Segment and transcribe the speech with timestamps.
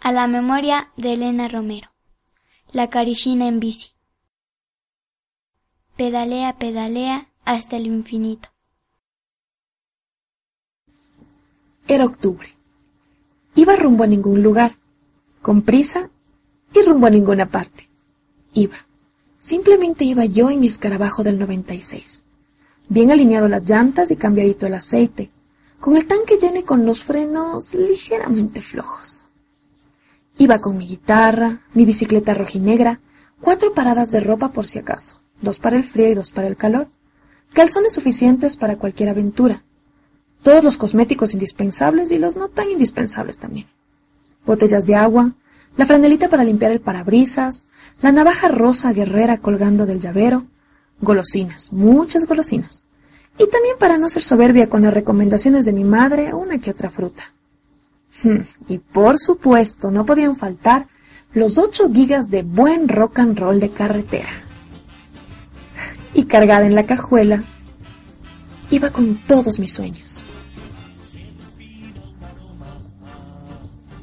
[0.00, 1.88] a la memoria de Elena Romero.
[2.72, 3.90] La carichina en bici.
[5.96, 8.48] Pedalea, pedalea hasta el infinito.
[11.88, 12.54] Era octubre.
[13.54, 14.76] Iba rumbo a ningún lugar,
[15.40, 16.10] con prisa
[16.74, 17.88] y rumbo a ninguna parte.
[18.52, 18.76] Iba.
[19.38, 22.24] Simplemente iba yo en mi escarabajo del 96.
[22.88, 25.30] Bien alineado las llantas y cambiadito el aceite,
[25.80, 29.25] con el tanque lleno y con los frenos ligeramente flojos.
[30.38, 33.00] Iba con mi guitarra, mi bicicleta rojinegra,
[33.40, 36.56] cuatro paradas de ropa por si acaso, dos para el frío y dos para el
[36.56, 36.88] calor,
[37.54, 39.64] calzones suficientes para cualquier aventura,
[40.42, 43.66] todos los cosméticos indispensables y los no tan indispensables también,
[44.44, 45.32] botellas de agua,
[45.76, 47.66] la franelita para limpiar el parabrisas,
[48.02, 50.46] la navaja rosa guerrera colgando del llavero,
[51.00, 52.86] golosinas, muchas golosinas,
[53.38, 56.90] y también para no ser soberbia con las recomendaciones de mi madre, una que otra
[56.90, 57.32] fruta.
[58.22, 60.86] Hmm, y por supuesto, no podían faltar
[61.32, 64.30] los ocho gigas de buen rock and roll de carretera.
[66.14, 67.44] Y cargada en la cajuela,
[68.70, 70.24] iba con todos mis sueños.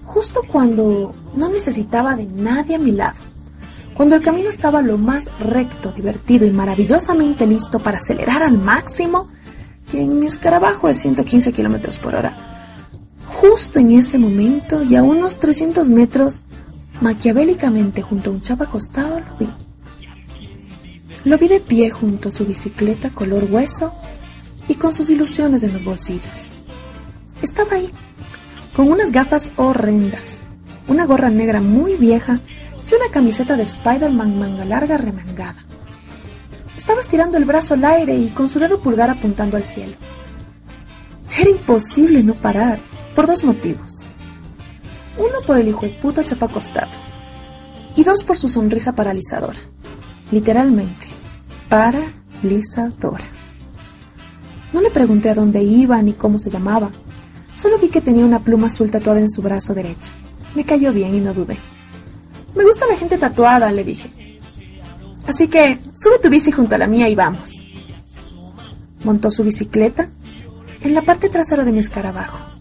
[0.05, 3.19] Justo cuando no necesitaba de nadie a mi lado,
[3.95, 9.29] cuando el camino estaba lo más recto, divertido y maravillosamente listo para acelerar al máximo,
[9.89, 12.52] que en mi escarabajo es 115 kilómetros por hora,
[13.43, 16.45] Justo en ese momento y a unos 300 metros,
[17.01, 19.49] maquiavélicamente junto a un chapa acostado, lo vi.
[21.25, 23.93] Lo vi de pie junto a su bicicleta color hueso
[24.69, 26.47] y con sus ilusiones en los bolsillos.
[27.41, 27.89] Estaba ahí,
[28.77, 30.39] con unas gafas horrendas,
[30.87, 32.39] una gorra negra muy vieja
[32.89, 35.65] y una camiseta de Spider-Man manga larga remangada.
[36.77, 39.97] Estaba estirando el brazo al aire y con su dedo pulgar apuntando al cielo.
[41.37, 44.05] Era imposible no parar por dos motivos.
[45.17, 46.91] Uno por el hijo de puta chapa acostado.
[47.95, 49.59] Y dos por su sonrisa paralizadora.
[50.31, 51.07] Literalmente,
[51.69, 53.25] paralizadora.
[54.71, 56.89] No le pregunté a dónde iba ni cómo se llamaba.
[57.55, 60.11] Solo vi que tenía una pluma azul tatuada en su brazo derecho.
[60.55, 61.59] Me cayó bien y no dudé.
[62.55, 64.09] Me gusta la gente tatuada, le dije.
[65.27, 67.63] Así que sube tu bici junto a la mía y vamos.
[69.03, 70.09] Montó su bicicleta
[70.81, 72.52] en la parte trasera de mi escarabajo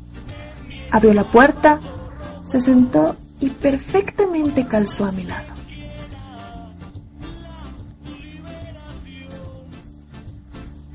[0.92, 1.80] abrió la puerta,
[2.44, 5.50] se sentó y perfectamente calzó a mi lado.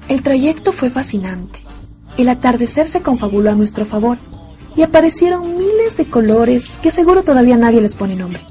[0.08, 1.60] El trayecto fue fascinante.
[2.16, 4.18] El atardecer se confabuló a nuestro favor
[4.76, 8.42] y aparecieron miles de colores que seguro todavía nadie les pone nombre.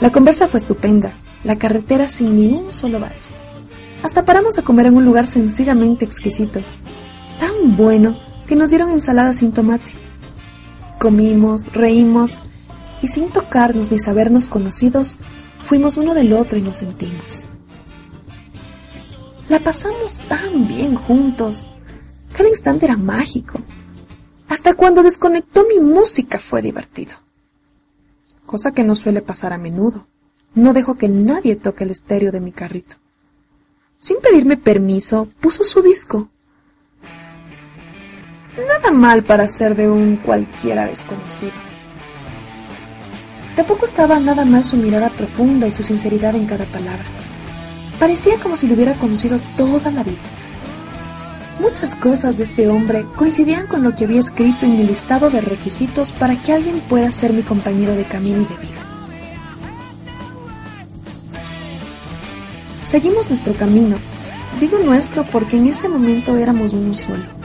[0.00, 3.32] La conversa fue estupenda, la carretera sin ni un solo bache.
[4.02, 6.60] Hasta paramos a comer en un lugar sencillamente exquisito,
[7.38, 8.16] tan bueno
[8.46, 10.09] que nos dieron ensalada sin tomate.
[11.00, 12.40] Comimos, reímos
[13.00, 15.18] y sin tocarnos ni sabernos conocidos,
[15.62, 17.46] fuimos uno del otro y nos sentimos.
[19.48, 21.70] La pasamos tan bien juntos.
[22.34, 23.62] Cada instante era mágico.
[24.46, 27.14] Hasta cuando desconectó mi música fue divertido.
[28.44, 30.06] Cosa que no suele pasar a menudo.
[30.54, 32.96] No dejo que nadie toque el estéreo de mi carrito.
[33.98, 36.28] Sin pedirme permiso, puso su disco
[38.56, 41.52] Nada mal para ser de un cualquiera desconocido.
[43.54, 47.04] Tampoco estaba nada mal su mirada profunda y su sinceridad en cada palabra.
[48.00, 50.18] Parecía como si lo hubiera conocido toda la vida.
[51.60, 55.42] Muchas cosas de este hombre coincidían con lo que había escrito en mi listado de
[55.42, 58.80] requisitos para que alguien pueda ser mi compañero de camino y de vida.
[62.86, 63.96] Seguimos nuestro camino.
[64.58, 67.39] Digo nuestro porque en ese momento éramos uno solo.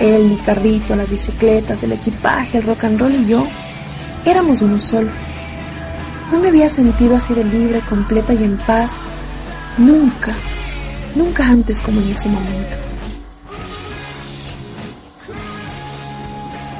[0.00, 3.46] Él, mi carrito, las bicicletas, el equipaje, el rock and roll y yo
[4.24, 5.10] éramos uno solo.
[6.32, 9.00] No me había sentido así de libre, completa y en paz.
[9.76, 10.32] Nunca,
[11.14, 12.76] nunca antes como en ese momento.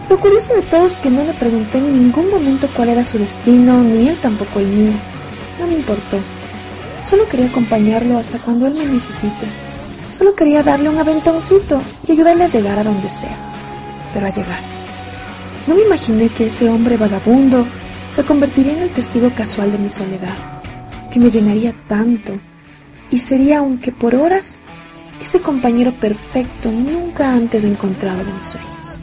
[0.08, 3.18] Lo curioso de todo es que no le pregunté en ningún momento cuál era su
[3.18, 4.92] destino, ni él tampoco el mío.
[5.58, 6.18] No me importó.
[7.04, 9.46] Solo quería acompañarlo hasta cuando él me necesite.
[10.14, 13.36] Solo quería darle un aventoncito y ayudarle a llegar a donde sea.
[14.12, 14.60] Pero a llegar.
[15.66, 17.66] No me imaginé que ese hombre vagabundo
[18.12, 20.36] se convertiría en el testigo casual de mi soledad,
[21.10, 22.34] que me llenaría tanto
[23.10, 24.62] y sería, aunque por horas,
[25.20, 28.96] ese compañero perfecto nunca antes encontrado de mis sueños.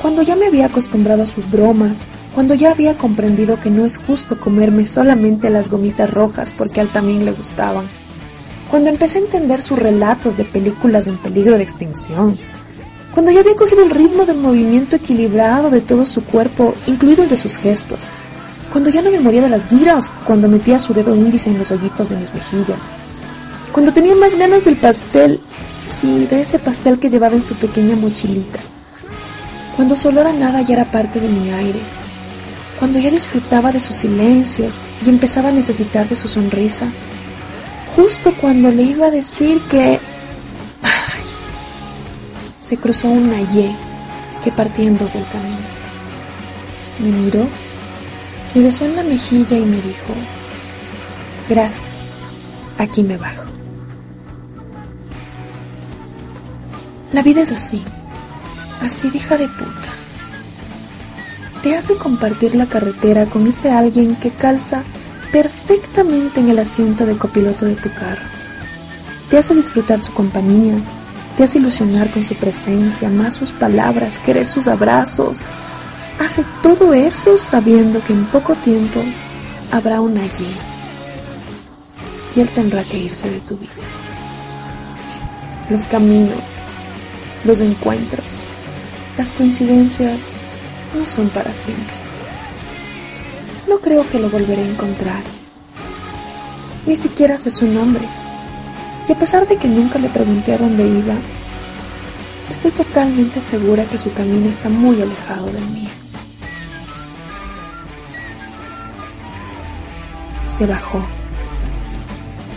[0.00, 3.96] Cuando ya me había acostumbrado a sus bromas, cuando ya había comprendido que no es
[3.96, 7.86] justo comerme solamente las gomitas rojas porque a él también le gustaban,
[8.70, 12.38] cuando empecé a entender sus relatos de películas en peligro de extinción,
[13.12, 17.28] Cuando ya había cogido el ritmo del movimiento equilibrado de todo su cuerpo, incluido el
[17.28, 18.08] de sus gestos.
[18.70, 21.72] Cuando ya no me moría de las diras, cuando metía su dedo índice en los
[21.72, 22.88] hoyitos de mis mejillas.
[23.72, 25.40] Cuando tenía más ganas del pastel,
[25.84, 28.60] sí, de ese pastel que llevaba en su pequeña mochilita.
[29.74, 31.80] Cuando su olor a nada ya era parte de mi aire.
[32.78, 36.86] Cuando ya disfrutaba de sus silencios y empezaba a necesitar de su sonrisa.
[37.96, 39.98] Justo cuando le iba a decir que...
[40.82, 41.22] Ay,
[42.58, 43.74] se cruzó una Y
[44.42, 45.58] que partía en dos del camino.
[46.98, 47.46] Me miró
[48.54, 50.12] me besó en la mejilla y me dijo,
[51.48, 52.04] gracias,
[52.78, 53.44] aquí me bajo.
[57.12, 57.82] La vida es así,
[58.82, 59.88] así de hija de puta.
[61.62, 64.82] Te hace compartir la carretera con ese alguien que calza
[65.32, 68.22] perfectamente en el asiento de copiloto de tu carro.
[69.30, 70.74] Te hace disfrutar su compañía,
[71.36, 75.38] te hace ilusionar con su presencia, más sus palabras, querer sus abrazos,
[76.18, 79.00] hace todo eso sabiendo que en poco tiempo
[79.70, 80.70] habrá una Y
[82.34, 83.70] y él tendrá que irse de tu vida.
[85.68, 86.42] Los caminos,
[87.44, 88.26] los encuentros,
[89.16, 90.32] las coincidencias
[90.96, 91.99] no son para siempre.
[93.70, 95.22] No creo que lo volveré a encontrar.
[96.86, 98.02] Ni siquiera sé su nombre.
[99.08, 101.14] Y a pesar de que nunca le pregunté a dónde iba,
[102.50, 105.88] estoy totalmente segura que su camino está muy alejado del mío.
[110.60, 111.02] se bajó,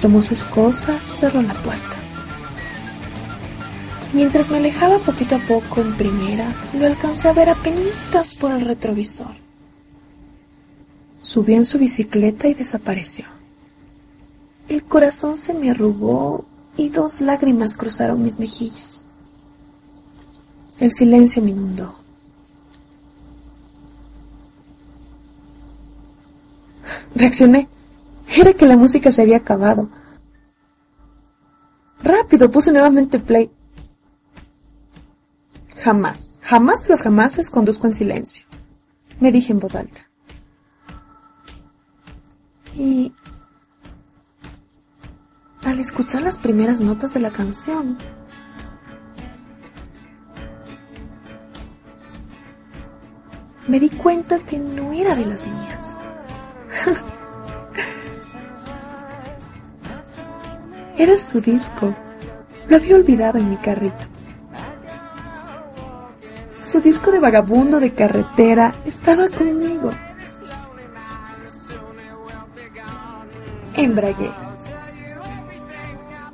[0.01, 1.95] tomó sus cosas, cerró la puerta.
[4.11, 8.65] Mientras me alejaba poquito a poco en primera, lo alcancé a ver apenas por el
[8.65, 9.42] retrovisor.
[11.23, 13.25] Subió en su bicicleta y desapareció.
[14.67, 16.43] El corazón se me arrugó
[16.75, 19.07] y dos lágrimas cruzaron mis mejillas.
[20.79, 21.95] El silencio me inundó.
[27.15, 27.69] Reaccioné.
[28.35, 29.87] Era que la música se había acabado.
[32.03, 33.49] Rápido, puse nuevamente play.
[35.77, 38.45] Jamás, jamás de los jamases conduzco en silencio,
[39.21, 40.09] me dije en voz alta.
[42.75, 43.13] Y
[45.63, 47.97] al escuchar las primeras notas de la canción,
[53.67, 55.97] me di cuenta que no era de las mías.
[60.97, 61.95] Era su disco.
[62.69, 64.05] Lo había olvidado en mi carrito.
[66.61, 69.89] Su disco de vagabundo de carretera estaba conmigo.
[73.75, 74.31] Embragué.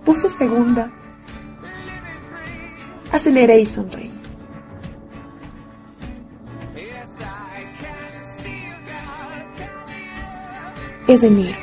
[0.04, 0.92] Puse segunda.
[3.12, 4.12] Aceleré y sonreí.
[11.08, 11.56] Es de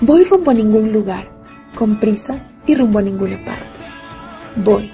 [0.00, 1.30] Voy rumbo a ningún lugar
[1.74, 3.66] con prisa y rumbo a ninguna parte.
[4.56, 4.90] Voy,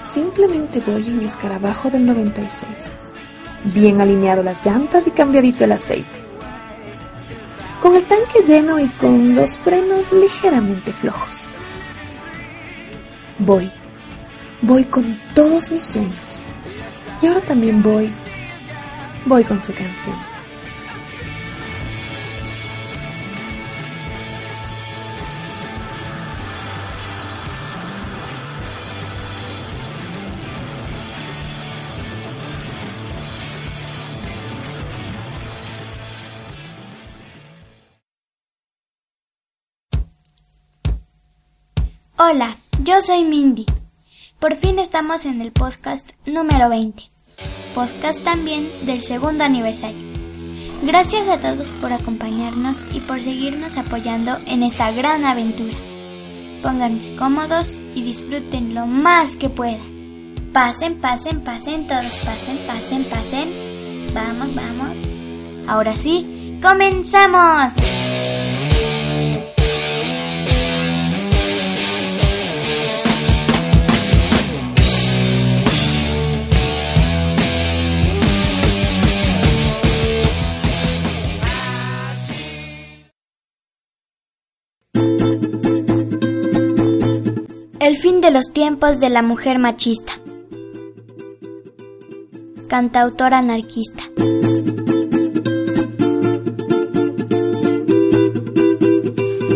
[0.00, 2.96] simplemente voy en mi escarabajo del 96.
[3.72, 6.21] Bien alineado las llantas y cambiadito el aceite.
[7.82, 11.52] Con el tanque lleno y con los frenos ligeramente flojos.
[13.40, 13.72] Voy,
[14.60, 16.40] voy con todos mis sueños.
[17.20, 18.08] Y ahora también voy,
[19.26, 20.31] voy con su canción.
[42.24, 43.66] Hola, yo soy Mindy.
[44.38, 47.02] Por fin estamos en el podcast número 20.
[47.74, 50.12] Podcast también del segundo aniversario.
[50.84, 55.74] Gracias a todos por acompañarnos y por seguirnos apoyando en esta gran aventura.
[56.62, 60.36] Pónganse cómodos y disfruten lo más que puedan.
[60.52, 64.14] Pasen, pasen, pasen, todos pasen, pasen, pasen.
[64.14, 64.96] Vamos, vamos.
[65.66, 67.72] Ahora sí, comenzamos.
[87.92, 90.14] El fin de los tiempos de la mujer machista.
[92.66, 94.04] Cantautora anarquista.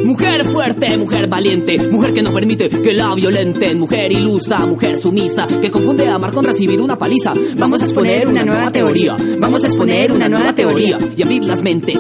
[0.04, 4.98] Mujer Mujer fuerte, mujer valiente, mujer que no permite que la violenten, mujer ilusa, mujer
[4.98, 7.32] sumisa, que confunde amar con recibir una paliza.
[7.56, 11.62] Vamos a exponer una nueva teoría, vamos a exponer una nueva teoría y abrir las
[11.62, 11.98] mentes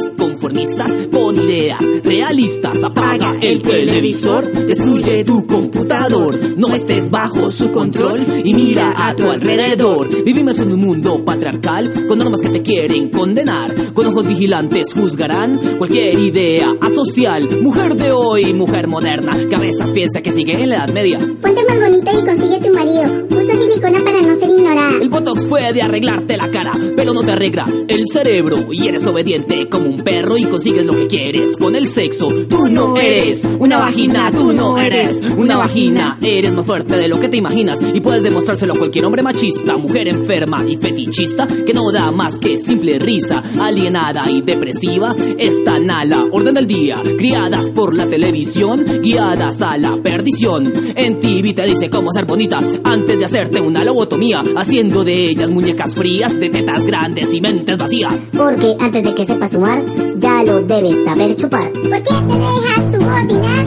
[1.10, 2.82] con ideas realistas.
[2.82, 9.28] Apaga el televisor, destruye tu computador, no estés bajo su control y mira a tu
[9.28, 10.24] alrededor.
[10.24, 15.76] Vivimos en un mundo patriarcal con normas que te quieren condenar, con ojos vigilantes juzgarán
[15.76, 17.60] cualquier idea asocial.
[17.60, 21.18] Mujer de hoy, mujer moderna, que a veces piensa que sigue en la Edad Media.
[21.18, 23.26] Ponte más bonita y consigue tu marido.
[23.30, 25.02] Usa silicona para no ser ignorada.
[25.02, 28.72] El Botox puede arreglarte la cara, pero no te arregla el cerebro.
[28.72, 32.28] Y eres obediente como un perro y consigues lo que quieres con el sexo.
[32.48, 36.18] Tú no eres una vagina, tú no eres una vagina.
[36.20, 39.76] Eres más fuerte de lo que te imaginas y puedes demostrárselo a cualquier hombre machista,
[39.76, 45.14] mujer enferma y fetichista que no da más que simple risa, alienada y depresiva.
[45.38, 50.72] Esta nala, orden del día, criadas por la televisión, guiadas a la perdición.
[50.94, 55.50] En TV te dice cómo ser bonita antes de hacerte una lobotomía, haciendo de ellas
[55.50, 58.30] muñecas frías, de tetas grandes y mentes vacías.
[58.36, 59.84] Porque antes de que sepas sumar,
[60.16, 61.72] ya lo debes saber chupar.
[61.72, 63.66] ¿Por qué te dejas subordinar?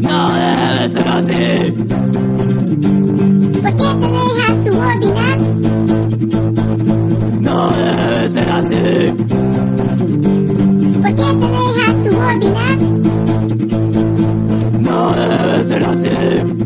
[0.00, 1.72] No debe ser así.
[3.62, 5.38] ¿Por qué te dejas subordinar?
[7.40, 8.84] No debe ser así.
[11.02, 12.78] ¿Por qué te dejas subordinar?
[14.80, 16.63] No debe ser así.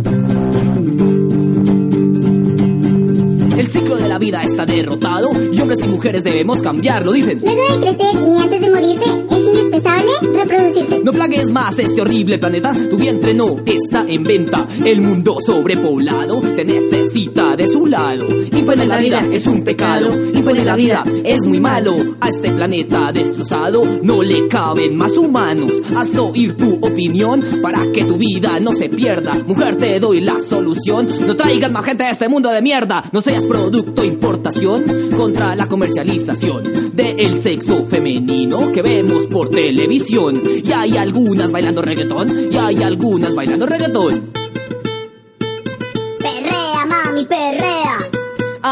[4.18, 7.40] Vida está derrotado y hombres y mujeres debemos cambiarlo, dicen.
[7.40, 11.00] De crecer y antes de morirte, es indispensable reproducirte.
[11.04, 14.66] No plagues más este horrible planeta, tu vientre no está en venta.
[14.84, 18.26] El mundo sobrepoblado te necesita de su lado.
[18.52, 22.16] Imponer la vida es un pecado, imponer la vida es muy malo.
[22.20, 25.72] A este planeta destrozado no le caben más humanos.
[25.96, 29.34] Haz oír tu opinión para que tu vida no se pierda.
[29.46, 31.08] Mujer, te doy la solución.
[31.26, 33.04] No traigas más gente a este mundo de mierda.
[33.12, 34.84] No seas producto importación
[35.16, 40.42] contra la comercialización del sexo femenino que vemos por televisión.
[40.64, 44.37] Y hay algunas bailando reggaetón y hay algunas bailando reggaetón.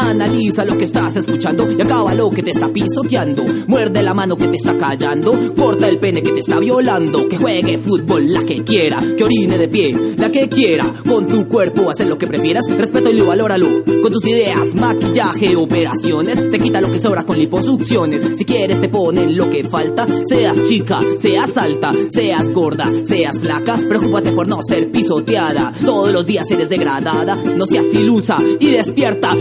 [0.07, 3.43] Analiza lo que estás escuchando y acaba lo que te está pisoteando.
[3.67, 7.27] Muerde la mano que te está callando, corta el pene que te está violando.
[7.27, 10.85] Que juegue fútbol la que quiera, que orine de pie la que quiera.
[11.07, 13.83] Con tu cuerpo hacer lo que prefieras, respeto y valóralo.
[14.01, 18.25] Con tus ideas, maquillaje, operaciones, te quita lo que sobra con liposucciones.
[18.37, 23.77] Si quieres te ponen lo que falta, seas chica, seas alta, seas gorda, seas flaca.
[23.77, 25.73] Preocúpate por no ser pisoteada.
[25.83, 29.35] Todos los días eres degradada, no seas ilusa y despierta.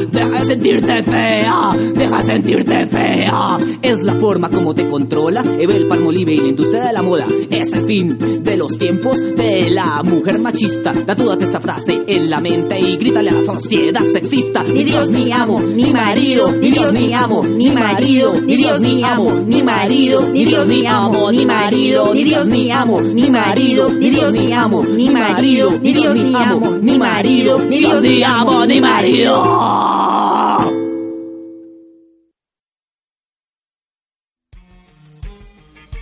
[0.56, 3.58] Sentirte fea, deja de sentirte fea.
[3.82, 7.26] Es la forma como te controla Evel Palmolive y la industria de la moda.
[7.50, 10.94] Es el fin de los tiempos de la mujer machista.
[10.94, 14.62] Tatúate esta frase en la mente y grítale a la sociedad sexista.
[14.62, 19.04] Ni Dios ni amo, ni marido, ni Dios ni amo, ni marido, ni Dios ni
[19.04, 23.90] amo, ni marido, ni Dios ni amo, ni marido, ni Dios ni amo, ni marido,
[23.90, 28.22] ni Dios ni amo, ni marido, ni Dios ni amo, ni marido, ni Dios ni
[28.22, 30.45] amo, ni marido.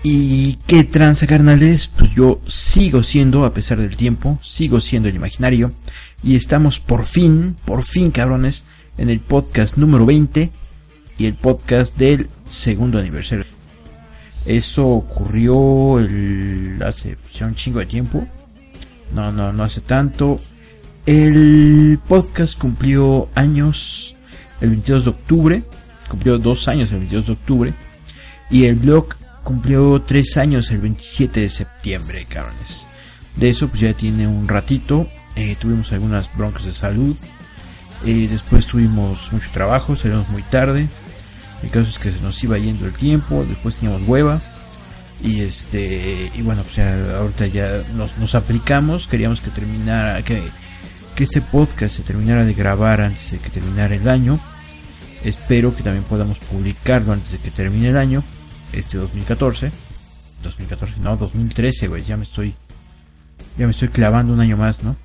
[0.06, 1.86] ¿Y qué tranza, carnales?
[1.86, 5.72] Pues yo sigo siendo, a pesar del tiempo, sigo siendo el imaginario.
[6.22, 8.66] Y estamos por fin, por fin, cabrones,
[8.98, 10.50] en el podcast número 20
[11.16, 13.46] y el podcast del segundo aniversario.
[14.44, 18.28] Eso ocurrió el, hace pues, un chingo de tiempo.
[19.14, 20.38] No, no, no hace tanto.
[21.06, 24.16] El podcast cumplió años
[24.60, 25.64] el 22 de octubre.
[26.10, 27.74] Cumplió dos años el 22 de octubre.
[28.50, 32.88] Y el blog cumplió tres años el 27 de septiembre, cabrones.
[33.36, 35.06] De eso pues ya tiene un ratito.
[35.36, 37.14] Eh, tuvimos algunas broncas de salud.
[38.04, 40.88] Eh, después tuvimos mucho trabajo, salimos muy tarde.
[41.62, 44.40] El caso es que se nos iba yendo el tiempo, después teníamos hueva.
[45.22, 50.42] Y este, y bueno, pues ya ahorita ya nos, nos aplicamos, queríamos que terminara, que,
[51.14, 54.38] que este podcast se terminara de grabar antes de que terminara el año.
[55.22, 58.22] Espero que también podamos publicarlo antes de que termine el año
[58.78, 59.70] este 2014.
[60.42, 62.54] 2014, no, 2013, güey, ya me estoy
[63.56, 64.96] ya me estoy clavando un año más, ¿no?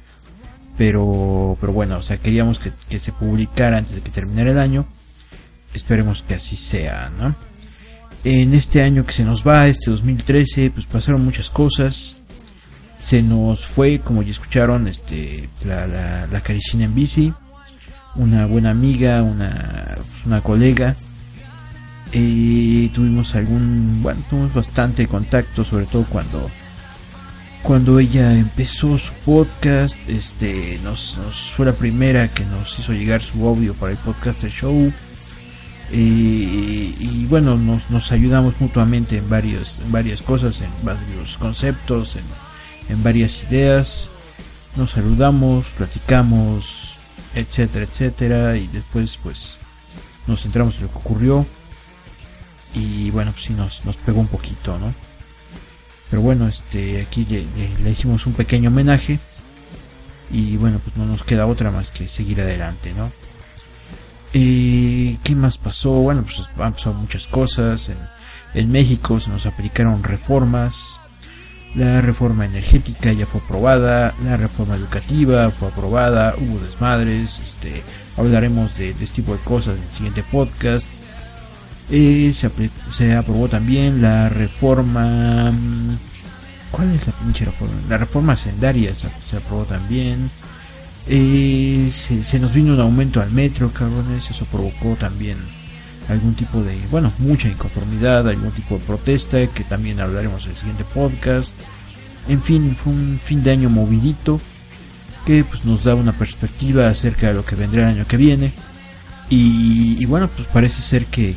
[0.78, 4.60] Pero pero bueno, o sea, queríamos que, que se publicara antes de que terminara el
[4.60, 4.86] año.
[5.74, 7.36] Esperemos que así sea, ¿no?
[8.24, 12.18] En este año que se nos va, este 2013, pues pasaron muchas cosas.
[12.98, 17.34] Se nos fue, como ya escucharon, este la, la, la Caricina en bici,
[18.16, 20.96] una buena amiga, una, pues una colega,
[22.12, 26.50] y tuvimos algún, bueno, tuvimos bastante contacto, sobre todo cuando
[27.62, 33.22] cuando ella empezó su podcast, este, nos, nos fue la primera que nos hizo llegar
[33.22, 34.92] su audio para el podcaster show.
[35.92, 42.24] y bueno, nos, nos ayudamos mutuamente en, varios, varias cosas, en varios conceptos, en,
[42.90, 44.12] en varias ideas.
[44.76, 46.98] Nos saludamos, platicamos,
[47.36, 48.58] etcétera, etcétera.
[48.58, 49.60] Y después, pues,
[50.28, 51.46] nos centramos en lo que ocurrió.
[52.74, 54.94] Y bueno, pues sí, nos, nos pegó un poquito, ¿no?
[56.10, 59.20] Pero bueno, este, aquí le, hicimos un pequeño homenaje.
[60.32, 63.12] Y bueno, pues no nos queda otra más que seguir adelante, ¿no?
[64.32, 65.90] y ¿Qué más pasó?
[65.90, 67.90] Bueno, pues han pasado muchas cosas.
[67.90, 67.98] En,
[68.54, 71.00] en México se nos aplicaron reformas.
[71.76, 77.84] La reforma energética ya fue aprobada, la reforma educativa fue aprobada, hubo desmadres, este,
[78.18, 80.92] hablaremos de, este tipo de cosas en el siguiente podcast.
[81.92, 85.52] Eh, se, aprobó también la reforma...
[85.52, 85.98] Mm,
[86.72, 87.74] ¿Cuál es la pinche reforma?
[87.90, 90.30] La reforma sendaria se, aprobó también.
[91.08, 95.38] Eh, se, nos vino un aumento al metro, cabrones, eso provocó también
[96.08, 100.58] algún tipo de, bueno, mucha inconformidad, algún tipo de protesta, que también hablaremos en el
[100.58, 101.56] siguiente podcast.
[102.28, 104.40] En fin, fue un fin de año movidito,
[105.26, 108.52] que pues nos da una perspectiva acerca de lo que vendrá el año que viene.
[109.32, 111.36] Y, bueno, pues parece ser que,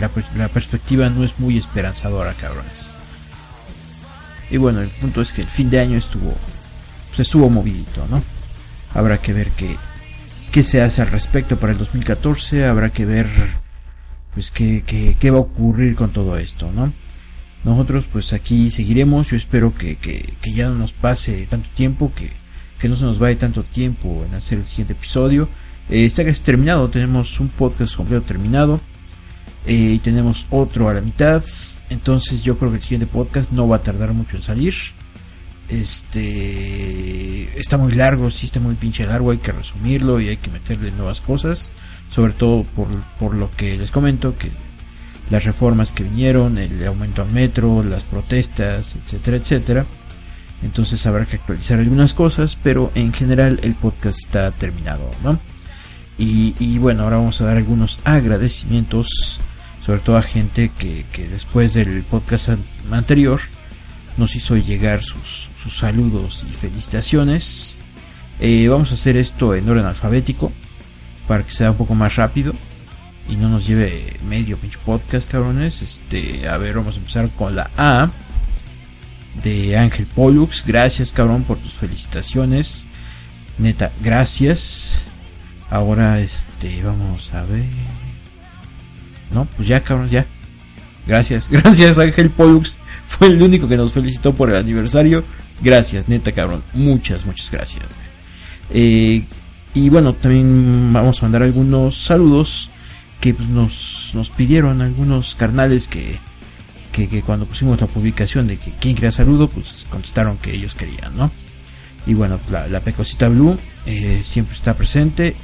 [0.00, 2.94] la, perspectiva no es muy esperanzadora, cabrones.
[4.50, 6.36] Y bueno, el punto es que el fin de año estuvo,
[7.08, 8.22] pues estuvo movidito, ¿no?
[8.94, 9.76] Habrá que ver qué,
[10.52, 13.28] qué se hace al respecto para el 2014, habrá que ver
[14.34, 14.82] pues qué,
[15.18, 16.92] qué, va a ocurrir con todo esto, ¿no?
[17.64, 22.12] Nosotros pues aquí seguiremos, yo espero que, que, que ya no nos pase tanto tiempo,
[22.14, 22.30] que,
[22.78, 25.48] que no se nos vaya tanto tiempo en hacer el siguiente episodio.
[25.90, 28.80] Eh, está casi terminado, tenemos un podcast completo terminado
[29.66, 31.42] eh, y tenemos otro a la mitad,
[31.90, 34.74] entonces yo creo que el siguiente podcast no va a tardar mucho en salir.
[35.68, 40.50] Este está muy largo, sí está muy pinche largo, hay que resumirlo y hay que
[40.50, 41.72] meterle nuevas cosas
[42.12, 44.50] sobre todo por, por lo que les comento, que
[45.30, 49.86] las reformas que vinieron, el aumento al metro, las protestas, etcétera, etcétera.
[50.62, 55.40] Entonces habrá que actualizar algunas cosas, pero en general el podcast está terminado, ¿no?
[56.18, 59.40] Y, bueno, ahora vamos a dar algunos agradecimientos,
[59.84, 62.50] sobre todo a gente que, que después del podcast
[62.90, 63.40] anterior
[64.16, 67.76] nos hizo llegar sus, sus saludos y felicitaciones.
[68.40, 70.52] Eh, vamos a hacer esto en orden alfabético
[71.26, 72.52] para que sea un poco más rápido
[73.28, 75.82] y no nos lleve medio pinche podcast, cabrones.
[75.82, 78.10] Este, a ver, vamos a empezar con la A
[79.42, 80.64] de Ángel Pollux.
[80.66, 82.86] Gracias, cabrón, por tus felicitaciones.
[83.58, 85.04] Neta, gracias.
[85.72, 87.64] Ahora, este, vamos a ver.
[89.32, 90.26] No, pues ya, cabrón, ya.
[91.06, 92.74] Gracias, gracias, Ángel Pollux.
[93.06, 95.24] Fue el único que nos felicitó por el aniversario.
[95.62, 96.62] Gracias, neta, cabrón.
[96.74, 97.86] Muchas, muchas gracias.
[98.68, 99.24] Eh,
[99.72, 102.68] y bueno, también vamos a mandar algunos saludos
[103.18, 106.18] que pues, nos, nos pidieron algunos carnales que,
[106.92, 111.16] que, cuando pusimos la publicación de que quién quería saludo, pues contestaron que ellos querían,
[111.16, 111.30] ¿no?
[112.06, 113.56] Y bueno, la, Pecosita Blue
[113.86, 115.34] eh, siempre está presente.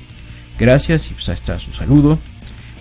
[0.58, 2.18] Gracias y pues ahí está su saludo.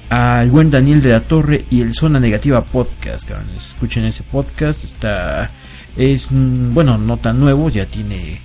[0.10, 5.50] Al buen Daniel de la Torre y el Zona Negativa Podcast, Escuchen ese podcast, está...
[5.98, 8.40] Es, mm, bueno, no tan nuevo, ya tiene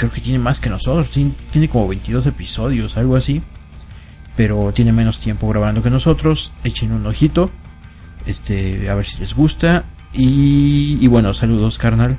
[0.00, 3.42] creo que tiene más que nosotros, tiene como 22 episodios, algo así.
[4.34, 6.52] Pero tiene menos tiempo grabando que nosotros.
[6.64, 7.50] Echen un ojito.
[8.24, 9.84] Este, a ver si les gusta.
[10.14, 12.18] Y, bueno, saludos, carnal.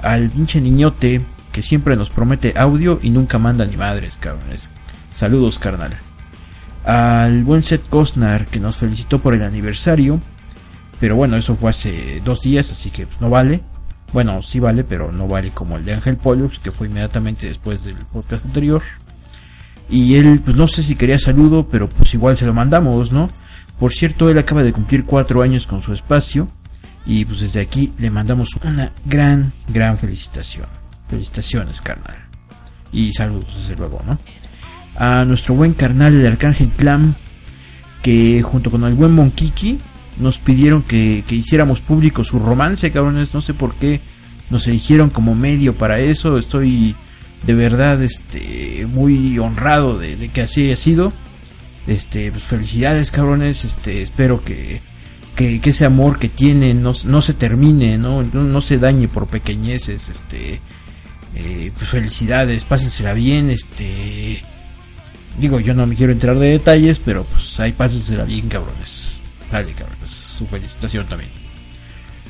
[0.00, 1.20] Al pinche niñote
[1.52, 4.70] que siempre nos promete audio y nunca manda ni madres, cabrones.
[5.16, 5.96] Saludos, carnal.
[6.84, 10.20] Al buen Seth Cosnar que nos felicitó por el aniversario.
[11.00, 13.62] Pero bueno, eso fue hace dos días, así que pues, no vale.
[14.12, 17.82] Bueno, sí vale, pero no vale como el de Ángel Pollux, que fue inmediatamente después
[17.84, 18.82] del podcast anterior.
[19.88, 23.30] Y él, pues no sé si quería saludo, pero pues igual se lo mandamos, ¿no?
[23.80, 26.46] Por cierto, él acaba de cumplir cuatro años con su espacio.
[27.06, 30.66] Y pues desde aquí le mandamos una gran, gran felicitación.
[31.08, 32.16] Felicitaciones, carnal.
[32.92, 34.18] Y saludos, desde luego, ¿no?
[34.98, 37.14] A nuestro buen carnal, el Arcángel Clam,
[38.02, 39.78] que junto con el buen Monkiki
[40.18, 43.34] nos pidieron que, hiciéramos público su romance, cabrones.
[43.34, 44.00] No sé por qué
[44.50, 46.38] nos eligieron como medio para eso.
[46.38, 46.94] Estoy
[47.46, 51.12] de verdad este muy honrado de, que así haya sido.
[51.86, 53.64] Este, pues felicidades, cabrones.
[53.64, 54.80] Este, espero que,
[55.34, 58.22] que, ese amor que tienen no, no se termine, ¿no?
[58.22, 58.60] ¿no?
[58.60, 60.08] se dañe por pequeñeces.
[60.08, 60.60] Este,
[61.34, 63.50] eh, pues felicidades, pásensela bien.
[63.50, 64.42] Este,
[65.38, 69.20] digo, yo no me quiero entrar de detalles, pero pues ahí pásensela bien, cabrones.
[69.50, 71.30] Dale, cabrón, su felicitación también.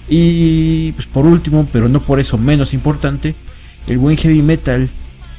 [0.09, 3.35] Y pues por último, pero no por eso menos importante,
[3.87, 4.89] el buen heavy metal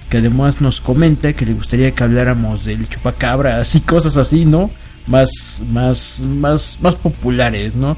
[0.09, 4.71] que además nos comenta que le gustaría que habláramos del chupacabras y cosas así, ¿no?
[5.05, 7.97] Más, más, más, más populares, ¿no?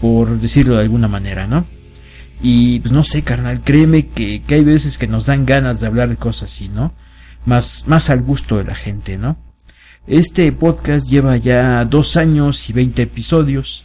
[0.00, 1.66] Por decirlo de alguna manera, ¿no?
[2.42, 5.86] Y pues no sé, carnal, créeme que, que hay veces que nos dan ganas de
[5.86, 6.94] hablar de cosas así, ¿no?
[7.46, 9.38] Más, más al gusto de la gente, ¿no?
[10.06, 13.84] Este podcast lleva ya dos años y 20 episodios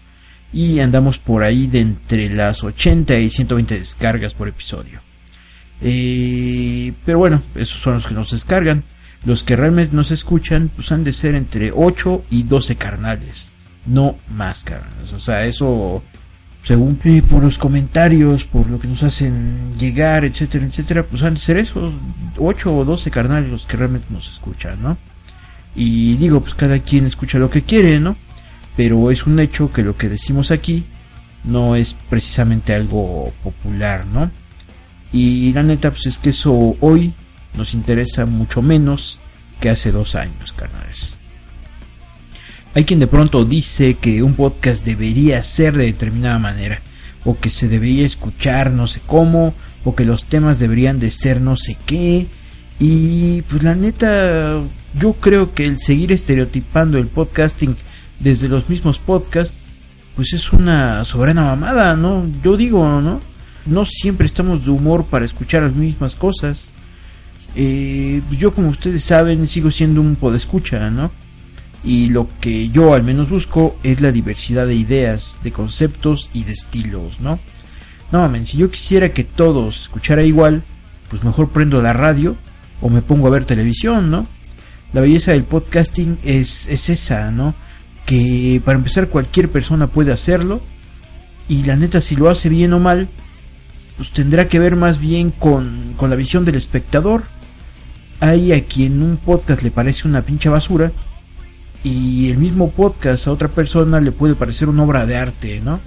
[0.51, 5.01] y andamos por ahí de entre las 80 y 120 descargas por episodio.
[5.81, 8.83] Eh, pero bueno, esos son los que nos descargan.
[9.25, 13.55] Los que realmente nos escuchan, pues han de ser entre 8 y 12 carnales.
[13.85, 15.13] No más carnales.
[15.13, 16.03] O sea, eso,
[16.65, 16.99] según
[17.29, 21.57] por los comentarios, por lo que nos hacen llegar, etcétera, etcétera, pues han de ser
[21.57, 21.93] esos
[22.39, 24.97] 8 o 12 carnales los que realmente nos escuchan, ¿no?
[25.75, 28.17] Y digo, pues cada quien escucha lo que quiere, ¿no?
[28.75, 30.87] Pero es un hecho que lo que decimos aquí
[31.43, 34.31] no es precisamente algo popular, ¿no?
[35.11, 37.13] Y la neta, pues es que eso hoy
[37.55, 39.19] nos interesa mucho menos
[39.59, 41.14] que hace dos años, carnales.
[42.75, 46.81] Hay quien de pronto dice que un podcast debería ser de determinada manera,
[47.23, 51.41] o que se debería escuchar no sé cómo, o que los temas deberían de ser
[51.41, 52.27] no sé qué.
[52.77, 54.61] Y pues la neta,
[54.99, 57.77] yo creo que el seguir estereotipando el podcasting
[58.19, 59.57] desde los mismos podcasts,
[60.15, 62.29] pues es una soberana mamada, ¿no?
[62.43, 63.21] Yo digo, ¿no?
[63.65, 66.73] no siempre estamos de humor para escuchar las mismas cosas.
[67.55, 71.11] Eh, pues yo, como ustedes saben, sigo siendo un podescucha, ¿no?
[71.85, 76.43] Y lo que yo al menos busco es la diversidad de ideas, de conceptos y
[76.43, 77.39] de estilos, ¿no?
[78.11, 80.63] No mames, si yo quisiera que todos escuchara igual,
[81.09, 82.35] pues mejor prendo la radio
[82.81, 84.27] o me pongo a ver televisión, ¿no?
[84.93, 87.53] La belleza del podcasting es, es esa, ¿no?
[88.05, 90.61] Que para empezar cualquier persona puede hacerlo
[91.47, 93.07] y la neta si lo hace bien o mal,
[93.97, 97.23] pues tendrá que ver más bien con, con la visión del espectador.
[98.19, 100.91] Hay a quien un podcast le parece una pinche basura
[101.85, 105.79] y el mismo podcast a otra persona le puede parecer una obra de arte, ¿no?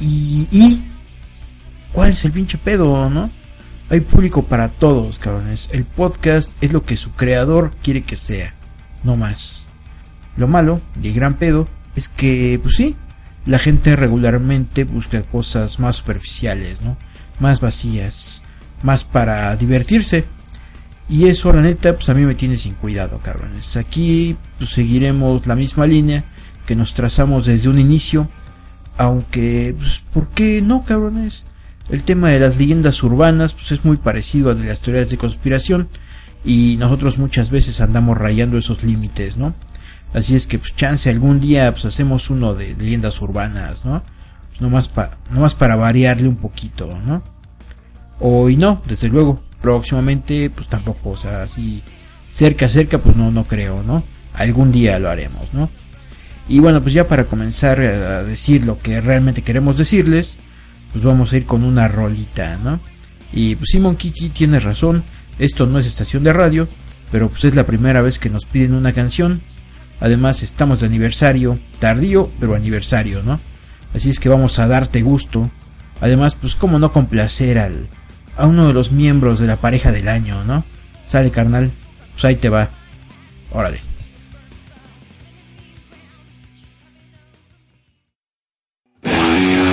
[0.00, 0.84] Y, y
[1.92, 3.28] ¿cuál es el pinche pedo, no?
[3.90, 5.70] Hay público para todos, cabrones.
[5.72, 8.54] El podcast es lo que su creador quiere que sea,
[9.02, 9.68] no más.
[10.36, 12.94] Lo malo y el gran pedo es que, pues sí,
[13.44, 16.96] la gente regularmente busca cosas más superficiales, ¿no?
[17.40, 18.44] más vacías,
[18.82, 20.24] más para divertirse.
[21.08, 23.76] Y eso, la neta, pues a mí me tiene sin cuidado, cabrones.
[23.76, 26.24] Aquí pues, seguiremos la misma línea
[26.66, 28.28] que nos trazamos desde un inicio.
[28.98, 31.46] Aunque, pues, ¿por qué no, cabrones?
[31.88, 35.16] El tema de las leyendas urbanas, pues es muy parecido a de las teorías de
[35.16, 35.88] conspiración.
[36.44, 39.54] Y nosotros muchas veces andamos rayando esos límites, ¿no?
[40.14, 44.02] Así es que, pues, chance algún día, pues, hacemos uno de leyendas urbanas, ¿no?
[44.60, 44.88] no más,
[45.54, 47.22] para variarle un poquito, ¿no?
[48.20, 51.82] O y no, desde luego, próximamente pues tampoco, o sea, así
[52.30, 54.04] cerca, cerca, pues no, no creo, ¿no?
[54.34, 55.70] Algún día lo haremos, ¿no?
[56.48, 60.38] Y bueno, pues ya para comenzar a decir lo que realmente queremos decirles,
[60.92, 62.80] pues vamos a ir con una rolita, ¿no?
[63.32, 65.04] Y pues Simon Kiki tiene razón,
[65.38, 66.66] esto no es estación de radio,
[67.10, 69.42] pero pues es la primera vez que nos piden una canción.
[70.00, 73.40] Además estamos de aniversario, tardío, pero aniversario, ¿no?
[73.94, 75.50] Así es que vamos a darte gusto.
[76.00, 77.88] Además, pues cómo no complacer al
[78.38, 80.64] a uno de los miembros de la pareja del año, ¿no?
[81.06, 81.70] Sale carnal,
[82.12, 82.70] pues ahí te va.
[83.50, 83.80] Órale.
[89.38, 89.67] Every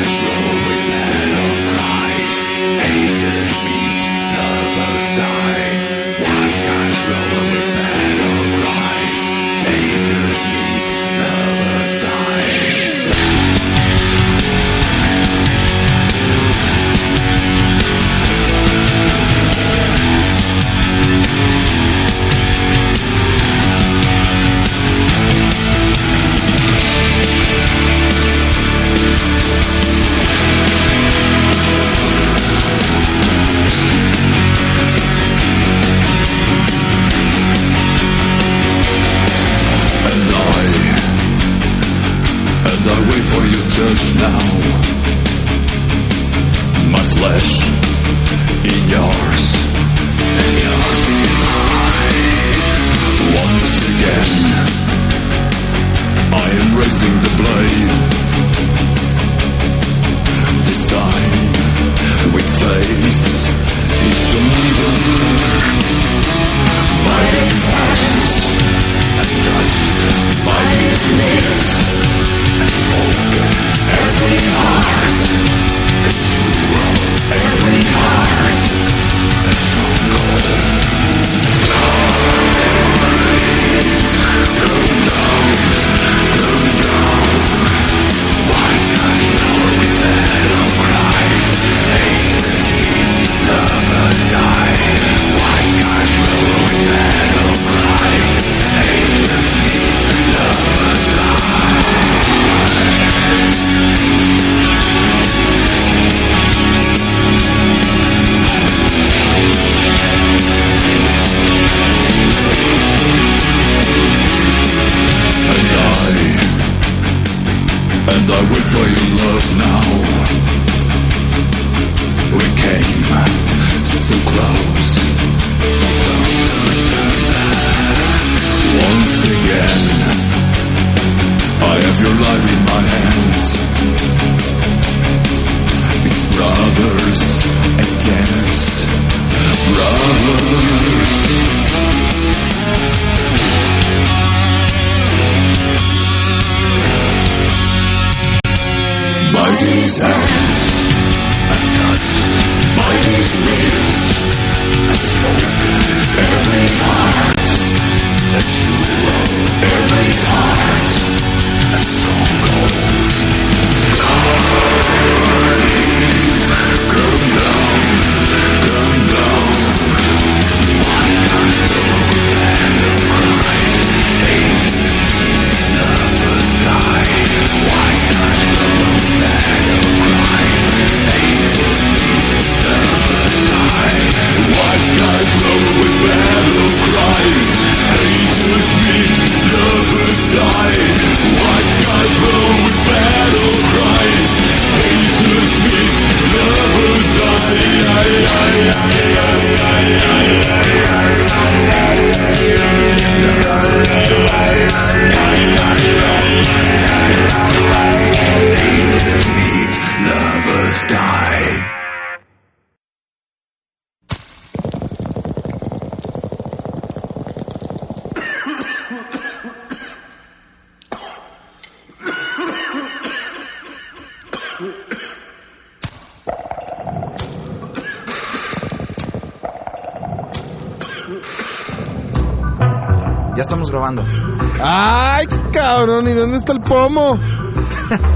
[236.76, 237.18] pomo?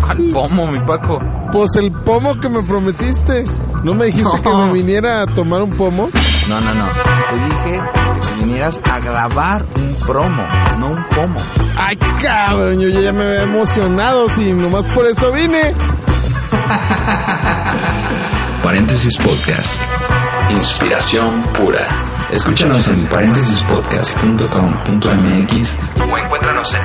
[0.02, 1.20] ¿Cuál pomo, mi Paco?
[1.52, 3.44] Pues el pomo que me prometiste.
[3.84, 4.42] ¿No me dijiste No.
[4.42, 6.10] que me viniera a tomar un pomo?
[6.50, 6.86] No, no, no.
[7.30, 7.80] Te dije
[8.22, 10.44] que vinieras a grabar un promo,
[10.78, 11.40] no un pomo.
[11.78, 12.80] ¡Ay, cabrón!
[12.82, 15.74] Yo ya me había emocionado, si nomás por eso vine.
[18.64, 19.82] Paréntesis Podcast.
[20.50, 21.88] Inspiración pura.
[22.34, 25.78] Escúchanos en paréntesispodcast.com.mx
[26.12, 26.82] O encuéntranos en,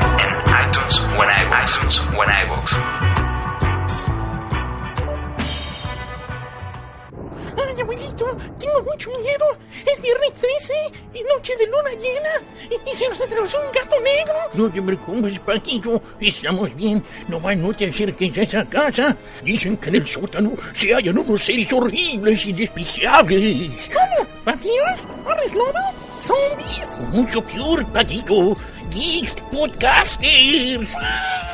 [14.54, 16.00] No te preocupes, Paquito.
[16.20, 17.02] Estamos bien.
[17.28, 19.16] Nomás no te acerques a esa casa.
[19.42, 23.90] Dicen que en el sótano se hallan unos seres horribles y despreciables.
[23.92, 24.28] ¿Cómo?
[24.44, 25.00] ¿Vampiros?
[25.26, 25.72] ¿Hombres lobo?
[26.20, 26.98] ¿Zombies?
[27.12, 28.54] Mucho peor, Paquito.
[28.90, 30.94] Geeks Podcasters.
[30.96, 31.53] ¡Ay, no!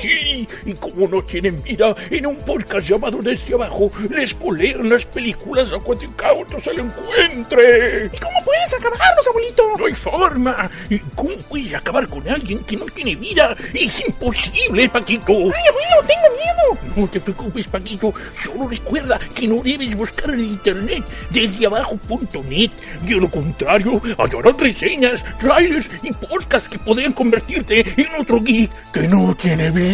[0.00, 5.04] Sí, y como no tienen vida, en un podcast llamado Desde Abajo, les polean las
[5.06, 8.10] películas a cuanto incauto se lo encuentre.
[8.12, 9.62] ¿Y cómo puedes acabarlos, abuelito?
[9.78, 10.70] No hay forma.
[10.90, 13.56] ¿Y ¿Cómo puedes acabar con alguien que no tiene vida?
[13.72, 15.32] Es imposible, Paquito.
[15.32, 16.92] Ay, abuelo, tengo miedo.
[16.96, 18.12] No te preocupes, Paquito.
[18.42, 22.70] Solo recuerda que no debes buscar en internet desde abajo.net.
[23.02, 29.08] De lo contrario, hallarás reseñas, trailers y podcasts que podrían convertirte en otro geek que
[29.08, 29.85] no tiene vida.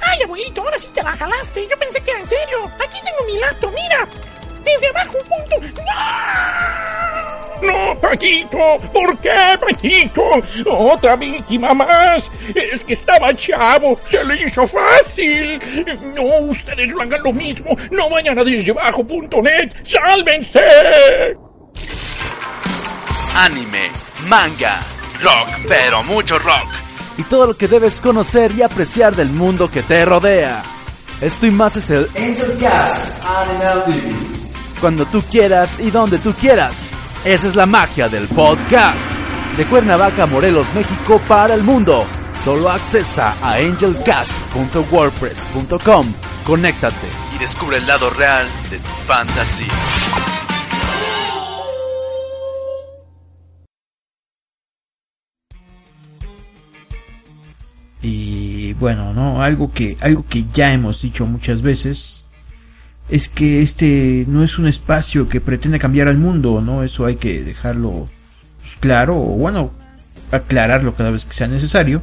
[0.00, 1.66] Ay, abuelito, ahora sí te la jalaste.
[1.68, 2.70] Yo pensé que era en serio.
[2.74, 4.08] Aquí tengo mi laptop, mira.
[4.64, 5.82] Desde abajo, punto.
[7.62, 10.22] No, Paquito, ¿por qué, Paquito?
[10.66, 12.30] Otra víctima más.
[12.54, 15.58] Es que estaba chavo, se le hizo fácil.
[16.14, 17.76] No, ustedes no hagan lo mismo.
[17.90, 19.72] No vayan a desdebajo.net.
[19.84, 21.36] ¡Sálvense!
[23.36, 23.90] anime,
[24.28, 24.80] manga,
[25.20, 26.75] rock, pero mucho rock.
[27.18, 30.62] Y todo lo que debes conocer y apreciar del mundo que te rodea.
[31.20, 34.14] Esto y más es el Angel Cast Anime TV.
[34.80, 36.90] Cuando tú quieras y donde tú quieras.
[37.24, 39.00] Esa es la magia del podcast.
[39.56, 42.04] De Cuernavaca, Morelos, México para el mundo.
[42.44, 46.06] Solo accesa a angelcast.wordpress.com.
[46.44, 49.72] Conéctate y descubre el lado real de tu fantasía.
[58.08, 62.28] Y bueno, no, algo que algo que ya hemos dicho muchas veces
[63.08, 66.84] es que este no es un espacio que pretende cambiar al mundo, ¿no?
[66.84, 68.08] Eso hay que dejarlo
[68.60, 69.72] pues, claro o bueno,
[70.30, 72.00] aclararlo cada vez que sea necesario.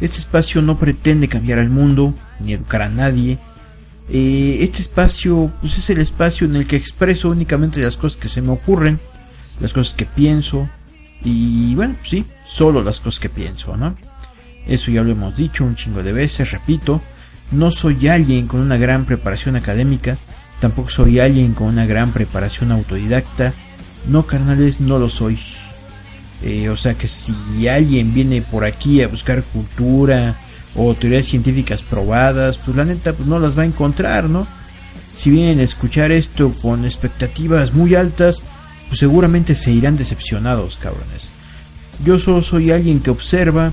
[0.00, 3.40] Este espacio no pretende cambiar al mundo ni educar a nadie.
[4.08, 8.28] Eh, este espacio pues es el espacio en el que expreso únicamente las cosas que
[8.28, 9.00] se me ocurren,
[9.58, 10.68] las cosas que pienso
[11.24, 13.96] y bueno, sí, solo las cosas que pienso, ¿no?
[14.68, 17.00] Eso ya lo hemos dicho un chingo de veces, repito.
[17.50, 20.18] No soy alguien con una gran preparación académica,
[20.60, 23.54] tampoco soy alguien con una gran preparación autodidacta.
[24.06, 25.38] No, carnales, no lo soy.
[26.42, 30.36] Eh, o sea que si alguien viene por aquí a buscar cultura
[30.76, 34.46] o teorías científicas probadas, pues la neta pues no las va a encontrar, ¿no?
[35.14, 38.42] Si vienen a escuchar esto con expectativas muy altas,
[38.86, 41.32] pues seguramente se irán decepcionados, cabrones.
[42.04, 43.72] Yo solo soy alguien que observa,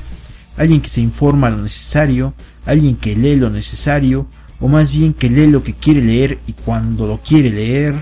[0.57, 2.33] alguien que se informa lo necesario,
[2.65, 4.27] alguien que lee lo necesario,
[4.59, 7.95] o más bien que lee lo que quiere leer y cuando lo quiere leer.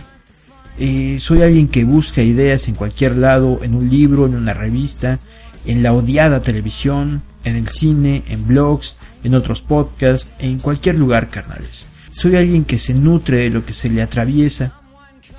[0.80, 5.20] Eh, soy alguien que busca ideas en cualquier lado, en un libro, en una revista,
[5.66, 11.30] en la odiada televisión, en el cine, en blogs, en otros podcasts, en cualquier lugar,
[11.30, 11.90] carnales.
[12.12, 14.74] Soy alguien que se nutre de lo que se le atraviesa,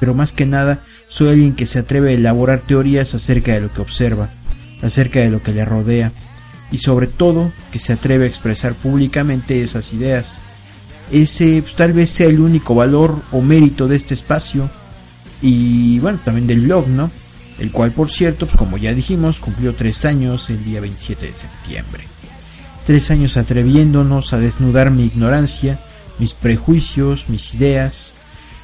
[0.00, 3.72] pero más que nada soy alguien que se atreve a elaborar teorías acerca de lo
[3.72, 4.30] que observa,
[4.82, 6.12] acerca de lo que le rodea,
[6.74, 10.40] y sobre todo que se atreve a expresar públicamente esas ideas.
[11.12, 14.68] Ese pues, tal vez sea el único valor o mérito de este espacio
[15.40, 17.12] y bueno, también del blog, ¿no?
[17.60, 21.34] El cual, por cierto, pues, como ya dijimos, cumplió tres años el día 27 de
[21.34, 22.04] septiembre.
[22.84, 25.78] Tres años atreviéndonos a desnudar mi ignorancia,
[26.18, 28.14] mis prejuicios, mis ideas.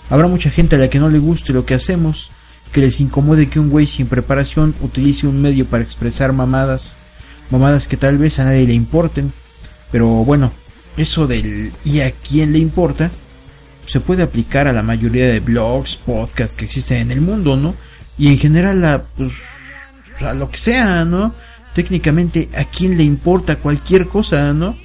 [0.08, 2.30] Habrá mucha gente a la que no le guste lo que hacemos,
[2.72, 6.96] que les incomode que un güey sin preparación utilice un medio para expresar mamadas,
[7.50, 9.32] mamadas que tal vez a nadie le importen,
[9.90, 10.52] pero bueno,
[10.96, 13.10] eso del y a quién le importa
[13.86, 17.74] se puede aplicar a la mayoría de blogs, podcasts que existen en el mundo, ¿no?
[18.16, 19.32] Y en general a, pues,
[20.20, 21.34] a lo que sea, ¿no?
[21.74, 24.76] Técnicamente a quién le importa cualquier cosa, ¿no?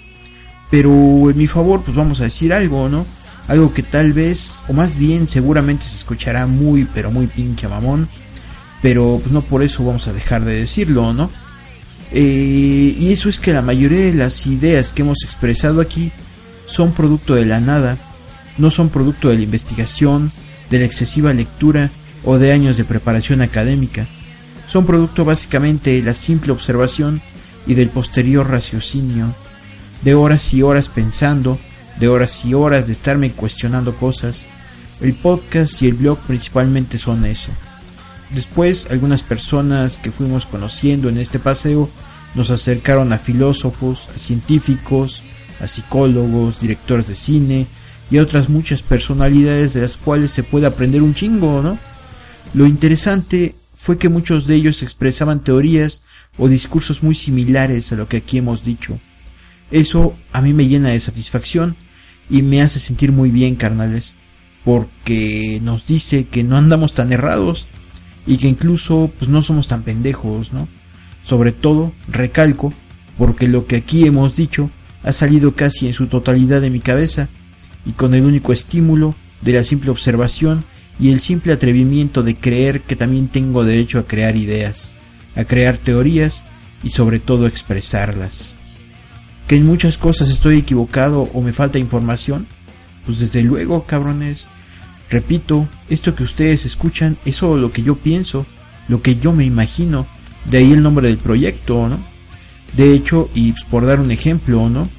[0.72, 0.90] Pero
[1.30, 3.06] en mi favor, pues vamos a decir algo, ¿no?
[3.48, 8.10] Algo que tal vez, o más bien seguramente se escuchará muy, pero muy pinche mamón.
[8.82, 11.30] Pero pues no por eso vamos a dejar de decirlo, ¿no?
[12.12, 16.12] Eh, y eso es que la mayoría de las ideas que hemos expresado aquí
[16.68, 17.98] son producto de la nada,
[18.58, 20.32] no son producto de la investigación,
[20.70, 21.92] de la excesiva lectura
[22.24, 24.06] o de años de preparación académica.
[24.68, 27.22] Son producto básicamente de la simple observación
[27.68, 29.36] y del posterior raciocinio,
[30.02, 31.60] de horas y horas pensando,
[32.00, 34.48] de horas y horas de estarme cuestionando cosas.
[35.02, 37.52] El podcast y el blog principalmente son eso.
[38.36, 41.90] Después, algunas personas que fuimos conociendo en este paseo
[42.36, 45.24] nos acercaron a filósofos, a científicos,
[45.62, 47.66] a psicólogos, directores de cine
[48.12, 51.80] y a otras muchas personalidades de las cuales se puede aprender un chingo, ¿no?
[52.54, 56.04] Lo interesante fue que muchos de ellos expresaban teorías
[56.38, 59.00] o discursos muy similares a lo que aquí hemos dicho.
[59.72, 61.78] Eso a mí me llena de satisfacción
[62.30, 64.18] y me hace sentir muy bien, carnales,
[64.66, 67.66] porque nos dice que no andamos tan errados
[68.28, 70.68] y que incluso pues no somos tan pendejos, ¿no?
[71.24, 72.74] Sobre todo, recalco,
[73.18, 74.70] porque lo que aquí hemos dicho
[75.04, 77.30] ha salido casi en su totalidad de mi cabeza
[77.86, 80.66] y con el único estímulo de la simple observación
[81.00, 84.94] y el simple atrevimiento de creer que también tengo derecho a crear ideas,
[85.36, 86.46] a crear teorías
[86.84, 88.58] y sobre todo expresarlas.
[89.48, 92.48] Que en muchas cosas estoy equivocado o me falta información,
[93.06, 94.50] pues desde luego, cabrones,
[95.10, 98.46] Repito, esto que ustedes escuchan es solo lo que yo pienso,
[98.88, 100.08] lo que yo me imagino,
[100.46, 102.00] de ahí el nombre del proyecto, ¿no?
[102.76, 104.90] De hecho, y pues, por dar un ejemplo, ¿no?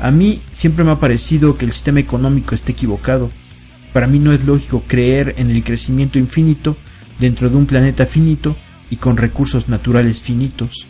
[0.00, 3.30] A mí siempre me ha parecido que el sistema económico esté equivocado.
[3.92, 6.76] Para mí no es lógico creer en el crecimiento infinito
[7.18, 8.56] dentro de un planeta finito
[8.90, 10.86] y con recursos naturales finitos.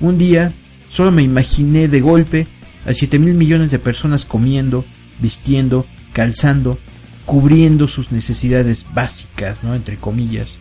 [0.00, 0.52] Un día
[0.88, 2.46] solo me imaginé de golpe
[2.86, 4.84] a 7 mil millones de personas comiendo,
[5.20, 6.78] vistiendo, calzando,
[7.28, 9.74] cubriendo sus necesidades básicas, ¿no?
[9.74, 10.58] Entre comillas.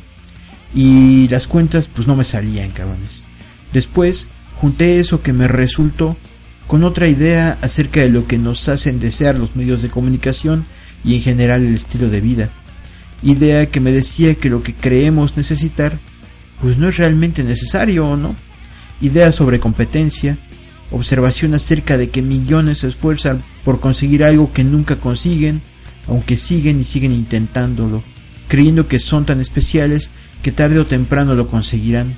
[0.75, 3.23] Y las cuentas pues no me salían, cabrones.
[3.71, 4.27] Después
[4.59, 6.17] junté eso que me resultó
[6.67, 10.65] con otra idea acerca de lo que nos hacen desear los medios de comunicación
[11.05, 12.49] y en general el estilo de vida.
[13.23, 15.97] Idea que me decía que lo que creemos necesitar
[16.61, 18.35] pues no es realmente necesario, ¿no?
[18.99, 20.37] Idea sobre competencia,
[20.91, 25.61] observación acerca de que millones se esfuerzan por conseguir algo que nunca consiguen,
[26.07, 28.03] aunque siguen y siguen intentándolo,
[28.47, 32.15] creyendo que son tan especiales que tarde o temprano lo conseguirán.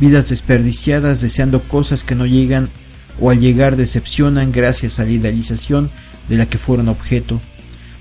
[0.00, 2.68] Vidas desperdiciadas deseando cosas que no llegan
[3.20, 5.90] o al llegar decepcionan gracias a la idealización
[6.28, 7.40] de la que fueron objeto.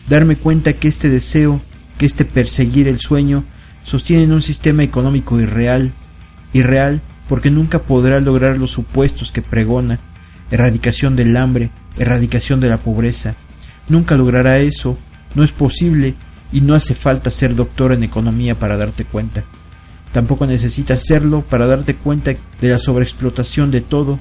[0.07, 1.59] Darme cuenta que este deseo,
[1.97, 3.43] que este perseguir el sueño,
[3.84, 5.93] sostienen un sistema económico irreal,
[6.53, 9.99] irreal porque nunca podrá lograr los supuestos que pregona,
[10.51, 13.36] erradicación del hambre, erradicación de la pobreza.
[13.89, 14.97] Nunca logrará eso
[15.36, 16.15] no es posible
[16.51, 19.43] y no hace falta ser doctor en economía para darte cuenta.
[20.13, 24.19] Tampoco necesitas serlo para darte cuenta de la sobreexplotación de todo,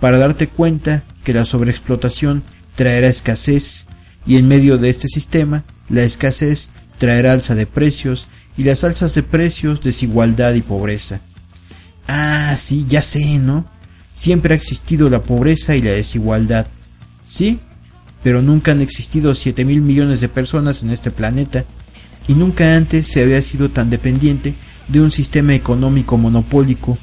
[0.00, 2.42] para darte cuenta que la sobreexplotación
[2.74, 3.86] traerá escasez
[4.26, 9.14] y en medio de este sistema la escasez traerá alza de precios y las alzas
[9.14, 11.20] de precios desigualdad y pobreza.
[12.08, 13.66] Ah, sí, ya sé, ¿no?
[14.12, 16.66] Siempre ha existido la pobreza y la desigualdad.
[17.26, 17.60] Sí,
[18.26, 21.64] pero nunca han existido siete mil millones de personas en este planeta
[22.26, 24.52] y nunca antes se había sido tan dependiente
[24.88, 26.98] de un sistema económico monopólico.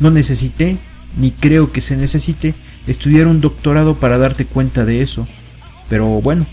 [0.00, 0.76] No necesité,
[1.16, 2.54] ni creo que se necesite,
[2.86, 5.26] estudiar un doctorado para darte cuenta de eso.
[5.88, 6.44] Pero bueno,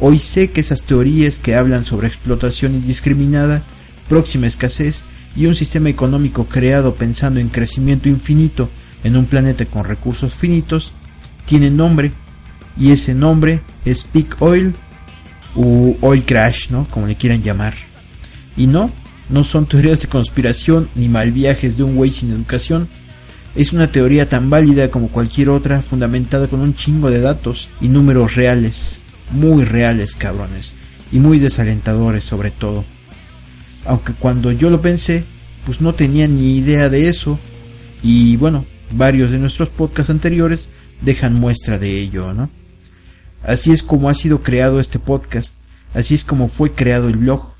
[0.00, 3.60] hoy sé que esas teorías que hablan sobre explotación indiscriminada,
[4.08, 5.04] próxima escasez
[5.36, 8.70] y un sistema económico creado pensando en crecimiento infinito
[9.02, 10.94] en un planeta con recursos finitos,
[11.44, 12.14] tienen nombre,
[12.76, 14.74] y ese nombre es Peak Oil
[15.54, 16.86] u Oil Crash, ¿no?
[16.90, 17.74] Como le quieran llamar.
[18.56, 18.90] Y no,
[19.28, 22.88] no son teorías de conspiración ni mal viajes de un güey sin educación.
[23.54, 27.88] Es una teoría tan válida como cualquier otra, fundamentada con un chingo de datos y
[27.88, 30.74] números reales, muy reales, cabrones,
[31.12, 32.84] y muy desalentadores sobre todo.
[33.86, 35.24] Aunque cuando yo lo pensé,
[35.64, 37.38] pues no tenía ni idea de eso,
[38.02, 40.70] y bueno, varios de nuestros podcasts anteriores
[41.00, 42.50] dejan muestra de ello, ¿no?
[43.44, 45.54] Así es como ha sido creado este podcast,
[45.92, 47.52] así es como fue creado el blog,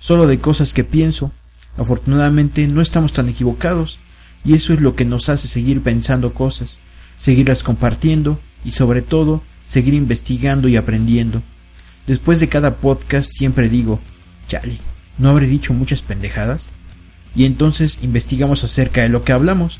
[0.00, 1.32] solo de cosas que pienso.
[1.76, 3.98] Afortunadamente no estamos tan equivocados,
[4.44, 6.80] y eso es lo que nos hace seguir pensando cosas,
[7.18, 11.42] seguirlas compartiendo y sobre todo seguir investigando y aprendiendo.
[12.06, 14.00] Después de cada podcast siempre digo,
[14.48, 14.78] chale,
[15.18, 16.70] ¿no habré dicho muchas pendejadas?
[17.36, 19.78] Y entonces investigamos acerca de lo que hablamos.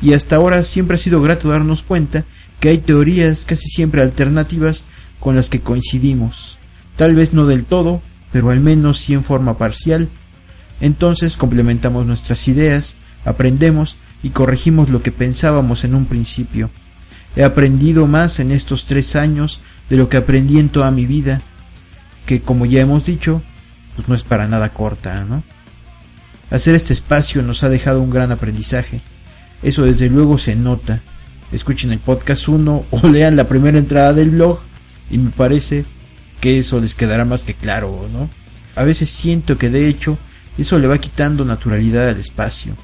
[0.00, 2.24] Y hasta ahora siempre ha sido grato darnos cuenta
[2.62, 4.84] que hay teorías casi siempre alternativas
[5.18, 6.58] con las que coincidimos.
[6.94, 8.00] Tal vez no del todo,
[8.30, 10.08] pero al menos sí en forma parcial.
[10.80, 12.94] Entonces complementamos nuestras ideas,
[13.24, 16.70] aprendemos y corregimos lo que pensábamos en un principio.
[17.34, 19.60] He aprendido más en estos tres años
[19.90, 21.42] de lo que aprendí en toda mi vida,
[22.26, 23.42] que como ya hemos dicho,
[23.96, 25.42] pues no es para nada corta, ¿no?
[26.52, 29.00] Hacer este espacio nos ha dejado un gran aprendizaje.
[29.64, 31.00] Eso desde luego se nota.
[31.52, 34.60] Escuchen el podcast 1 o lean la primera entrada del blog
[35.10, 35.84] y me parece
[36.40, 38.28] que eso les quedará más que claro, ¿no?
[38.74, 40.18] A veces siento que de hecho
[40.58, 42.74] eso le va quitando naturalidad al espacio,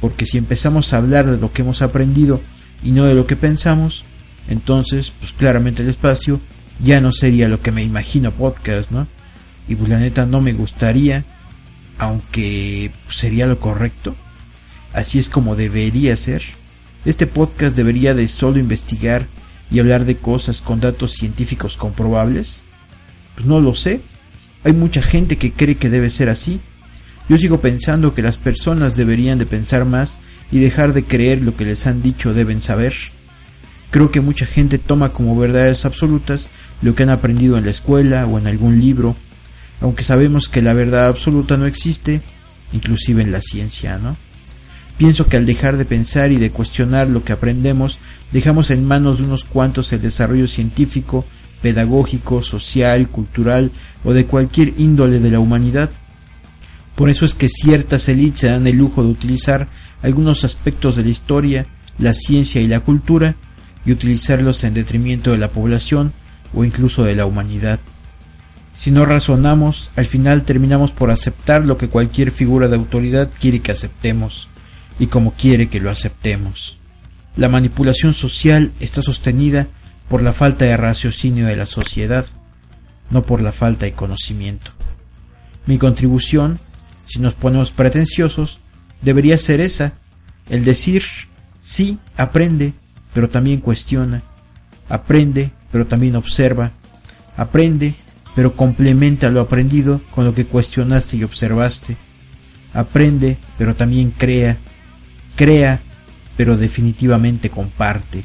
[0.00, 2.40] porque si empezamos a hablar de lo que hemos aprendido
[2.84, 4.04] y no de lo que pensamos,
[4.48, 6.40] entonces pues claramente el espacio
[6.80, 9.06] ya no sería lo que me imagino podcast, ¿no?
[9.68, 11.24] Y pues la neta no me gustaría,
[11.98, 14.16] aunque sería lo correcto.
[14.92, 16.42] Así es como debería ser.
[17.04, 19.26] Este podcast debería de solo investigar
[19.70, 22.64] y hablar de cosas con datos científicos comprobables
[23.34, 24.00] pues no lo sé.
[24.64, 26.60] Hay mucha gente que cree que debe ser así.
[27.28, 30.18] Yo sigo pensando que las personas deberían de pensar más
[30.50, 32.94] y dejar de creer lo que les han dicho deben saber.
[33.90, 36.48] Creo que mucha gente toma como verdades absolutas
[36.80, 39.16] lo que han aprendido en la escuela o en algún libro,
[39.80, 42.22] aunque sabemos que la verdad absoluta no existe,
[42.72, 44.16] inclusive en la ciencia, ¿no?
[44.98, 47.98] Pienso que al dejar de pensar y de cuestionar lo que aprendemos,
[48.30, 51.24] dejamos en manos de unos cuantos el desarrollo científico
[51.60, 53.70] pedagógico, social, cultural
[54.04, 55.90] o de cualquier índole de la humanidad.
[56.94, 59.68] Por eso es que ciertas élites se dan el lujo de utilizar
[60.02, 61.66] algunos aspectos de la historia,
[61.98, 63.36] la ciencia y la cultura
[63.86, 66.12] y utilizarlos en detrimento de la población
[66.52, 67.80] o incluso de la humanidad.
[68.74, 73.60] Si no razonamos, al final terminamos por aceptar lo que cualquier figura de autoridad quiere
[73.60, 74.48] que aceptemos
[74.98, 76.76] y como quiere que lo aceptemos.
[77.36, 79.66] La manipulación social está sostenida
[80.08, 82.26] por la falta de raciocinio de la sociedad,
[83.10, 84.72] no por la falta de conocimiento.
[85.66, 86.58] Mi contribución,
[87.06, 88.60] si nos ponemos pretenciosos,
[89.00, 89.94] debería ser esa,
[90.48, 91.02] el decir,
[91.60, 92.72] sí, aprende,
[93.14, 94.22] pero también cuestiona,
[94.88, 96.72] aprende, pero también observa,
[97.36, 97.94] aprende,
[98.34, 101.96] pero complementa lo aprendido con lo que cuestionaste y observaste,
[102.72, 104.58] aprende, pero también crea,
[105.42, 105.80] crea,
[106.36, 108.22] pero definitivamente comparte.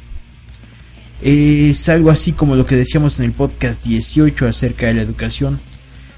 [1.19, 5.59] Es algo así como lo que decíamos en el podcast 18 acerca de la educación.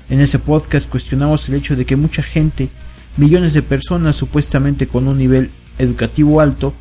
[0.10, 2.68] En ese podcast cuestionamos el hecho de que mucha gente,
[3.16, 6.74] millones de personas supuestamente con un nivel educativo alto,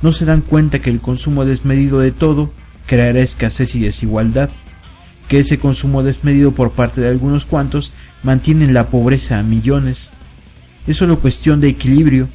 [0.00, 2.52] no se dan cuenta que el consumo desmedido de todo
[2.86, 4.48] creará escasez y desigualdad,
[5.26, 7.92] que ese consumo desmedido por parte de algunos cuantos
[8.22, 10.12] mantiene la pobreza a millones.
[10.86, 12.28] Es solo cuestión de equilibrio,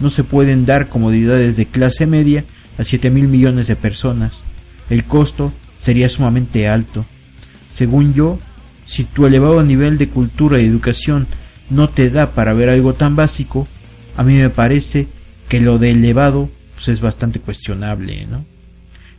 [0.00, 2.44] no se pueden dar comodidades de clase media
[2.78, 4.44] a 7 mil millones de personas
[4.90, 7.06] el costo sería sumamente alto.
[7.72, 8.38] Según yo,
[8.86, 11.28] si tu elevado nivel de cultura y educación
[11.70, 13.68] no te da para ver algo tan básico,
[14.16, 15.06] a mí me parece
[15.48, 18.44] que lo de elevado pues es bastante cuestionable, ¿no?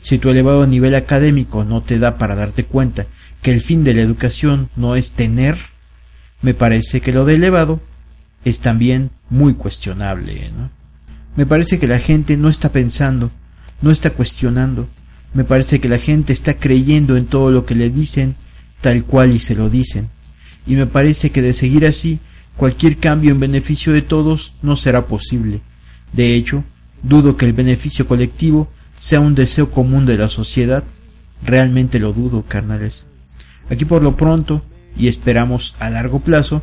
[0.01, 3.07] Si tu elevado nivel académico no te da para darte cuenta
[3.41, 5.57] que el fin de la educación no es tener,
[6.41, 7.79] me parece que lo de elevado
[8.45, 10.69] es también muy cuestionable, ¿no?
[11.35, 13.31] Me parece que la gente no está pensando,
[13.81, 14.89] no está cuestionando,
[15.33, 18.35] me parece que la gente está creyendo en todo lo que le dicen
[18.81, 20.09] tal cual y se lo dicen,
[20.65, 22.19] y me parece que de seguir así,
[22.57, 25.61] cualquier cambio en beneficio de todos no será posible.
[26.13, 26.63] De hecho,
[27.03, 28.69] dudo que el beneficio colectivo
[28.99, 30.83] sea un deseo común de la sociedad.
[31.43, 33.05] Realmente lo dudo, carnales.
[33.69, 34.63] Aquí por lo pronto,
[34.95, 36.61] y esperamos a largo plazo,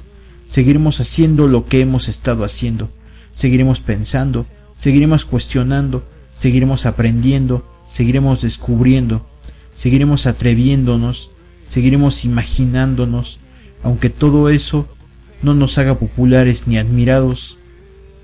[0.49, 2.90] seguiremos haciendo lo que hemos estado haciendo.
[3.32, 4.46] Seguiremos pensando,
[4.76, 9.26] seguiremos cuestionando, seguiremos aprendiendo, seguiremos descubriendo,
[9.76, 11.30] seguiremos atreviéndonos,
[11.68, 13.38] seguiremos imaginándonos,
[13.84, 14.88] aunque todo eso
[15.42, 17.59] no nos haga populares ni admirados,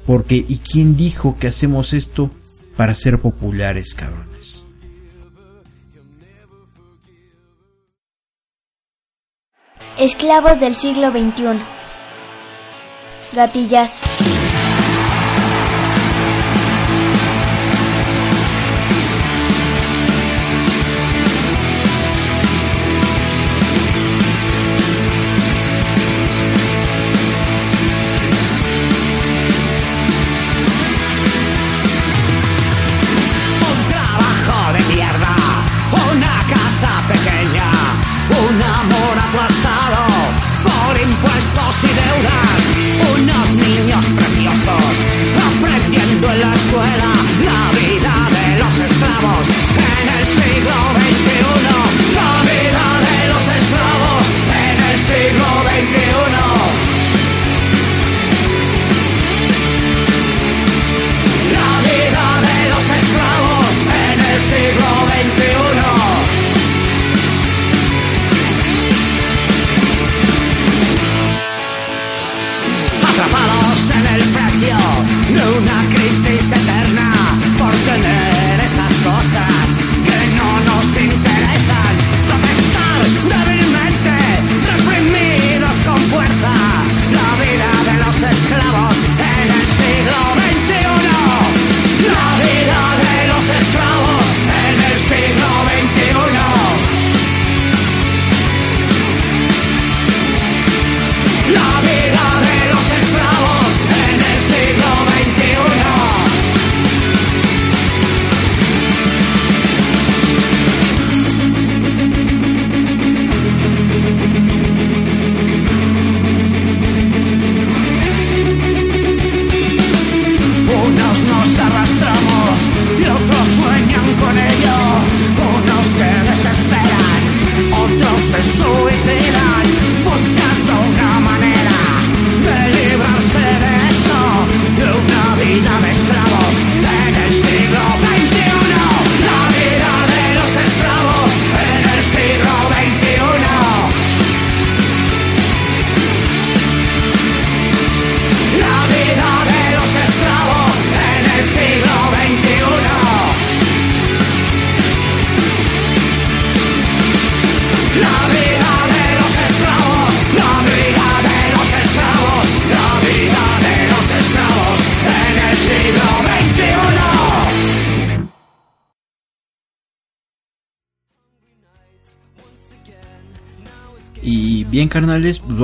[0.07, 2.31] porque ¿y quién dijo que hacemos esto
[2.77, 4.67] para ser populares, cabrones?
[9.97, 11.84] Esclavos del siglo XXI.
[13.35, 14.44] Gatillazo.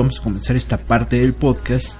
[0.01, 1.97] Vamos a comenzar esta parte del podcast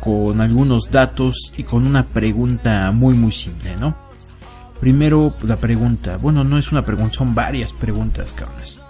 [0.00, 3.96] con algunos datos y con una pregunta muy muy simple, ¿no?
[4.80, 8.82] Primero la pregunta, bueno, no es una pregunta, son varias preguntas, cabrones.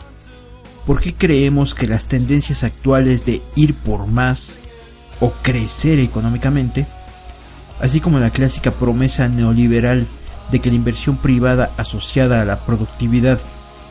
[0.84, 4.60] ¿Por qué creemos que las tendencias actuales de ir por más
[5.20, 6.88] o crecer económicamente,
[7.80, 10.08] así como la clásica promesa neoliberal
[10.50, 13.38] de que la inversión privada asociada a la productividad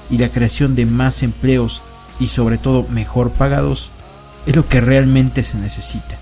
[0.09, 1.83] y la creación de más empleos
[2.19, 3.91] y sobre todo mejor pagados
[4.47, 6.17] es lo que realmente se necesita?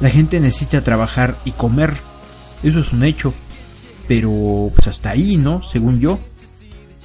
[0.00, 1.94] La gente necesita trabajar y comer,
[2.62, 3.32] eso es un hecho,
[4.08, 5.62] pero pues hasta ahí, ¿no?
[5.62, 6.18] Según yo.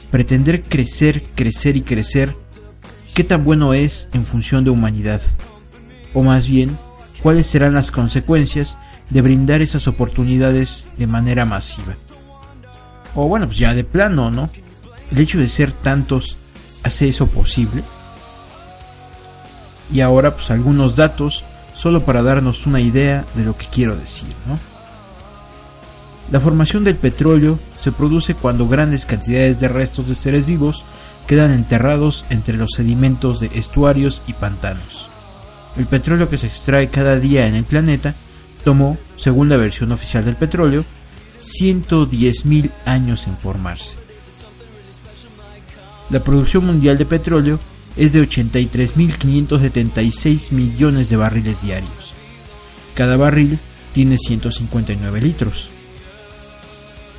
[0.09, 2.35] Pretender crecer, crecer y crecer,
[3.13, 5.21] ¿qué tan bueno es en función de humanidad?
[6.13, 6.77] O más bien,
[7.21, 8.77] ¿cuáles serán las consecuencias
[9.09, 11.95] de brindar esas oportunidades de manera masiva?
[13.15, 14.49] O bueno, pues ya de plano, ¿no?
[15.11, 16.37] El hecho de ser tantos
[16.83, 17.83] hace eso posible.
[19.91, 24.29] Y ahora pues algunos datos solo para darnos una idea de lo que quiero decir.
[26.31, 30.85] La formación del petróleo se produce cuando grandes cantidades de restos de seres vivos
[31.27, 35.09] quedan enterrados entre los sedimentos de estuarios y pantanos.
[35.77, 38.13] El petróleo que se extrae cada día en el planeta
[38.63, 40.85] tomó, según la versión oficial del petróleo,
[41.39, 43.97] 110.000 años en formarse.
[46.09, 47.59] La producción mundial de petróleo
[47.97, 52.13] es de 83.576 millones de barriles diarios.
[52.95, 53.59] Cada barril
[53.93, 55.69] tiene 159 litros.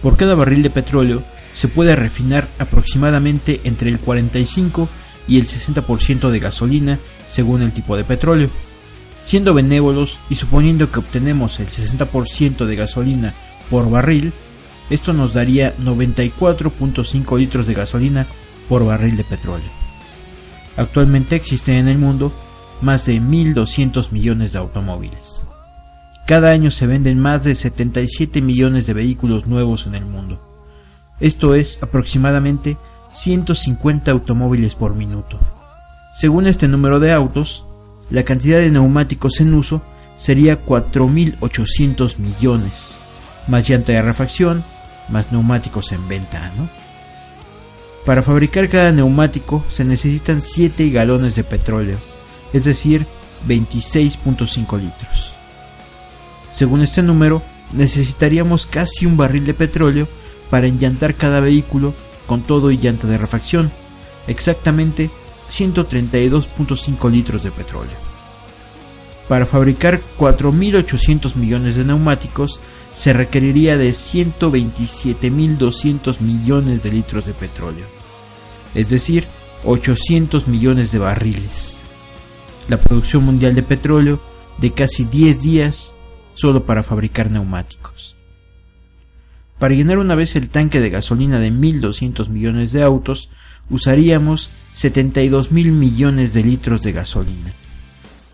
[0.03, 1.23] Por cada barril de petróleo
[1.55, 4.89] se puede refinar aproximadamente entre el 45
[5.29, 6.99] y el 60% de gasolina
[7.29, 8.51] según el tipo de petróleo.
[9.23, 13.35] Siendo benévolos y suponiendo que obtenemos el 60% de gasolina
[13.71, 14.33] por barril,
[14.91, 18.27] esto nos daría 94.5 litros de gasolina
[18.69, 19.82] por barril de petróleo.
[20.77, 22.33] Actualmente existen en el mundo
[22.81, 25.43] más de 1.200 millones de automóviles.
[26.27, 30.41] Cada año se venden más de 77 millones de vehículos nuevos en el mundo.
[31.21, 32.77] Esto es aproximadamente
[33.13, 35.39] 150 automóviles por minuto.
[36.13, 37.65] Según este número de autos,
[38.11, 39.83] la cantidad de neumáticos en uso
[40.17, 43.03] sería 4.800 millones,
[43.47, 44.65] más llanta de refacción,
[45.09, 46.69] más neumáticos en venta, ¿no?
[48.05, 51.99] Para fabricar cada neumático se necesitan 7 galones de petróleo,
[52.53, 53.07] es decir,
[53.47, 55.33] 26.5 litros.
[56.53, 57.43] Según este número,
[57.73, 60.09] necesitaríamos casi un barril de petróleo
[60.51, 61.95] para enllantar cada vehículo
[62.27, 63.71] con todo y llanta de refacción,
[64.27, 65.11] exactamente
[65.49, 67.97] 132.5 litros de petróleo.
[69.29, 72.61] Para fabricar 4.800 millones de neumáticos
[72.95, 77.87] se requeriría de 127.200 millones de litros de petróleo,
[78.75, 79.29] es decir,
[79.65, 81.83] 800 millones de barriles.
[82.69, 84.21] La producción mundial de petróleo
[84.59, 85.95] de casi 10 días
[86.35, 88.17] solo para fabricar neumáticos.
[89.59, 93.31] Para llenar una vez el tanque de gasolina de 1.200 millones de autos,
[93.71, 97.55] usaríamos 72.000 millones de litros de gasolina.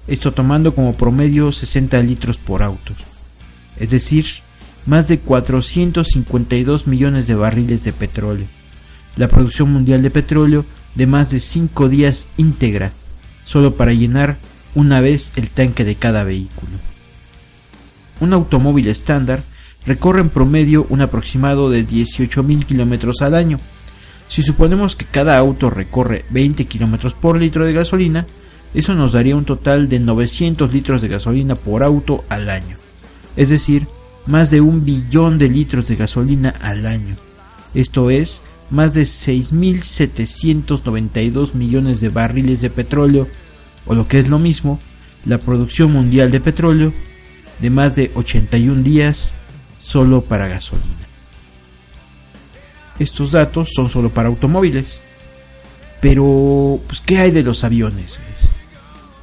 [0.06, 2.94] Esto tomando como promedio 60 litros por auto.
[3.76, 4.24] Es decir,
[4.88, 8.46] más de 452 millones de barriles de petróleo.
[9.16, 10.64] La producción mundial de petróleo
[10.94, 12.92] de más de 5 días íntegra,
[13.44, 14.38] solo para llenar
[14.74, 16.72] una vez el tanque de cada vehículo.
[18.20, 19.42] Un automóvil estándar
[19.84, 23.58] recorre en promedio un aproximado de 18.000 kilómetros al año.
[24.28, 28.26] Si suponemos que cada auto recorre 20 kilómetros por litro de gasolina,
[28.72, 32.78] eso nos daría un total de 900 litros de gasolina por auto al año.
[33.36, 33.86] Es decir,
[34.28, 37.16] más de un billón de litros de gasolina al año.
[37.74, 43.26] Esto es, más de 6.792 millones de barriles de petróleo,
[43.86, 44.78] o lo que es lo mismo,
[45.24, 46.92] la producción mundial de petróleo
[47.58, 49.34] de más de 81 días
[49.80, 50.86] solo para gasolina.
[52.98, 55.04] Estos datos son solo para automóviles.
[56.00, 58.18] Pero, pues, ¿qué hay de los aviones?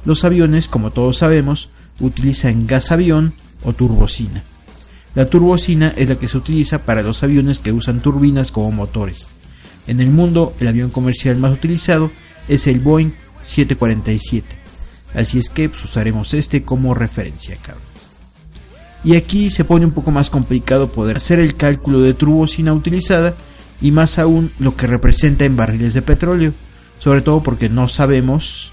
[0.04, 4.42] Los aviones, como todos sabemos, utilizan gas avión o turbocina.
[5.16, 9.28] La turbocina es la que se utiliza para los aviones que usan turbinas como motores.
[9.86, 12.10] En el mundo, el avión comercial más utilizado
[12.48, 14.46] es el Boeing 747.
[15.14, 17.82] Así es que pues, usaremos este como referencia, cabros.
[19.04, 23.34] Y aquí se pone un poco más complicado poder hacer el cálculo de turbocina utilizada
[23.80, 26.52] y más aún lo que representa en barriles de petróleo,
[26.98, 28.70] sobre todo porque no sabemos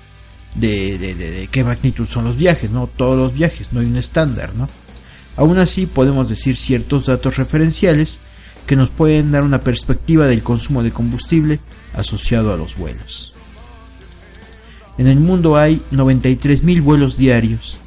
[0.56, 4.54] de, de, qué magnitud son los viajes, no todos los viajes, no hay un estándar,
[4.56, 4.68] ¿no?
[5.36, 8.22] Aún así podemos decir ciertos datos referenciales
[8.68, 11.60] que nos pueden dar una perspectiva del consumo de combustible
[11.94, 13.34] asociado a los vuelos.
[14.98, 17.78] En el mundo hay 93.000 vuelos diarios.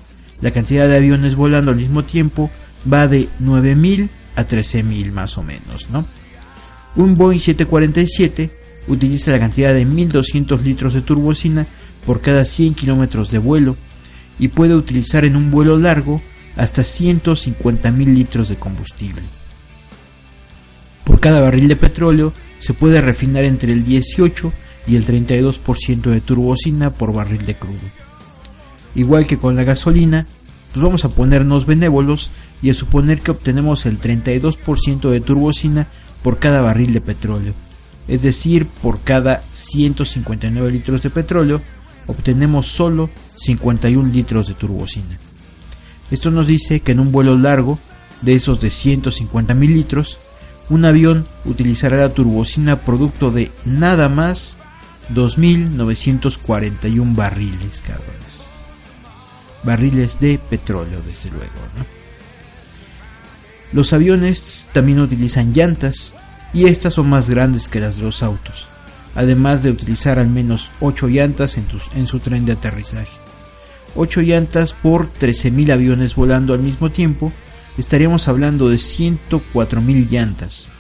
[0.41, 2.51] La cantidad de aviones volando al mismo tiempo
[2.93, 6.07] va de 9.000 a 13.000 más o menos, ¿no?
[6.97, 8.51] Un Boeing 747
[8.89, 11.67] utiliza la cantidad de 1.200 litros de turbocina
[12.05, 13.77] por cada 100 kilómetros de vuelo
[14.39, 16.21] y puede utilizar en un vuelo largo
[16.57, 19.23] hasta 150.000 litros de combustible.
[21.05, 24.53] Por cada barril de petróleo se puede refinar entre el 18
[24.87, 27.91] y el 32% de turbocina por barril de crudo.
[28.95, 30.27] Igual que con la gasolina,
[30.73, 32.31] pues vamos a ponernos benévolos
[32.63, 35.89] y a suponer que obtenemos el 32% de turbocina
[36.23, 37.55] por cada barril de petróleo.
[38.09, 41.61] Es decir, por cada 159 litros de petróleo,
[42.07, 45.19] obtenemos solo 51 litros de turbocina.
[46.11, 47.79] Esto nos dice que en un vuelo largo,
[48.23, 50.19] de esos de 150 mil litros,
[50.69, 54.59] un avión utilizará la turbocina producto de nada más
[55.15, 58.67] 2.941 barriles, cabrones.
[59.63, 61.53] Barriles de petróleo, desde luego,
[63.73, 66.15] Los aviones también utilizan llantas
[66.55, 68.69] y estas son más grandes que las de los autos,
[69.15, 71.59] además de utilizar al menos 8 llantas
[71.95, 73.26] en su tren de aterrizaje.
[73.97, 77.33] 8 llantas por 13.000 aviones volando al mismo tiempo,
[77.79, 80.71] estaríamos hablando de 104.000 llantas.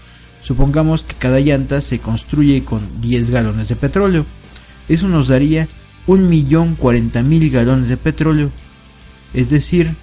[0.42, 4.26] Supongamos que cada llanta se construye con 10 galones de petróleo.
[4.88, 5.68] Eso nos daría
[6.06, 8.50] 1.040.000 galones de petróleo,
[9.34, 9.96] es decir,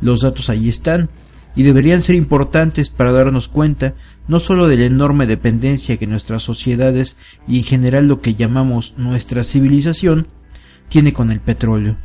[0.00, 1.10] Los datos ahí están,
[1.54, 3.94] y deberían ser importantes para darnos cuenta
[4.28, 8.94] no solo de la enorme dependencia que nuestras sociedades y en general lo que llamamos
[8.96, 10.28] nuestra civilización
[10.88, 11.98] tiene con el petróleo,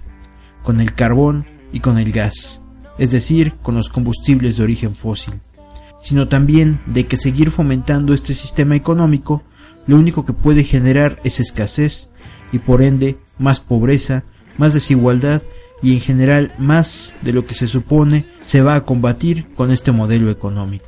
[0.63, 2.63] con el carbón y con el gas,
[2.97, 5.35] es decir, con los combustibles de origen fósil,
[5.99, 9.43] sino también de que seguir fomentando este sistema económico
[9.85, 12.11] lo único que puede generar es escasez
[12.51, 14.23] y por ende más pobreza,
[14.57, 15.41] más desigualdad
[15.81, 19.91] y en general más de lo que se supone se va a combatir con este
[19.91, 20.87] modelo económico.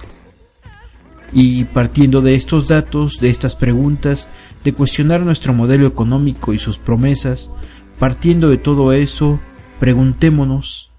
[1.32, 4.30] Y partiendo de estos datos, de estas preguntas,
[4.64, 7.52] de cuestionar nuestro modelo económico y sus promesas,
[8.00, 9.40] partiendo de todo eso,
[9.80, 10.92] preguntémonos,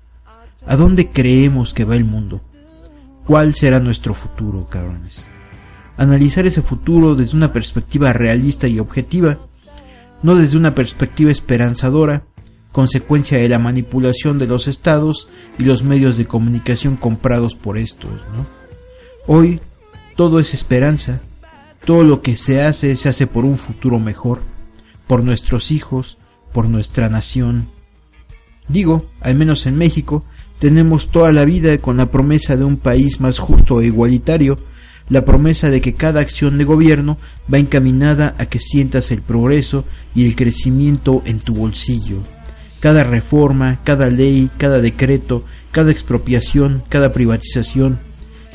[0.67, 2.43] ¿a dónde creemos que va el mundo?
[3.25, 5.27] ¿Cuál será nuestro futuro, cabrones?
[5.97, 9.39] Analizar ese futuro desde una perspectiva realista y objetiva
[10.23, 12.25] no desde una perspectiva esperanzadora,
[12.73, 18.13] consecuencia de la manipulación de los estados y los medios de comunicación comprados por estos.
[19.27, 19.61] Hoy
[20.17, 21.21] todo es esperanza,
[21.85, 24.43] todo lo que se hace se hace por un futuro mejor,
[25.07, 26.19] por nuestros hijos,
[26.53, 27.69] por nuestra nación.
[28.69, 30.25] Digo, al menos en México,
[30.59, 34.59] tenemos toda la vida con la promesa de un país más justo e igualitario,
[35.11, 37.19] la promesa de que cada acción de gobierno
[37.53, 39.85] va encaminada a que sientas el progreso
[40.15, 42.23] y el crecimiento en tu bolsillo.
[42.79, 47.99] Cada reforma, cada ley, cada decreto, cada expropiación, cada privatización,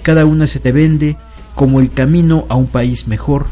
[0.01, 1.17] cada una se te vende
[1.55, 3.47] como el camino a un país mejor.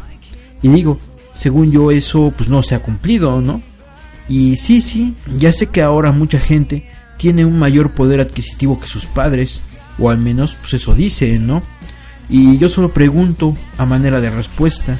[0.62, 0.98] Y digo,
[1.34, 3.62] según yo eso pues no se ha cumplido, ¿no?
[4.28, 6.88] Y sí, sí, ya sé que ahora mucha gente
[7.18, 9.62] tiene un mayor poder adquisitivo que sus padres,
[9.98, 11.62] o al menos pues eso dicen, ¿no?
[12.28, 14.98] Y yo solo pregunto, a manera de respuesta,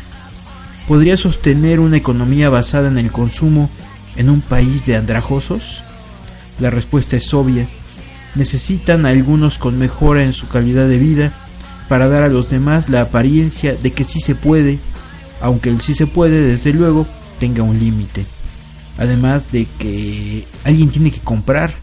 [0.87, 3.71] ¿podría sostener una economía basada en el consumo
[4.17, 5.83] en un país de andrajosos?
[6.59, 7.67] La respuesta es obvia.
[8.35, 11.33] Necesitan a algunos con mejora en su calidad de vida
[11.89, 14.79] para dar a los demás la apariencia de que sí se puede,
[15.41, 17.07] aunque el sí se puede, desde luego,
[17.39, 18.27] tenga un límite.
[18.99, 21.75] Además de que alguien tiene que comprar.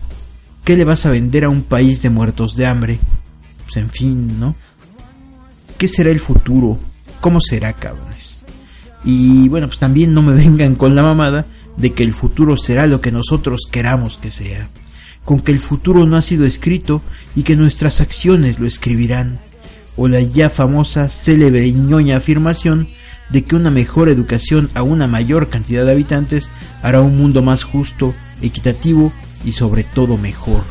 [0.63, 2.99] ¿Qué le vas a vender a un país de muertos de hambre?
[3.65, 4.55] Pues en fin, ¿no?
[5.81, 6.77] ¿Qué será el futuro?
[7.21, 8.43] ¿Cómo será, cabrones?
[9.03, 12.85] Y bueno, pues también no me vengan con la mamada de que el futuro será
[12.85, 14.69] lo que nosotros queramos que sea,
[15.25, 17.01] con que el futuro no ha sido escrito
[17.35, 19.39] y que nuestras acciones lo escribirán,
[19.97, 22.87] o la ya famosa, célebre y ñoña afirmación
[23.31, 26.51] de que una mejor educación a una mayor cantidad de habitantes
[26.83, 28.13] hará un mundo más justo,
[28.43, 29.11] equitativo
[29.43, 30.61] y sobre todo mejor.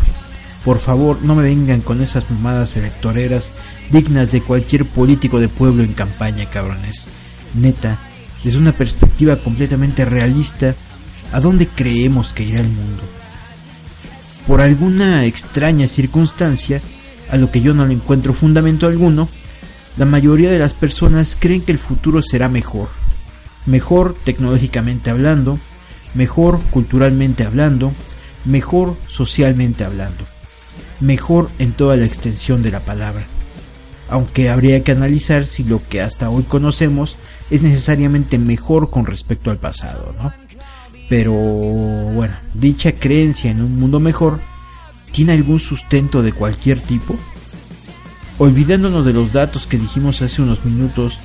[0.64, 3.54] Por favor, no me vengan con esas mamadas electoreras
[3.90, 7.08] dignas de cualquier político de pueblo en campaña, cabrones.
[7.54, 7.98] Neta,
[8.44, 10.74] desde una perspectiva completamente realista,
[11.32, 13.02] ¿a dónde creemos que irá el mundo?
[14.46, 16.80] Por alguna extraña circunstancia,
[17.30, 19.28] a lo que yo no le encuentro fundamento alguno,
[19.96, 22.88] la mayoría de las personas creen que el futuro será mejor.
[23.66, 25.58] Mejor tecnológicamente hablando,
[26.14, 27.92] mejor culturalmente hablando,
[28.44, 30.24] mejor socialmente hablando,
[31.00, 33.24] mejor en toda la extensión de la palabra.
[34.08, 37.16] Aunque habría que analizar si lo que hasta hoy conocemos
[37.50, 40.32] es necesariamente mejor con respecto al pasado, ¿no?
[41.08, 44.40] Pero bueno, dicha creencia en un mundo mejor
[45.12, 47.16] tiene algún sustento de cualquier tipo?
[48.38, 51.20] Olvidándonos de los datos que dijimos hace unos minutos,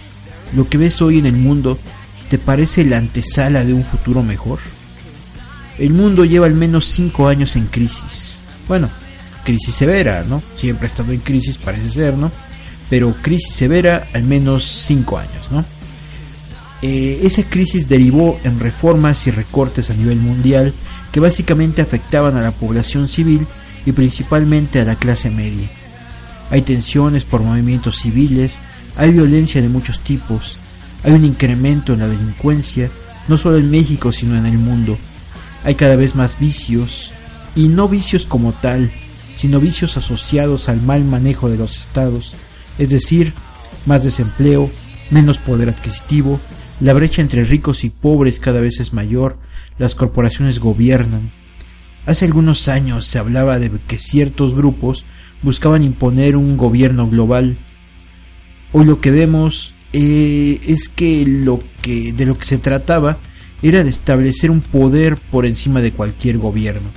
[0.55, 1.77] ¿lo que ves hoy en el mundo
[2.29, 4.59] te parece la antesala de un futuro mejor?
[5.77, 8.39] El mundo lleva al menos 5 años en crisis.
[8.67, 8.89] Bueno,
[9.45, 10.43] crisis severa, ¿no?
[10.57, 12.29] Siempre ha estado en crisis, parece ser, ¿no?
[12.89, 15.63] Pero crisis severa al menos 5 años, ¿no?
[16.81, 20.73] Eh, esa crisis derivó en reformas y recortes a nivel mundial
[21.11, 23.47] que básicamente afectaban a la población civil
[23.85, 25.69] y principalmente a la clase media.
[26.51, 28.61] Hay tensiones por movimientos civiles,
[28.97, 30.57] hay violencia de muchos tipos,
[31.03, 32.89] hay un incremento en la delincuencia,
[33.27, 34.97] no solo en México sino en el mundo.
[35.63, 37.13] Hay cada vez más vicios,
[37.55, 38.91] y no vicios como tal,
[39.35, 42.33] sino vicios asociados al mal manejo de los estados,
[42.77, 43.33] es decir,
[43.85, 44.71] más desempleo,
[45.11, 46.39] menos poder adquisitivo,
[46.79, 49.37] la brecha entre ricos y pobres cada vez es mayor,
[49.77, 51.31] las corporaciones gobiernan.
[52.05, 55.05] Hace algunos años se hablaba de que ciertos grupos
[55.41, 57.57] buscaban imponer un gobierno global.
[58.73, 63.17] Hoy lo que vemos eh, es que lo que de lo que se trataba
[63.63, 66.89] era de establecer un poder por encima de cualquier gobierno.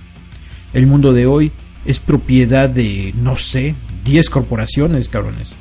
[0.75, 1.53] El mundo de hoy
[1.89, 3.75] es propiedad de, no sé,
[4.05, 5.55] 10 corporaciones, cabrones,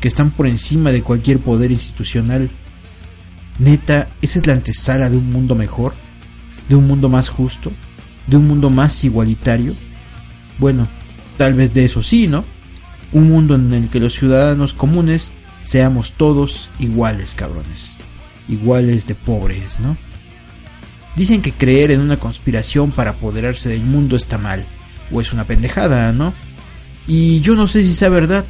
[0.00, 2.50] que están por encima de cualquier poder institucional.
[3.58, 5.94] Neta, esa es la antesala de un mundo mejor,
[6.68, 7.72] de un mundo más justo,
[8.28, 9.74] de un mundo más igualitario.
[10.58, 10.86] Bueno,
[11.36, 12.44] tal vez de eso sí, ¿no?
[13.10, 17.98] Un mundo en el que los ciudadanos comunes seamos todos iguales, cabrones.
[18.48, 19.96] Iguales de pobres, ¿no?
[21.16, 24.64] Dicen que creer en una conspiración para apoderarse del mundo está mal,
[25.12, 26.32] o es una pendejada, ¿no?
[27.06, 28.44] Y yo no sé si sea verdad.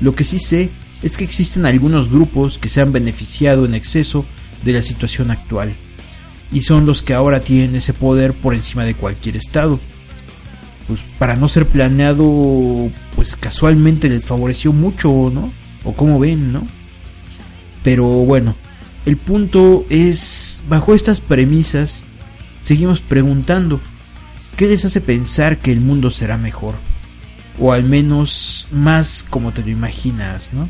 [0.00, 0.70] Lo que sí sé
[1.02, 4.24] es que existen algunos grupos que se han beneficiado en exceso
[4.64, 5.74] de la situación actual,
[6.52, 9.80] y son los que ahora tienen ese poder por encima de cualquier estado.
[10.86, 15.52] Pues para no ser planeado, pues casualmente les favoreció mucho, ¿no?
[15.84, 16.66] O como ven, ¿no?
[17.82, 18.54] Pero bueno,
[19.06, 22.04] el punto es, bajo estas premisas,
[22.60, 23.80] seguimos preguntando,
[24.56, 26.76] ¿qué les hace pensar que el mundo será mejor?
[27.58, 30.68] O al menos más como te lo imaginas, ¿no?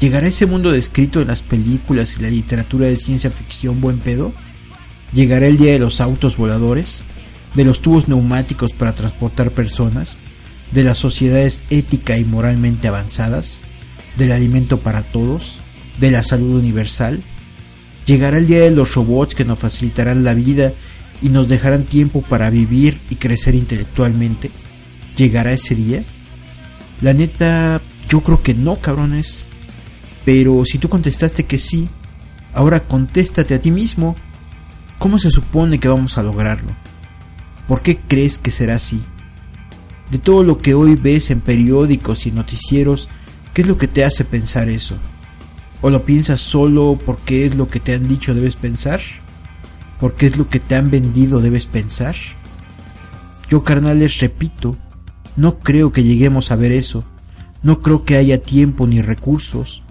[0.00, 4.32] ¿Llegará ese mundo descrito en las películas y la literatura de ciencia ficción buen pedo?
[5.12, 7.04] ¿Llegará el día de los autos voladores?
[7.54, 10.18] ¿De los tubos neumáticos para transportar personas?
[10.72, 13.60] ¿De las sociedades ética y moralmente avanzadas?
[14.16, 15.60] ¿Del alimento para todos?
[16.00, 17.20] de la salud universal?
[18.06, 20.72] ¿Llegará el día de los robots que nos facilitarán la vida
[21.22, 24.50] y nos dejarán tiempo para vivir y crecer intelectualmente?
[25.16, 26.02] ¿Llegará ese día?
[27.00, 29.46] La neta, yo creo que no, cabrones.
[30.24, 31.88] Pero si tú contestaste que sí,
[32.54, 34.16] ahora contéstate a ti mismo.
[34.98, 36.76] ¿Cómo se supone que vamos a lograrlo?
[37.66, 39.02] ¿Por qué crees que será así?
[40.10, 43.08] De todo lo que hoy ves en periódicos y noticieros,
[43.54, 44.96] ¿qué es lo que te hace pensar eso?
[45.80, 49.00] ¿O lo piensas solo porque es lo que te han dicho debes pensar?
[50.00, 52.14] ¿Porque es lo que te han vendido debes pensar?
[53.48, 54.76] Yo, carnales, repito,
[55.36, 57.04] no creo que lleguemos a ver eso.
[57.62, 59.82] No creo que haya tiempo ni recursos.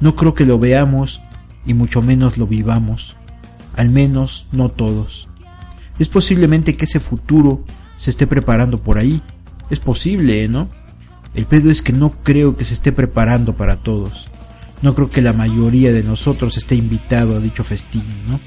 [0.00, 1.22] No creo que lo veamos
[1.66, 3.16] y mucho menos lo vivamos.
[3.76, 5.28] Al menos no todos.
[5.98, 7.64] Es posiblemente que ese futuro
[7.96, 9.20] se esté preparando por ahí.
[9.68, 10.68] Es posible, ¿no?
[11.34, 14.28] El pedo es que no creo que se esté preparando para todos
[14.82, 18.38] no creo que la mayoría de nosotros esté invitado a dicho festín, ¿no?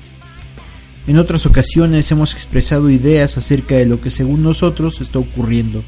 [1.08, 5.84] En otras ocasiones hemos expresado ideas acerca de lo que según nosotros está ocurriendo,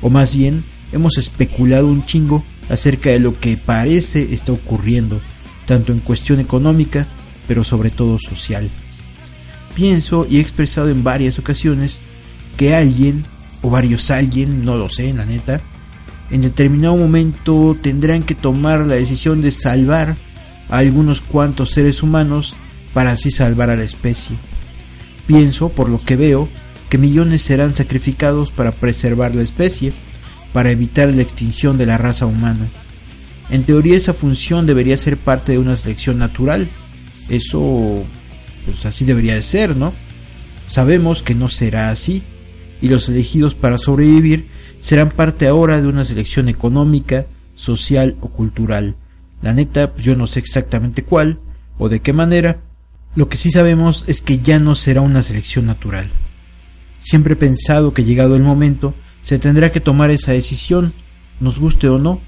[0.00, 5.20] o más bien hemos especulado un chingo acerca de lo que parece está ocurriendo,
[5.66, 7.06] tanto en cuestión económica,
[7.46, 8.70] pero sobre todo social.
[9.74, 12.00] Pienso y he expresado en varias ocasiones
[12.56, 13.26] que alguien,
[13.60, 15.60] o varios alguien, no lo sé, la neta,
[16.30, 20.16] en determinado momento tendrán que tomar la decisión de salvar
[20.70, 22.56] a algunos cuantos seres humanos
[22.96, 24.38] para así salvar a la especie.
[25.26, 26.48] Pienso, por lo que veo,
[26.88, 29.92] que millones serán sacrificados para preservar la especie,
[30.54, 32.68] para evitar la extinción de la raza humana.
[33.50, 36.68] En teoría esa función debería ser parte de una selección natural.
[37.28, 38.02] Eso,
[38.64, 39.92] pues así debería de ser, ¿no?
[40.66, 42.22] Sabemos que no será así,
[42.80, 47.26] y los elegidos para sobrevivir serán parte ahora de una selección económica,
[47.56, 48.96] social o cultural.
[49.42, 51.40] La neta, pues yo no sé exactamente cuál
[51.76, 52.62] o de qué manera.
[53.16, 56.10] Lo que sí sabemos es que ya no será una selección natural.
[57.00, 60.92] Siempre he pensado que llegado el momento se tendrá que tomar esa decisión,
[61.40, 62.20] nos guste o no.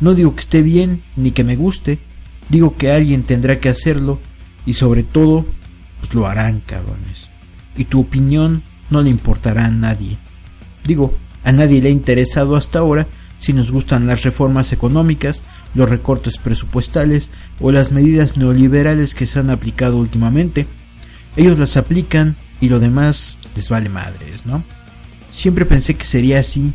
[0.00, 2.00] No digo que esté bien ni que me guste,
[2.48, 4.18] digo que alguien tendrá que hacerlo
[4.66, 5.46] y sobre todo,
[6.00, 7.30] pues lo harán, cabrones.
[7.76, 10.18] Y tu opinión no le importará a nadie.
[10.84, 13.06] Digo, a nadie le ha interesado hasta ahora
[13.38, 15.44] si nos gustan las reformas económicas,
[15.74, 20.66] los recortes presupuestales o las medidas neoliberales que se han aplicado últimamente.
[21.36, 24.64] Ellos las aplican y lo demás les vale madres, ¿no?
[25.30, 26.72] Siempre pensé que sería así,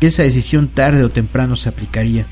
[0.00, 2.26] que esa decisión tarde o temprano se aplicaría.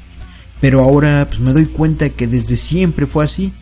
[0.60, 3.52] Pero ahora pues me doy cuenta que desde siempre fue así.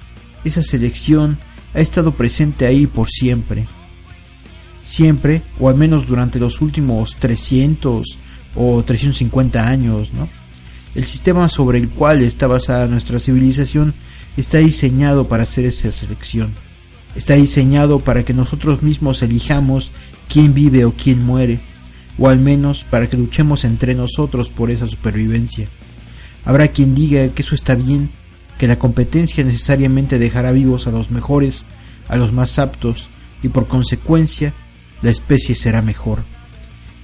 [0.44, 1.38] Esa selección
[1.74, 3.66] ha estado presente ahí por siempre.
[4.82, 8.18] Siempre, o al menos durante los últimos 300
[8.54, 10.28] o 350 años, ¿no?
[10.98, 13.94] El sistema sobre el cual está basada nuestra civilización
[14.36, 16.54] está diseñado para hacer esa selección.
[17.14, 19.92] Está diseñado para que nosotros mismos elijamos
[20.28, 21.60] quién vive o quién muere,
[22.18, 25.68] o al menos para que luchemos entre nosotros por esa supervivencia.
[26.44, 28.10] Habrá quien diga que eso está bien,
[28.58, 31.66] que la competencia necesariamente dejará vivos a los mejores,
[32.08, 33.08] a los más aptos,
[33.40, 34.52] y por consecuencia
[35.02, 36.24] la especie será mejor.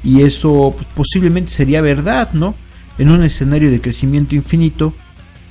[0.03, 2.57] Y eso pues, posiblemente sería verdad, ¿no?
[2.99, 4.95] En un escenario de crecimiento infinito,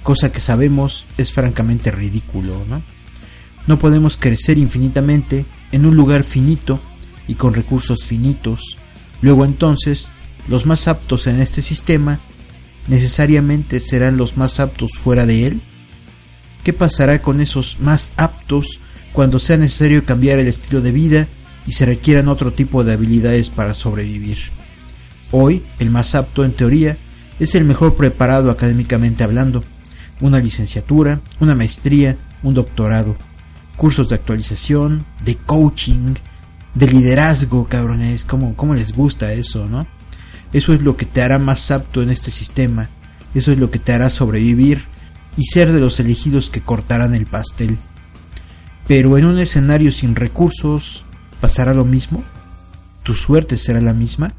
[0.01, 2.81] cosa que sabemos es francamente ridículo, ¿no?
[3.67, 6.79] No podemos crecer infinitamente en un lugar finito
[7.27, 8.77] y con recursos finitos.
[9.21, 10.11] Luego entonces,
[10.47, 12.19] los más aptos en este sistema
[12.87, 15.61] necesariamente serán los más aptos fuera de él.
[16.63, 18.79] ¿Qué pasará con esos más aptos
[19.13, 21.27] cuando sea necesario cambiar el estilo de vida
[21.65, 24.37] y se requieran otro tipo de habilidades para sobrevivir?
[25.31, 26.97] Hoy, el más apto en teoría
[27.39, 29.63] es el mejor preparado académicamente hablando,
[30.21, 33.17] una licenciatura, una maestría, un doctorado
[33.75, 36.15] cursos de actualización, de coaching,
[36.75, 39.87] de liderazgo, cabrones, ¿cómo, cómo les gusta eso, no?
[40.51, 42.89] Eso es lo que te hará más apto en este sistema,
[43.33, 44.85] eso es lo que te hará sobrevivir
[45.37, 47.77] y ser de los elegidos que cortarán el pastel.
[48.87, 51.05] Pero en un escenario sin recursos,
[51.41, 52.23] ¿pasará lo mismo?
[53.03, 54.33] ¿Tu suerte será la misma?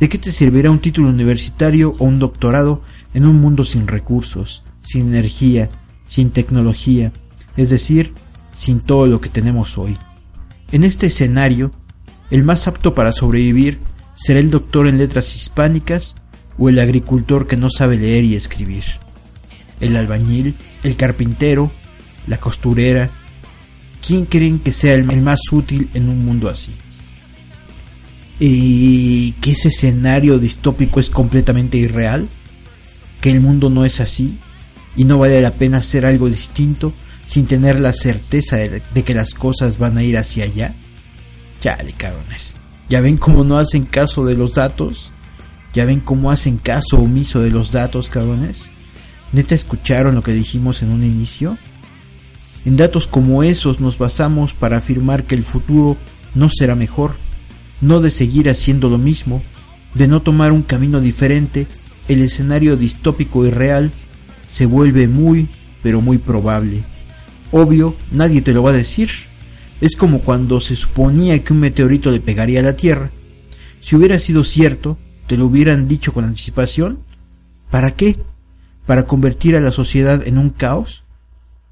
[0.00, 2.82] ¿De qué te servirá un título universitario o un doctorado
[3.14, 5.70] en un mundo sin recursos, sin energía,
[6.06, 7.12] sin tecnología,
[7.56, 8.12] es decir,
[8.52, 9.98] sin todo lo que tenemos hoy.
[10.72, 11.72] En este escenario,
[12.30, 13.78] el más apto para sobrevivir
[14.14, 16.16] será el doctor en letras hispánicas
[16.58, 18.84] o el agricultor que no sabe leer y escribir.
[19.80, 21.70] El albañil, el carpintero,
[22.26, 23.10] la costurera.
[24.04, 26.74] ¿Quién creen que sea el más útil en un mundo así?
[28.40, 32.28] ¿Y que ese escenario distópico es completamente irreal?
[33.20, 34.38] ¿Que el mundo no es así?
[34.96, 36.92] ¿Y no vale la pena hacer algo distinto
[37.24, 40.74] sin tener la certeza de, que las cosas van a ir hacia allá?
[41.60, 42.56] Chale, cabrones.
[42.88, 45.12] ¿Ya ven cómo no hacen caso de los datos?
[45.74, 48.70] ¿Ya ven cómo hacen caso omiso de los datos, cabrones?
[49.32, 51.58] ¿Neta escucharon lo que dijimos en un inicio?
[52.64, 55.96] En datos como esos nos basamos para afirmar que el futuro
[56.34, 57.16] no será mejor,
[57.80, 59.42] no de seguir haciendo lo mismo,
[59.94, 61.66] de no tomar un camino diferente,
[62.08, 63.90] el escenario distópico y real
[64.48, 65.48] se vuelve muy,
[65.82, 66.82] pero muy probable.
[67.52, 69.10] Obvio, nadie te lo va a decir.
[69.80, 73.10] Es como cuando se suponía que un meteorito le pegaría a la Tierra.
[73.80, 77.00] Si hubiera sido cierto, te lo hubieran dicho con anticipación.
[77.70, 78.18] ¿Para qué?
[78.86, 81.04] ¿Para convertir a la sociedad en un caos?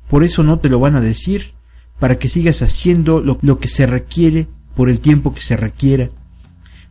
[0.08, 1.54] Por eso no te lo van a decir,
[1.98, 4.46] para que sigas haciendo lo, lo que se requiere
[4.76, 6.10] por el tiempo que se requiera.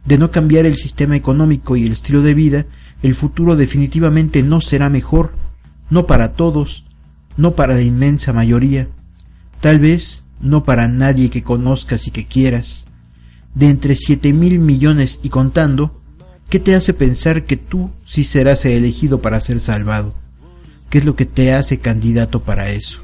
[0.03, 2.65] De no cambiar el sistema económico y el estilo de vida,
[3.01, 5.33] el futuro definitivamente no será mejor,
[5.89, 6.85] no para todos,
[7.37, 8.89] no para la inmensa mayoría,
[9.61, 12.87] tal vez no para nadie que conozcas y que quieras.
[13.53, 16.01] De entre siete mil millones y contando,
[16.49, 20.13] ¿qué te hace pensar que tú sí serás elegido para ser salvado?
[20.89, 23.01] ¿Qué es lo que te hace candidato para eso?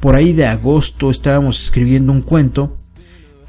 [0.00, 2.76] Por ahí de agosto estábamos escribiendo un cuento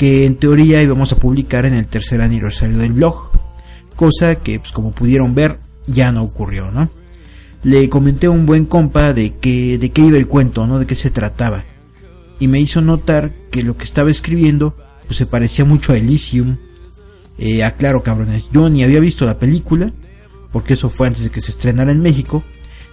[0.02, 3.30] que en teoría íbamos a publicar en el tercer aniversario del blog,
[3.96, 6.90] cosa que, pues, como pudieron ver, ya no ocurrió, ¿no?
[7.62, 10.80] le comenté a un buen compa de que de qué iba el cuento, ¿no?
[10.80, 11.66] De qué se trataba.
[12.40, 14.76] Y me hizo notar que lo que estaba escribiendo
[15.06, 16.58] pues se parecía mucho a Elysium.
[17.38, 19.94] Eh, aclaro cabrones, yo ni había visto la película,
[20.52, 22.44] porque eso fue antes de que se estrenara en México,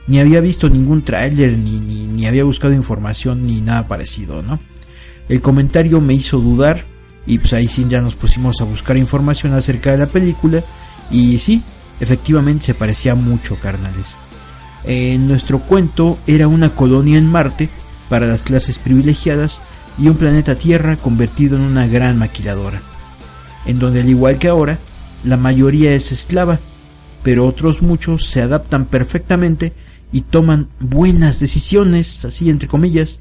[0.06, 4.60] ni había visto ningún tráiler, ni, ni, ni había buscado información, ni nada parecido, ¿no?
[5.28, 6.86] El comentario me hizo dudar,
[7.28, 10.64] y pues ahí sí ya nos pusimos a buscar información acerca de la película,
[11.10, 11.62] y sí,
[12.00, 14.16] efectivamente se parecía mucho, carnales.
[14.84, 17.68] En nuestro cuento era una colonia en Marte
[18.08, 19.60] para las clases privilegiadas
[19.98, 22.80] y un planeta Tierra convertido en una gran maquiladora,
[23.66, 24.78] en donde al igual que ahora,
[25.22, 26.60] la mayoría es esclava,
[27.22, 29.74] pero otros muchos se adaptan perfectamente
[30.12, 33.20] y toman buenas decisiones, así entre comillas,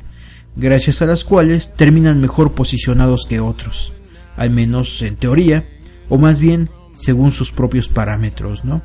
[0.56, 3.92] gracias a las cuales terminan mejor posicionados que otros,
[4.38, 5.66] al menos en teoría,
[6.08, 8.82] o más bien según sus propios parámetros, ¿no?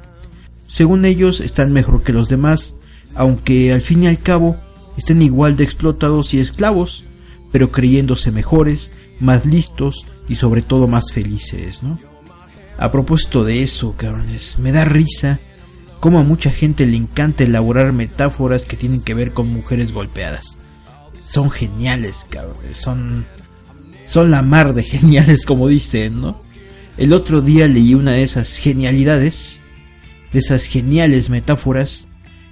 [0.66, 2.76] Según ellos están mejor que los demás,
[3.14, 4.56] aunque al fin y al cabo
[4.96, 7.04] estén igual de explotados y esclavos,
[7.52, 11.98] pero creyéndose mejores, más listos y sobre todo más felices, ¿no?
[12.78, 15.38] A propósito de eso, cabrones, me da risa
[16.00, 20.58] cómo a mucha gente le encanta elaborar metáforas que tienen que ver con mujeres golpeadas.
[21.26, 23.24] Son geniales, cabrones, son
[24.04, 26.42] son la mar de geniales como dicen, ¿no?
[26.98, 29.62] El otro día leí una de esas genialidades,
[30.32, 32.08] de esas geniales metáforas,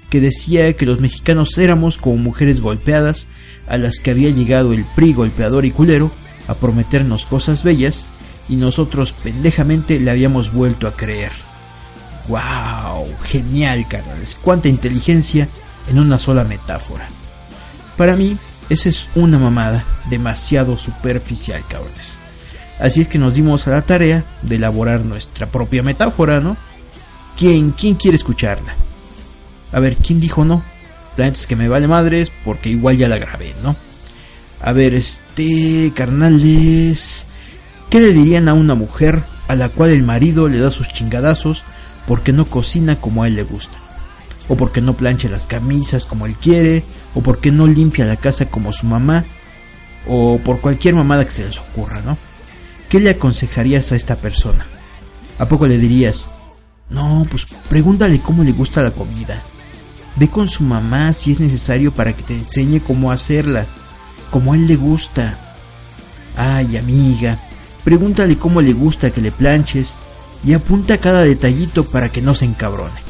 [0.08, 3.28] que decía que los mexicanos éramos como mujeres golpeadas
[3.68, 6.10] a las que había llegado el PRI golpeador y culero
[6.48, 8.06] a prometernos cosas bellas
[8.48, 11.30] y nosotros pendejamente le habíamos vuelto a creer.
[12.28, 13.06] ¡Wow!
[13.22, 14.36] Genial, carnales.
[14.40, 15.48] Cuánta inteligencia
[15.88, 17.08] en una sola metáfora.
[17.96, 18.36] Para mí,
[18.70, 22.20] esa es una mamada demasiado superficial, cabrones.
[22.78, 26.56] Así es que nos dimos a la tarea de elaborar nuestra propia metáfora, ¿no?
[27.36, 28.74] ¿Quién, quién quiere escucharla?
[29.72, 30.62] A ver, ¿quién dijo no?
[31.16, 33.76] La que me vale madres porque igual ya la grabé, ¿no?
[34.60, 37.26] A ver, este, carnales,
[37.90, 41.64] ¿qué le dirían a una mujer a la cual el marido le da sus chingadazos
[42.06, 43.78] porque no cocina como a él le gusta?
[44.48, 46.84] O porque no plancha las camisas como él quiere,
[47.14, 49.24] o porque no limpia la casa como su mamá,
[50.06, 52.16] o por cualquier mamada que se les ocurra, ¿no?
[52.88, 54.66] ¿Qué le aconsejarías a esta persona?
[55.38, 56.30] ¿A poco le dirías,
[56.88, 59.42] no, pues pregúntale cómo le gusta la comida?
[60.16, 63.66] Ve con su mamá si es necesario para que te enseñe cómo hacerla,
[64.30, 65.38] como él le gusta.
[66.36, 67.38] Ay, amiga,
[67.84, 69.96] pregúntale cómo le gusta que le planches
[70.44, 73.00] y apunta cada detallito para que no se encabrone.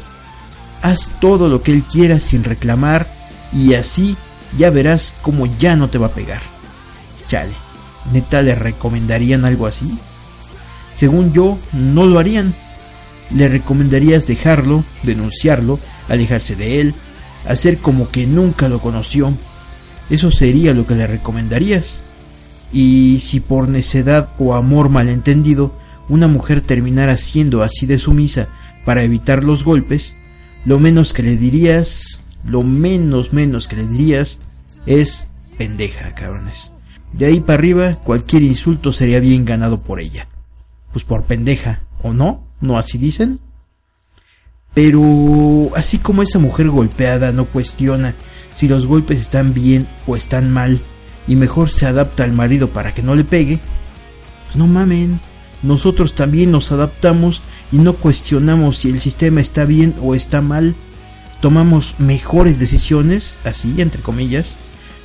[0.82, 3.19] Haz todo lo que él quiera sin reclamar
[3.52, 4.16] y así
[4.56, 6.42] ya verás cómo ya no te va a pegar.
[7.28, 7.52] Chale,
[8.12, 9.96] ¿neta le recomendarían algo así?
[10.92, 12.54] Según yo, no lo harían.
[13.34, 15.78] Le recomendarías dejarlo, denunciarlo,
[16.08, 16.94] alejarse de él,
[17.48, 19.32] hacer como que nunca lo conoció.
[20.10, 22.02] Eso sería lo que le recomendarías.
[22.72, 25.72] Y si por necedad o amor malentendido
[26.08, 28.48] una mujer terminara siendo así de sumisa
[28.84, 30.16] para evitar los golpes,
[30.64, 34.40] lo menos que le dirías, lo menos menos que le dirías
[34.86, 36.72] es pendeja, cabrones.
[37.12, 40.28] De ahí para arriba, cualquier insulto sería bien ganado por ella.
[40.92, 42.44] Pues por pendeja, ¿o no?
[42.60, 43.40] ¿No así dicen?
[44.74, 48.14] Pero así como esa mujer golpeada no cuestiona
[48.52, 50.80] si los golpes están bien o están mal
[51.26, 53.60] y mejor se adapta al marido para que no le pegue,
[54.46, 55.20] pues no mamen,
[55.62, 60.74] nosotros también nos adaptamos y no cuestionamos si el sistema está bien o está mal,
[61.40, 64.56] tomamos mejores decisiones, así entre comillas,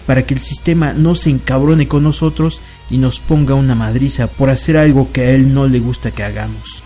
[0.05, 4.49] para que el sistema no se encabrone con nosotros y nos ponga una madriza por
[4.49, 6.83] hacer algo que a él no le gusta que hagamos.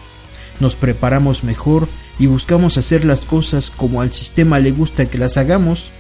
[0.59, 5.37] Nos preparamos mejor y buscamos hacer las cosas como al sistema le gusta que las
[5.37, 5.91] hagamos,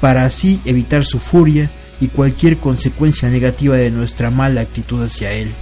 [0.00, 5.52] para así evitar su furia y cualquier consecuencia negativa de nuestra mala actitud hacia él.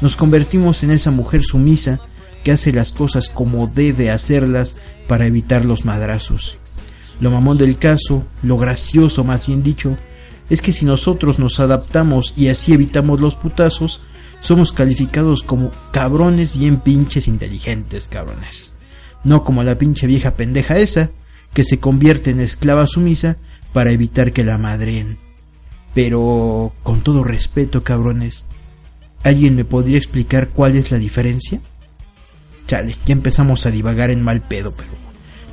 [0.00, 2.00] Nos convertimos en esa mujer sumisa
[2.44, 6.58] que hace las cosas como debe hacerlas para evitar los madrazos.
[7.20, 9.96] Lo mamón del caso, lo gracioso más bien dicho,
[10.50, 14.00] es que si nosotros nos adaptamos y así evitamos los putazos,
[14.40, 18.74] somos calificados como cabrones bien pinches inteligentes, cabrones.
[19.24, 21.10] No como la pinche vieja pendeja esa,
[21.52, 23.36] que se convierte en esclava sumisa
[23.72, 25.18] para evitar que la madreen.
[25.94, 28.46] Pero, con todo respeto, cabrones,
[29.24, 31.60] ¿alguien me podría explicar cuál es la diferencia?
[32.68, 34.90] Chale, ya empezamos a divagar en mal pedo, pero,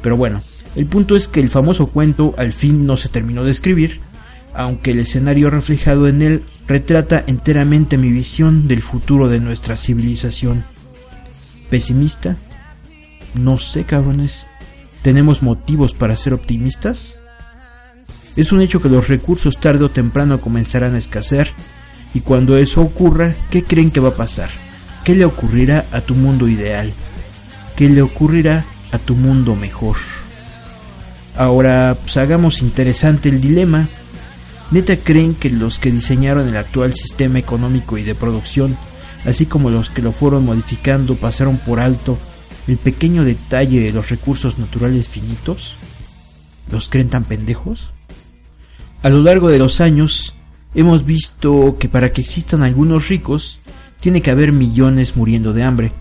[0.02, 0.42] pero bueno,
[0.76, 4.02] el punto es que el famoso cuento al fin no se terminó de escribir,
[4.54, 10.66] aunque el escenario reflejado en él retrata enteramente mi visión del futuro de nuestra civilización.
[11.70, 12.36] ¿Pesimista?
[13.34, 14.48] No sé, cabrones.
[15.02, 17.22] ¿Tenemos motivos para ser optimistas?
[18.36, 21.48] Es un hecho que los recursos tarde o temprano comenzarán a escasear
[22.14, 24.50] Y cuando eso ocurra, ¿qué creen que va a pasar?
[25.06, 26.94] ¿Qué le ocurrirá a tu mundo ideal?
[27.76, 29.98] ¿Qué le ocurrirá a tu mundo mejor?
[31.36, 33.90] Ahora, pues hagamos interesante el dilema.
[34.72, 38.78] ¿Neta creen que los que diseñaron el actual sistema económico y de producción,
[39.26, 42.18] así como los que lo fueron modificando, pasaron por alto
[42.68, 45.76] el pequeño detalle de los recursos naturales finitos?
[46.72, 47.92] ¿Los creen tan pendejos?
[49.04, 50.34] A lo largo de los años,
[50.74, 53.60] hemos visto que para que existan algunos ricos,
[54.00, 55.92] tiene que haber millones muriendo de hambre.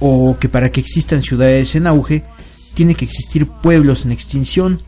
[0.00, 2.24] O que para que existan ciudades en auge,
[2.74, 4.82] tiene que existir pueblos en extinción.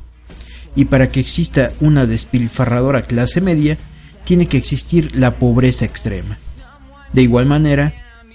[0.76, 3.78] Y para que exista una despilfarradora clase media,
[4.24, 6.38] tiene que existir la pobreza extrema.
[7.12, 7.92] De igual manera,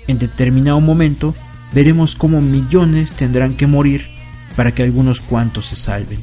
[0.07, 1.33] en determinado momento,
[1.73, 4.07] veremos cómo millones tendrán que morir
[4.55, 6.19] para que algunos cuantos se salven.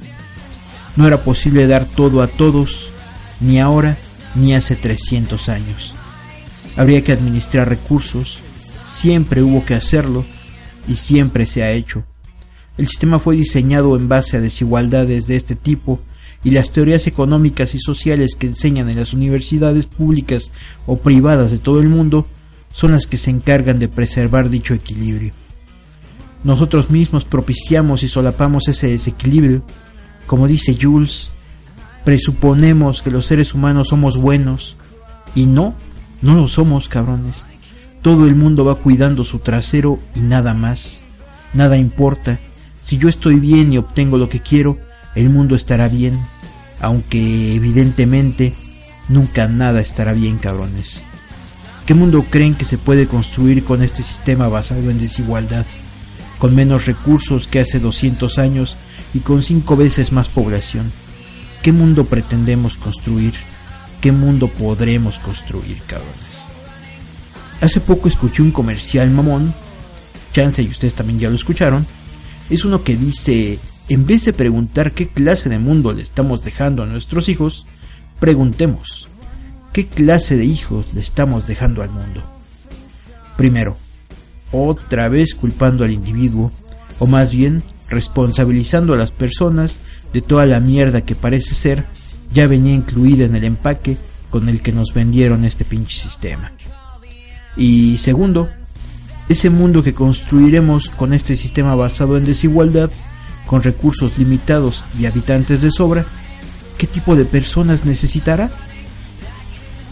[0.96, 2.90] No era posible dar todo a todos,
[3.40, 3.96] ni ahora
[4.34, 5.94] ni hace 300 años.
[6.76, 8.40] Habría que administrar recursos,
[8.86, 10.24] siempre hubo que hacerlo
[10.88, 12.04] y siempre se ha hecho.
[12.78, 16.00] El sistema fue diseñado en base a desigualdades de este tipo
[16.44, 20.52] y las teorías económicas y sociales que enseñan en las universidades públicas
[20.86, 22.26] o privadas de todo el mundo
[22.72, 25.32] son las que se encargan de preservar dicho equilibrio.
[26.44, 29.62] Nosotros mismos propiciamos y solapamos ese desequilibrio.
[30.26, 31.30] Como dice Jules,
[32.04, 34.76] presuponemos que los seres humanos somos buenos
[35.34, 35.74] y no,
[36.20, 37.46] no lo somos, cabrones.
[38.02, 41.02] Todo el mundo va cuidando su trasero y nada más.
[41.54, 42.40] Nada importa.
[42.82, 44.78] Si yo estoy bien y obtengo lo que quiero,
[45.14, 46.18] el mundo estará bien.
[46.80, 48.54] Aunque evidentemente
[49.08, 51.04] nunca nada estará bien, cabrones.
[51.86, 55.66] ¿Qué mundo creen que se puede construir con este sistema basado en desigualdad?
[56.38, 58.76] Con menos recursos que hace 200 años
[59.14, 60.90] y con cinco veces más población.
[61.62, 63.34] ¿Qué mundo pretendemos construir?
[64.00, 66.31] ¿Qué mundo podremos construir, cabrones?
[67.62, 69.54] Hace poco escuché un comercial mamón,
[70.32, 71.86] chance y ustedes también ya lo escucharon,
[72.50, 76.82] es uno que dice, en vez de preguntar qué clase de mundo le estamos dejando
[76.82, 77.64] a nuestros hijos,
[78.18, 79.08] preguntemos,
[79.72, 82.24] ¿qué clase de hijos le estamos dejando al mundo?
[83.36, 83.76] Primero,
[84.50, 86.50] otra vez culpando al individuo,
[86.98, 89.78] o más bien responsabilizando a las personas
[90.12, 91.86] de toda la mierda que parece ser
[92.32, 93.98] ya venía incluida en el empaque
[94.30, 96.50] con el que nos vendieron este pinche sistema.
[97.56, 98.48] Y segundo,
[99.28, 102.90] ese mundo que construiremos con este sistema basado en desigualdad,
[103.46, 106.04] con recursos limitados y habitantes de sobra,
[106.78, 108.50] ¿qué tipo de personas necesitará?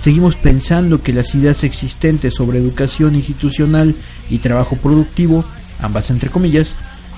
[0.01, 3.95] Seguimos pensando que las ideas existentes sobre educación institucional
[4.31, 5.45] y trabajo productivo,
[5.79, 6.77] ambas entre comillas,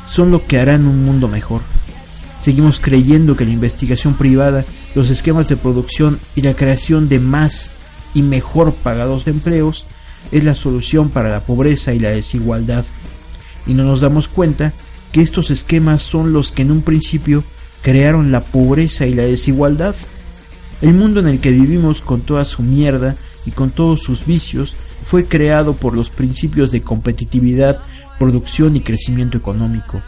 [0.09, 1.63] son lo que harán un mundo mejor.
[2.41, 4.65] Seguimos creyendo que la investigación privada,
[4.97, 7.73] los esquemas de producción y la creación de más
[8.15, 9.87] y mejor pagados empleos
[10.31, 12.85] es la solución para la pobreza y la desigualdad.
[13.67, 14.73] Y no nos damos cuenta
[15.13, 17.45] que estos esquemas son los que en un principio
[17.83, 19.95] crearon la pobreza y la desigualdad.
[20.81, 24.75] El mundo en el que vivimos con toda su mierda y con todos sus vicios
[25.03, 27.83] fue creado por los principios de competitividad,
[28.19, 30.01] producción y crecimiento económico.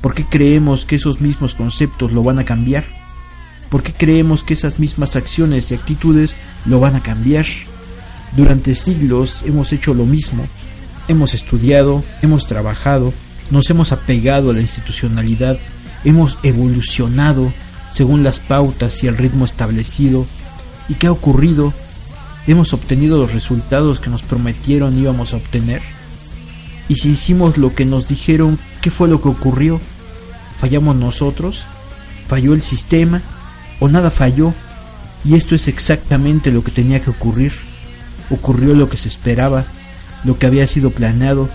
[0.00, 2.84] ¿Por qué creemos que esos mismos conceptos lo van a cambiar?
[3.70, 6.36] ¿Por qué creemos que esas mismas acciones y actitudes
[6.66, 7.46] lo van a cambiar?
[8.36, 10.46] Durante siglos hemos hecho lo mismo.
[11.06, 13.12] Hemos estudiado, hemos trabajado,
[13.50, 15.58] nos hemos apegado a la institucionalidad,
[16.04, 17.52] hemos evolucionado
[17.92, 20.26] según las pautas y el ritmo establecido.
[20.88, 21.72] ¿Y qué ha ocurrido?
[22.46, 25.80] ¿Hemos obtenido los resultados que nos prometieron íbamos a obtener?
[26.88, 29.80] ¿Y si hicimos lo que nos dijeron, qué fue lo que ocurrió?
[30.58, 31.66] ¿Fallamos nosotros?
[32.26, 33.22] ¿Falló el sistema?
[33.78, 34.54] ¿O nada falló?
[35.24, 37.52] Y esto es exactamente lo que tenía que ocurrir.
[38.30, 39.66] Ocurrió lo que se esperaba,
[40.24, 41.48] lo que había sido planeado,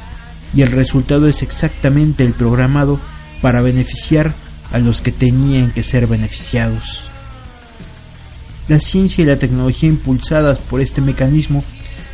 [0.53, 2.99] y el resultado es exactamente el programado
[3.41, 4.33] para beneficiar
[4.71, 7.03] a los que tenían que ser beneficiados.
[8.67, 11.63] La ciencia y la tecnología impulsadas por este mecanismo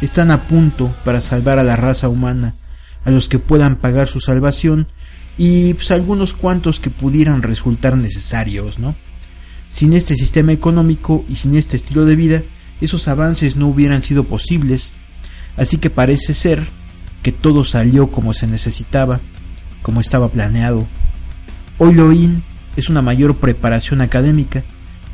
[0.02, 2.56] están a punto para salvar a la raza humana,
[3.04, 4.88] a los que puedan pagar su salvación
[5.38, 8.96] y pues algunos cuantos que pudieran resultar necesarios, ¿no?
[9.68, 12.44] Sin este sistema económico y sin este estilo de vida,
[12.82, 14.94] esos avances no hubieran sido posibles,
[15.58, 16.64] así que parece ser
[17.24, 19.20] que todo salió como se necesitaba,
[19.82, 20.88] como estaba planeado.
[21.78, 22.40] Hoy
[22.76, 24.64] es una mayor preparación académica,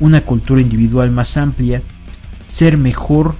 [0.00, 1.82] una cultura individual más amplia,
[2.46, 3.34] ser mejor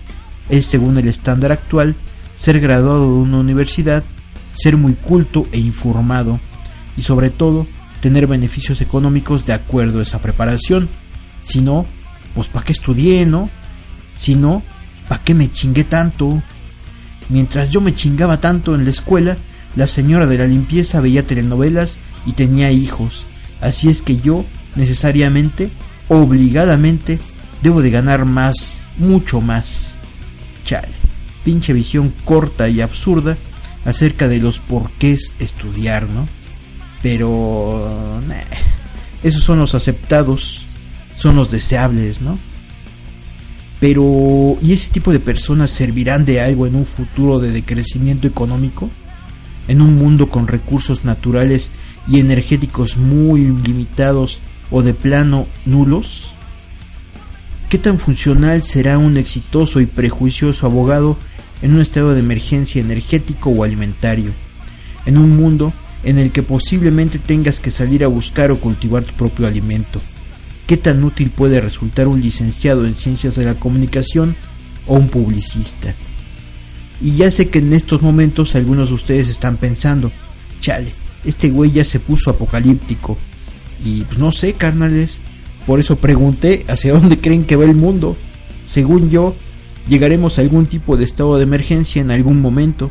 [0.48, 1.96] es según el estándar actual,
[2.34, 4.04] ser graduado de una universidad,
[4.52, 6.40] ser muy culto e informado,
[6.96, 7.66] y sobre todo
[8.00, 10.88] tener beneficios económicos de acuerdo a esa preparación.
[11.42, 11.86] Si no,
[12.34, 13.50] pues ¿para qué estudié, no?
[14.14, 14.62] Si no,
[15.08, 16.42] ¿para qué me chingué tanto?
[17.28, 19.38] Mientras yo me chingaba tanto en la escuela,
[19.76, 23.24] la señora de la limpieza veía telenovelas y tenía hijos.
[23.60, 24.44] Así es que yo,
[24.76, 25.70] necesariamente,
[26.08, 27.20] obligadamente,
[27.62, 29.96] debo de ganar más, mucho más.
[30.64, 30.88] Chale,
[31.44, 33.36] pinche visión corta y absurda
[33.84, 36.28] acerca de los porqués estudiar, ¿no?
[37.02, 38.20] Pero...
[39.22, 40.66] esos son los aceptados,
[41.16, 42.38] son los deseables, ¿no?
[43.82, 48.88] Pero, ¿y ese tipo de personas servirán de algo en un futuro de decrecimiento económico?
[49.66, 51.72] ¿En un mundo con recursos naturales
[52.06, 54.38] y energéticos muy limitados
[54.70, 56.30] o de plano nulos?
[57.70, 61.18] ¿Qué tan funcional será un exitoso y prejuicioso abogado
[61.60, 64.30] en un estado de emergencia energético o alimentario?
[65.06, 65.72] En un mundo
[66.04, 70.00] en el que posiblemente tengas que salir a buscar o cultivar tu propio alimento.
[70.72, 74.34] ¿Qué tan útil puede resultar un licenciado en ciencias de la comunicación
[74.86, 75.94] o un publicista?
[76.98, 80.10] Y ya sé que en estos momentos algunos de ustedes están pensando,
[80.62, 80.94] chale,
[81.26, 83.18] este güey ya se puso apocalíptico.
[83.84, 85.20] Y pues no sé, carnales,
[85.66, 88.16] por eso pregunté hacia dónde creen que va el mundo.
[88.64, 89.36] Según yo,
[89.90, 92.90] llegaremos a algún tipo de estado de emergencia en algún momento,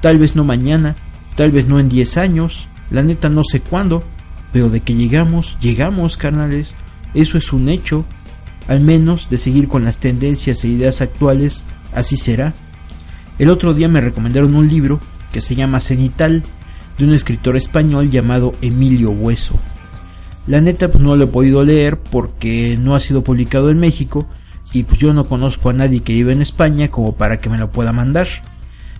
[0.00, 0.96] tal vez no mañana,
[1.36, 4.02] Tal vez no en 10 años, la neta no sé cuándo,
[4.50, 6.76] pero de que llegamos, llegamos, carnales.
[7.14, 8.04] Eso es un hecho.
[8.66, 11.64] Al menos de seguir con las tendencias e ideas actuales,
[11.94, 12.54] así será.
[13.38, 15.00] El otro día me recomendaron un libro
[15.32, 16.42] que se llama Cenital,
[16.98, 19.58] de un escritor español llamado Emilio Hueso.
[20.46, 24.26] La neta pues no lo he podido leer porque no ha sido publicado en México
[24.72, 27.58] y pues yo no conozco a nadie que vive en España como para que me
[27.58, 28.26] lo pueda mandar.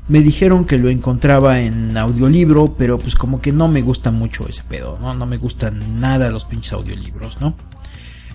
[0.09, 4.49] Me dijeron que lo encontraba en audiolibro, pero pues como que no me gusta mucho
[4.49, 5.13] ese pedo, ¿no?
[5.15, 7.55] No me gustan nada los pinches audiolibros, ¿no?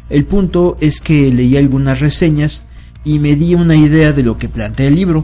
[0.09, 2.65] El punto es que leí algunas reseñas
[3.03, 5.23] y me di una idea de lo que plantea el libro.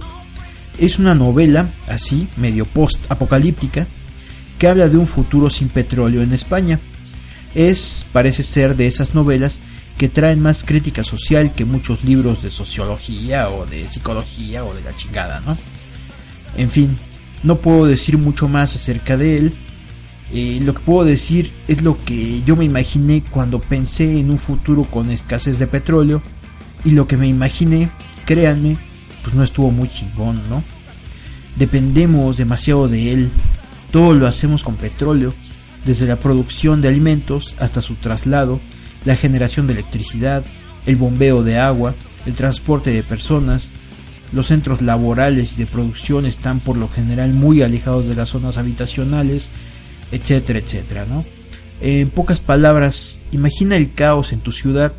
[0.77, 3.87] Es una novela, así, medio post-apocalíptica,
[4.57, 6.79] que habla de un futuro sin petróleo en España.
[7.55, 9.61] Es, parece ser, de esas novelas
[9.97, 14.81] que traen más crítica social que muchos libros de sociología o de psicología o de
[14.81, 15.57] la chingada, ¿no?
[16.55, 16.97] En fin,
[17.43, 19.53] no puedo decir mucho más acerca de él.
[20.31, 24.39] Eh, lo que puedo decir es lo que yo me imaginé cuando pensé en un
[24.39, 26.21] futuro con escasez de petróleo.
[26.85, 27.89] Y lo que me imaginé,
[28.25, 28.77] créanme,
[29.23, 30.63] pues no estuvo muy chingón, ¿no?
[31.55, 33.29] Dependemos demasiado de él.
[33.91, 35.33] Todo lo hacemos con petróleo,
[35.85, 38.59] desde la producción de alimentos hasta su traslado,
[39.05, 40.43] la generación de electricidad,
[40.85, 41.93] el bombeo de agua,
[42.25, 43.71] el transporte de personas,
[44.31, 48.57] los centros laborales y de producción están por lo general muy alejados de las zonas
[48.57, 49.49] habitacionales,
[50.11, 51.25] etcétera, etcétera, ¿no?
[51.81, 54.93] En pocas palabras, imagina el caos en tu ciudad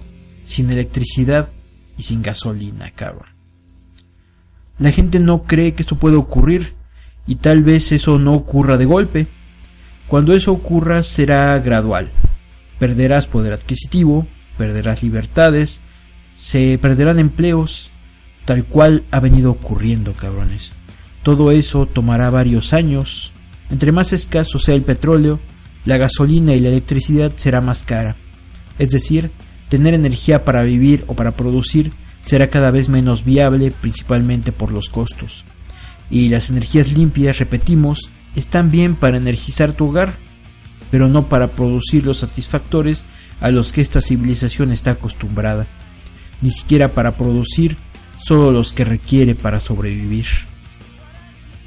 [0.44, 1.50] sin electricidad
[1.98, 3.28] y sin gasolina, cabrón.
[4.78, 6.72] La gente no cree que esto puede ocurrir
[7.26, 9.26] y tal vez eso no ocurra de golpe.
[10.08, 12.10] Cuando eso ocurra será gradual.
[12.78, 14.26] Perderás poder adquisitivo,
[14.56, 15.82] perderás libertades,
[16.34, 17.90] se perderán empleos,
[18.46, 20.72] tal cual ha venido ocurriendo, cabrones.
[21.22, 23.32] Todo eso tomará varios años.
[23.70, 25.40] Entre más escaso sea el petróleo,
[25.84, 28.16] la gasolina y la electricidad será más cara.
[28.78, 29.30] Es decir,
[29.68, 34.88] tener energía para vivir o para producir será cada vez menos viable, principalmente por los
[34.88, 35.44] costos.
[36.10, 40.14] Y las energías limpias, repetimos, están bien para energizar tu hogar,
[40.90, 43.06] pero no para producir los satisfactores
[43.40, 45.66] a los que esta civilización está acostumbrada,
[46.42, 47.76] ni siquiera para producir
[48.18, 50.49] solo los que requiere para sobrevivir.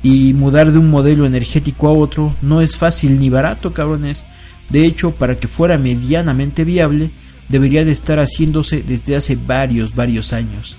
[0.03, 4.25] Y mudar de un modelo energético a otro no es fácil ni barato, cabrones.
[4.69, 7.09] De hecho, para que fuera medianamente viable,
[7.49, 10.77] debería de estar haciéndose desde hace varios, varios años.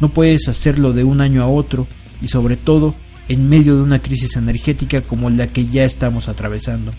[0.00, 1.86] No puedes hacerlo de un año a otro
[2.20, 2.94] y sobre todo
[3.28, 6.92] en medio de una crisis energética como la que ya estamos atravesando.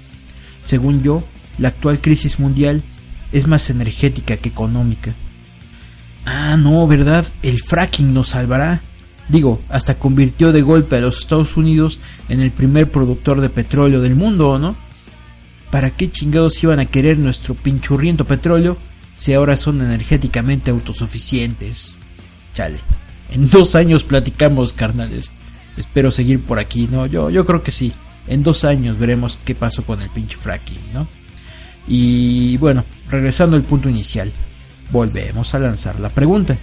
[0.64, 1.24] Según yo,
[1.58, 2.82] la actual crisis mundial
[3.32, 5.14] es más energética que económica.
[6.26, 7.26] Ah, no, ¿verdad?
[7.44, 8.82] El fracking nos salvará.
[9.28, 12.00] Digo, hasta convirtió de golpe a los Estados Unidos
[12.30, 14.76] en el primer productor de petróleo del mundo, ¿no?
[15.72, 18.78] ¿Para qué chingados iban a querer nuestro pinchurriento petróleo
[19.16, 22.00] si ahora son energéticamente autosuficientes?
[22.54, 22.80] Chale.
[23.32, 25.34] En dos años platicamos, carnales.
[25.76, 27.08] Espero seguir por aquí, ¿no?
[27.08, 27.92] Yo, yo creo que sí.
[28.28, 31.08] En dos años veremos qué pasó con el pinche fracking, ¿no?
[31.88, 34.32] Y bueno, regresando al punto inicial
[34.92, 36.58] volvemos a lanzar la pregunta.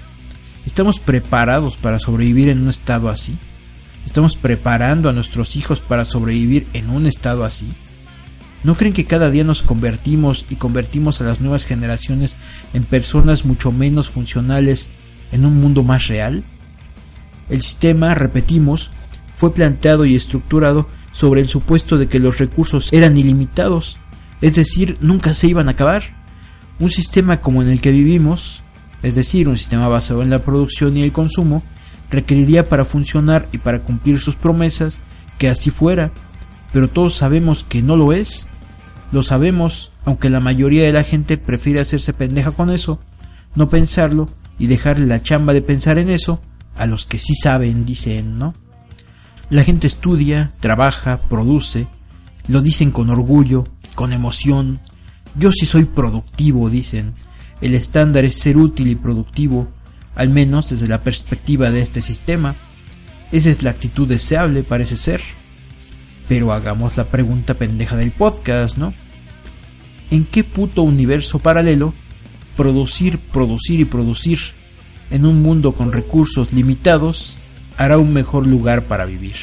[0.67, 3.37] ¿Estamos preparados para sobrevivir en un estado así?
[4.07, 7.73] ¿Estamos preparando a nuestros hijos para sobrevivir en un estado así?
[8.65, 12.37] ¿No creen que cada día nos convertimos y convertimos a las nuevas generaciones
[12.75, 14.91] en personas mucho menos funcionales
[15.33, 16.45] en un mundo más real?
[17.49, 18.93] El sistema, repetimos,
[19.35, 23.99] fue planteado y estructurado sobre el supuesto de que los recursos eran ilimitados,
[24.41, 26.23] es decir, nunca se iban a acabar.
[26.79, 28.62] Un sistema como en el que vivimos,
[29.03, 31.63] es decir, un sistema basado en la producción y el consumo,
[32.11, 35.03] requeriría para funcionar y para cumplir sus promesas
[35.39, 36.13] que así fuera,
[36.73, 38.47] pero todos sabemos que no lo es.
[39.11, 42.99] Lo sabemos, aunque la mayoría de la gente prefiere hacerse pendeja con eso,
[43.55, 46.41] no pensarlo y dejarle la chamba de pensar en eso
[46.77, 48.55] a los que sí saben, dicen, ¿no?
[49.51, 51.87] La gente estudia, trabaja, produce,
[52.49, 54.81] lo dicen con orgullo, con emoción.
[55.35, 57.15] Yo sí soy productivo, dicen.
[57.63, 59.69] El estándar es ser útil y productivo,
[60.17, 62.57] al menos desde la perspectiva de este sistema.
[63.31, 65.21] Esa es la actitud deseable, parece ser.
[66.29, 68.93] Pero hagamos la pregunta pendeja del podcast, ¿no?
[70.11, 71.95] ¿En qué puto universo paralelo
[72.57, 74.41] producir, producir y producir
[75.11, 77.39] en un mundo con recursos limitados
[77.79, 79.37] hará un mejor lugar para vivir?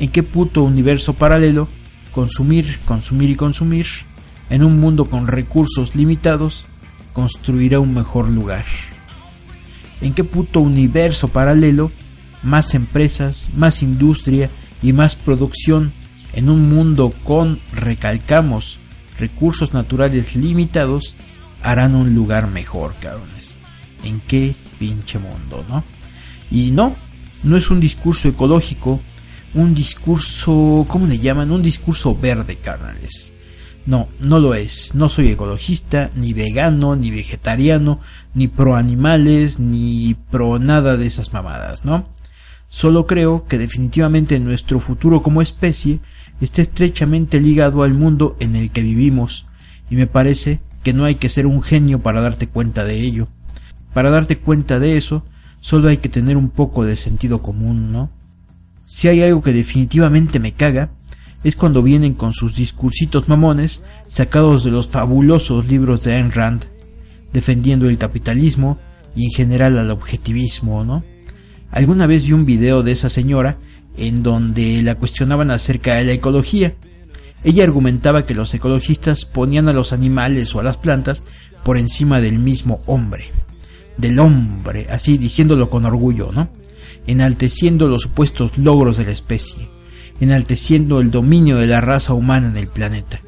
[0.00, 1.68] ¿En qué puto universo paralelo
[2.10, 3.86] consumir, consumir y consumir
[4.50, 6.66] en un mundo con recursos limitados
[7.12, 8.64] construirá un mejor lugar?
[10.00, 11.90] ¿En qué puto universo paralelo
[12.42, 14.50] más empresas, más industria
[14.82, 15.92] y más producción
[16.34, 18.80] en un mundo con, recalcamos,
[19.18, 21.14] recursos naturales limitados
[21.62, 23.56] harán un lugar mejor, cabrones?
[24.02, 25.82] ¿En qué pinche mundo, no?
[26.50, 26.94] Y no,
[27.42, 29.00] no es un discurso ecológico,
[29.54, 31.50] un discurso, ¿cómo le llaman?
[31.50, 33.33] Un discurso verde, carnales.
[33.86, 34.94] No, no lo es.
[34.94, 38.00] No soy ecologista, ni vegano, ni vegetariano,
[38.34, 42.08] ni pro animales, ni pro nada de esas mamadas, ¿no?
[42.70, 46.00] Solo creo que definitivamente nuestro futuro como especie
[46.40, 49.46] está estrechamente ligado al mundo en el que vivimos,
[49.90, 53.28] y me parece que no hay que ser un genio para darte cuenta de ello.
[53.92, 55.24] Para darte cuenta de eso,
[55.60, 58.10] solo hay que tener un poco de sentido común, ¿no?
[58.86, 60.90] Si hay algo que definitivamente me caga,
[61.44, 66.64] es cuando vienen con sus discursitos mamones sacados de los fabulosos libros de Ayn Rand,
[67.32, 68.78] defendiendo el capitalismo
[69.14, 71.04] y en general al objetivismo, ¿no?
[71.70, 73.58] Alguna vez vi un video de esa señora
[73.96, 76.74] en donde la cuestionaban acerca de la ecología.
[77.42, 81.24] Ella argumentaba que los ecologistas ponían a los animales o a las plantas
[81.64, 83.30] por encima del mismo hombre.
[83.98, 86.48] Del hombre, así diciéndolo con orgullo, ¿no?
[87.06, 89.68] enalteciendo los supuestos logros de la especie,
[90.20, 93.20] enalteciendo el dominio de la raza humana en el planeta,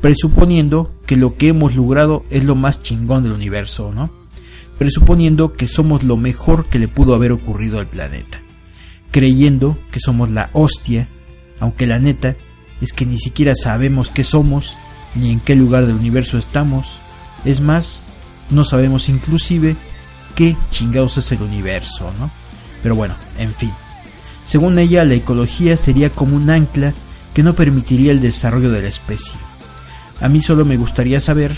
[0.00, 4.10] presuponiendo que lo que hemos logrado es lo más chingón del universo, ¿no?
[4.78, 8.42] Presuponiendo que somos lo mejor que le pudo haber ocurrido al planeta,
[9.10, 11.08] creyendo que somos la hostia,
[11.60, 12.36] aunque la neta
[12.80, 14.76] es que ni siquiera sabemos qué somos,
[15.14, 16.98] ni en qué lugar del universo estamos,
[17.44, 18.02] es más,
[18.50, 19.76] no sabemos inclusive
[20.34, 22.30] qué chingados es el universo, ¿no?
[22.82, 23.72] Pero bueno, en fin.
[24.46, 26.94] Según ella, la ecología sería como un ancla
[27.34, 29.34] que no permitiría el desarrollo de la especie.
[30.20, 31.56] A mí solo me gustaría saber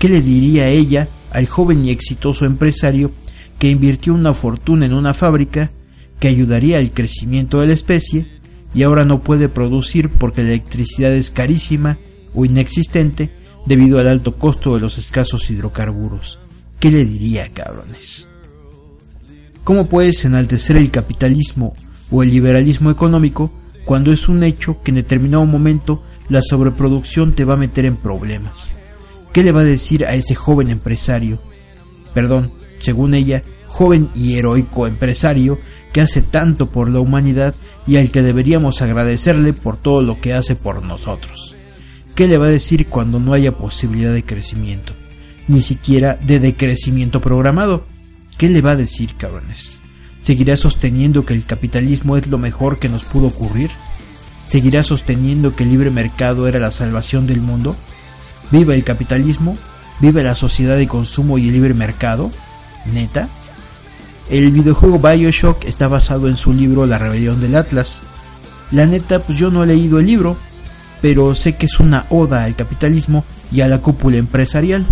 [0.00, 3.12] qué le diría ella al joven y exitoso empresario
[3.60, 5.70] que invirtió una fortuna en una fábrica
[6.18, 8.26] que ayudaría al crecimiento de la especie
[8.74, 11.98] y ahora no puede producir porque la electricidad es carísima
[12.34, 13.30] o inexistente
[13.64, 16.40] debido al alto costo de los escasos hidrocarburos.
[16.80, 18.28] ¿Qué le diría, cabrones?
[19.62, 21.76] ¿Cómo puedes enaltecer el capitalismo
[22.10, 23.50] o el liberalismo económico
[23.84, 27.96] cuando es un hecho que en determinado momento la sobreproducción te va a meter en
[27.96, 28.76] problemas?
[29.32, 31.40] ¿Qué le va a decir a ese joven empresario?
[32.14, 35.58] Perdón, según ella, joven y heroico empresario
[35.92, 37.54] que hace tanto por la humanidad
[37.86, 41.54] y al que deberíamos agradecerle por todo lo que hace por nosotros.
[42.14, 44.94] ¿Qué le va a decir cuando no haya posibilidad de crecimiento?
[45.46, 47.84] Ni siquiera de decrecimiento programado
[48.38, 49.82] ¿Qué le va a decir, cabrones?
[50.18, 53.70] ¿Seguirá sosteniendo que el capitalismo es lo mejor que nos pudo ocurrir?
[54.44, 57.76] ¿Seguirá sosteniendo que el libre mercado era la salvación del mundo?
[58.50, 59.56] ¿Viva el capitalismo?
[60.00, 62.30] ¿Viva la sociedad de consumo y el libre mercado?
[62.86, 63.28] ¿Neta?
[64.30, 68.02] El videojuego Bioshock está basado en su libro La rebelión del Atlas.
[68.70, 70.36] La neta, pues yo no he leído el libro,
[71.00, 74.86] pero sé que es una oda al capitalismo y a la cúpula empresarial.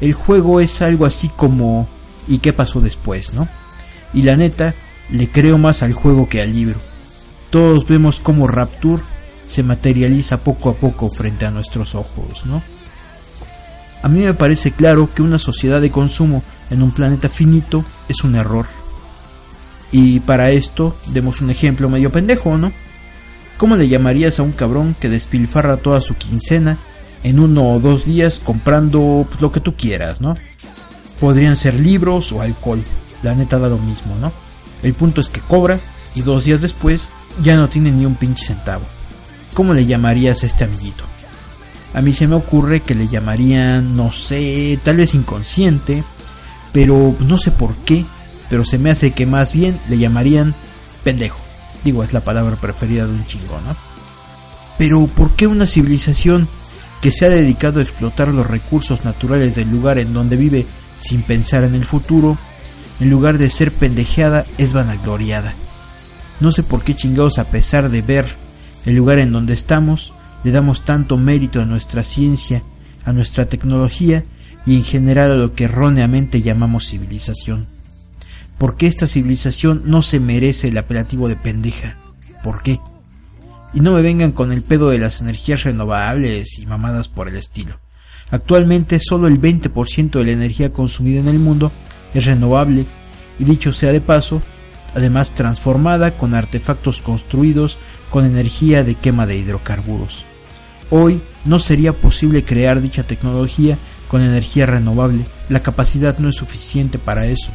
[0.00, 1.88] El juego es algo así como
[2.28, 3.48] y qué pasó después, ¿no?
[4.12, 4.74] Y la neta,
[5.10, 6.76] le creo más al juego que al libro.
[7.50, 9.02] Todos vemos cómo Rapture
[9.46, 12.62] se materializa poco a poco frente a nuestros ojos, ¿no?
[14.02, 18.22] A mí me parece claro que una sociedad de consumo en un planeta finito es
[18.24, 18.66] un error.
[19.92, 22.72] Y para esto demos un ejemplo medio pendejo, ¿no?
[23.58, 26.78] ¿Cómo le llamarías a un cabrón que despilfarra toda su quincena
[27.22, 30.36] en uno o dos días comprando pues, lo que tú quieras, ¿no?
[31.18, 32.82] Podrían ser libros o alcohol.
[33.22, 34.32] La neta da lo mismo, ¿no?
[34.82, 35.78] El punto es que cobra
[36.14, 37.10] y dos días después
[37.42, 38.84] ya no tiene ni un pinche centavo.
[39.54, 41.04] ¿Cómo le llamarías a este amiguito?
[41.92, 46.04] A mí se me ocurre que le llamarían, no sé, tal vez inconsciente,
[46.72, 48.06] pero no sé por qué,
[48.48, 50.54] pero se me hace que más bien le llamarían
[51.02, 51.40] pendejo.
[51.84, 53.76] Digo, es la palabra preferida de un chingo, ¿no?
[54.78, 56.48] Pero ¿por qué una civilización
[57.00, 60.66] que se ha dedicado a explotar los recursos naturales del lugar en donde vive
[60.96, 62.38] sin pensar en el futuro,
[63.00, 65.54] en lugar de ser pendejeada, es vanagloriada?
[66.40, 68.26] No sé por qué chingados a pesar de ver
[68.86, 70.12] el lugar en donde estamos,
[70.44, 72.62] le damos tanto mérito a nuestra ciencia,
[73.04, 74.24] a nuestra tecnología
[74.66, 77.66] y en general a lo que erróneamente llamamos civilización.
[78.58, 81.96] ¿Por qué esta civilización no se merece el apelativo de pendeja?
[82.42, 82.80] ¿Por qué?
[83.72, 87.36] Y no me vengan con el pedo de las energías renovables y mamadas por el
[87.36, 87.80] estilo.
[88.30, 91.72] Actualmente solo el 20% de la energía consumida en el mundo
[92.14, 92.86] es renovable
[93.38, 94.42] y dicho sea de paso,
[94.94, 97.78] además transformada con artefactos construidos
[98.10, 100.24] con energía de quema de hidrocarburos.
[100.90, 103.78] Hoy no sería posible crear dicha tecnología
[104.08, 107.50] con energía renovable, la capacidad no es suficiente para eso.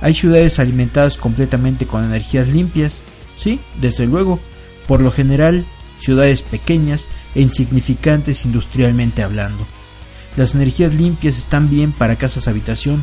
[0.00, 3.02] Hay ciudades alimentadas completamente con energías limpias,
[3.36, 4.38] sí, desde luego,
[4.86, 5.64] por lo general
[5.98, 9.66] ciudades pequeñas e insignificantes industrialmente hablando.
[10.36, 13.02] Las energías limpias están bien para casas habitación,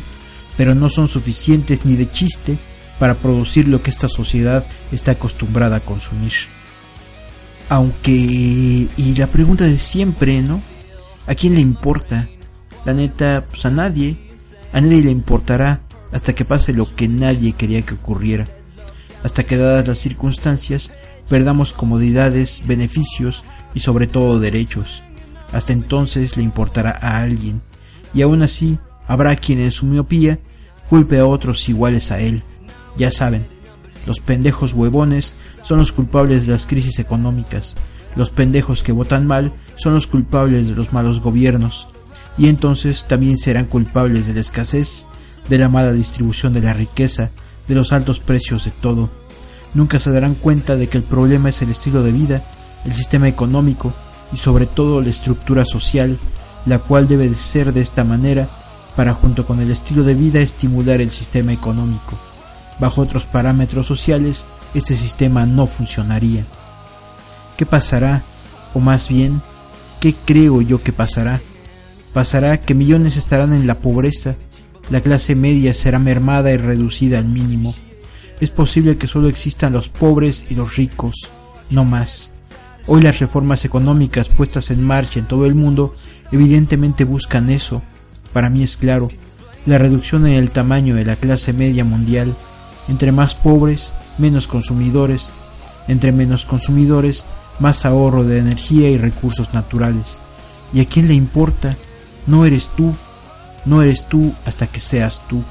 [0.56, 2.58] pero no son suficientes ni de chiste
[2.98, 6.32] para producir lo que esta sociedad está acostumbrada a consumir.
[7.68, 8.12] Aunque...
[8.12, 10.62] Y la pregunta de siempre, ¿no?
[11.26, 12.28] ¿A quién le importa?
[12.84, 14.16] La neta, pues a nadie.
[14.72, 15.80] A nadie le importará
[16.12, 18.46] hasta que pase lo que nadie quería que ocurriera.
[19.24, 20.92] Hasta que dadas las circunstancias,
[21.28, 25.02] perdamos comodidades, beneficios y sobre todo derechos.
[25.52, 27.62] Hasta entonces le importará a alguien.
[28.14, 28.78] Y aún así,
[29.12, 30.38] habrá quien en su miopía
[30.88, 32.42] culpe a otros iguales a él.
[32.96, 33.46] Ya saben,
[34.06, 37.76] los pendejos huevones son los culpables de las crisis económicas,
[38.16, 41.88] los pendejos que votan mal son los culpables de los malos gobiernos,
[42.38, 45.06] y entonces también serán culpables de la escasez,
[45.46, 47.32] de la mala distribución de la riqueza,
[47.68, 49.10] de los altos precios de todo.
[49.74, 52.42] Nunca se darán cuenta de que el problema es el estilo de vida,
[52.86, 53.92] el sistema económico
[54.32, 56.18] y sobre todo la estructura social,
[56.64, 58.61] la cual debe de ser de esta manera
[58.96, 62.18] para junto con el estilo de vida estimular el sistema económico.
[62.78, 66.44] Bajo otros parámetros sociales, este sistema no funcionaría.
[67.56, 68.24] ¿Qué pasará?
[68.74, 69.42] O más bien,
[70.00, 71.40] ¿qué creo yo que pasará?
[72.12, 74.36] Pasará que millones estarán en la pobreza,
[74.90, 77.74] la clase media será mermada y reducida al mínimo.
[78.40, 81.30] Es posible que solo existan los pobres y los ricos,
[81.70, 82.32] no más.
[82.86, 85.94] Hoy las reformas económicas puestas en marcha en todo el mundo
[86.32, 87.82] evidentemente buscan eso.
[88.32, 89.10] Para mí es claro,
[89.66, 92.34] la reducción en el tamaño de la clase media mundial
[92.88, 95.30] entre más pobres, menos consumidores,
[95.88, 97.26] entre menos consumidores,
[97.58, 100.20] más ahorro de energía y recursos naturales.
[100.72, 101.76] ¿Y a quién le importa?
[102.26, 102.94] No eres tú,
[103.64, 105.42] no eres tú hasta que seas tú.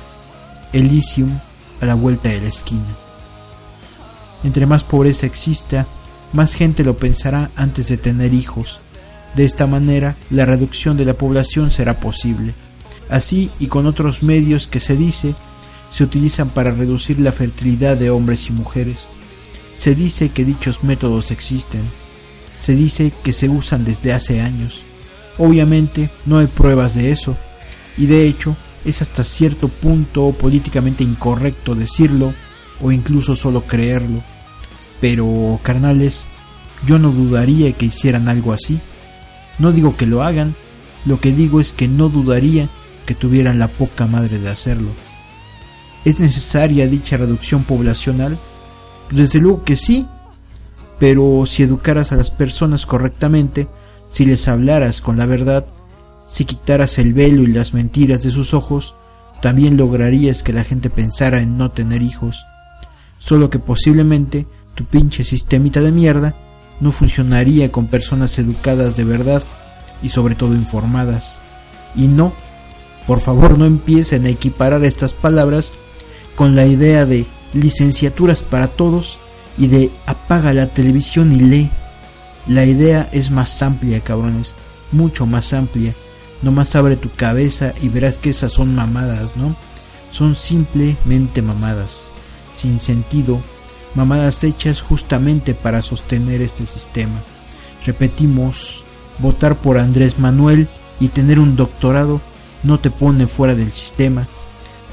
[0.74, 1.38] Elysium
[1.82, 2.96] a la vuelta de la esquina.
[4.44, 5.88] Entre más pobreza exista,
[6.34, 8.82] más gente lo pensará antes de tener hijos.
[9.36, 12.54] De esta manera, la reducción de la población será posible.
[13.12, 15.36] Así y con otros medios que se dice
[15.92, 19.10] se utilizan para reducir la fertilidad de hombres y mujeres.
[19.74, 21.82] Se dice que dichos métodos existen.
[22.58, 24.82] Se dice que se usan desde hace años.
[25.38, 27.36] Obviamente no hay pruebas de eso,
[27.98, 28.56] y de hecho
[28.86, 32.34] es hasta cierto punto políticamente incorrecto decirlo
[32.80, 34.24] o incluso solo creerlo.
[35.02, 36.28] Pero, carnales,
[36.86, 38.80] yo no dudaría que hicieran algo así.
[39.60, 40.56] No digo que lo hagan,
[41.06, 42.70] lo que digo es que no dudaría
[43.06, 44.92] que tuvieran la poca madre de hacerlo.
[46.06, 48.38] ¿Es necesaria dicha reducción poblacional?
[49.12, 50.08] Desde luego que sí,
[51.00, 53.68] pero si educaras a las personas correctamente,
[54.08, 55.66] si les hablaras con la verdad,
[56.28, 58.96] si quitaras el velo y las mentiras de sus ojos,
[59.42, 62.46] también lograrías que la gente pensara en no tener hijos.
[63.18, 66.36] Solo que posiblemente tu pinche sistemita de mierda
[66.80, 69.44] no funcionaría con personas educadas de verdad
[70.02, 71.42] y sobre todo informadas.
[71.96, 72.34] Y no,
[73.08, 75.74] por favor no empiecen a equiparar estas palabras
[76.36, 79.20] con la idea de licenciaturas para todos
[79.58, 81.70] y de apaga la televisión y lee.
[82.48, 84.56] La idea es más amplia, cabrones,
[84.92, 85.94] mucho más amplia.
[86.42, 89.56] Nomás abre tu cabeza y verás que esas son mamadas, ¿no?
[90.12, 92.12] Son simplemente mamadas,
[92.54, 93.42] sin sentido,
[93.94, 97.22] mamadas hechas justamente para sostener este sistema.
[97.86, 98.84] Repetimos,
[99.20, 100.68] votar por Andrés Manuel
[101.00, 102.22] y tener un doctorado
[102.64, 104.28] no te pone fuera del sistema.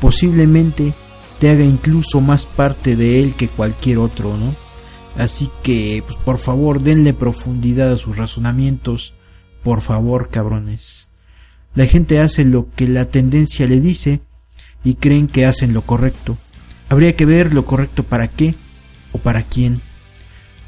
[0.01, 0.95] Posiblemente
[1.39, 4.55] te haga incluso más parte de él que cualquier otro, ¿no?
[5.17, 9.15] Así que, pues, por favor, denle profundidad a sus razonamientos,
[9.63, 11.09] por favor, cabrones.
[11.75, 14.21] La gente hace lo que la tendencia le dice
[14.85, 16.39] y creen que hacen lo correcto.
[16.89, 18.55] Habría que ver lo correcto para qué
[19.13, 19.81] o para quién.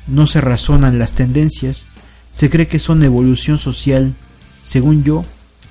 [0.06, 1.88] No se razonan las tendencias,
[2.32, 4.14] se cree que son evolución social.
[4.62, 5.24] Según yo,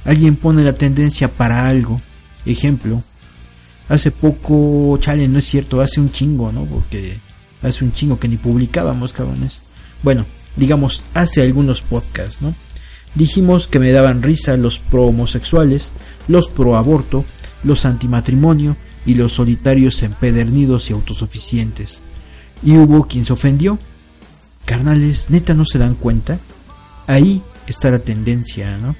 [0.05, 1.99] alguien pone la tendencia para algo.
[2.45, 3.03] Ejemplo,
[3.87, 6.65] hace poco, chale, no es cierto, hace un chingo, ¿no?
[6.65, 7.19] Porque
[7.61, 9.63] hace un chingo que ni publicábamos, cabrones.
[10.03, 12.55] Bueno, digamos, hace algunos podcasts, ¿no?
[13.15, 15.91] Dijimos que me daban risa los pro homosexuales,
[16.27, 17.25] los pro aborto,
[17.63, 22.01] los antimatrimonio y los solitarios empedernidos y autosuficientes.
[22.63, 23.79] Y hubo quien se ofendió.
[24.65, 26.39] Carnales, neta no se dan cuenta.
[27.07, 28.95] Ahí está la tendencia, ¿no?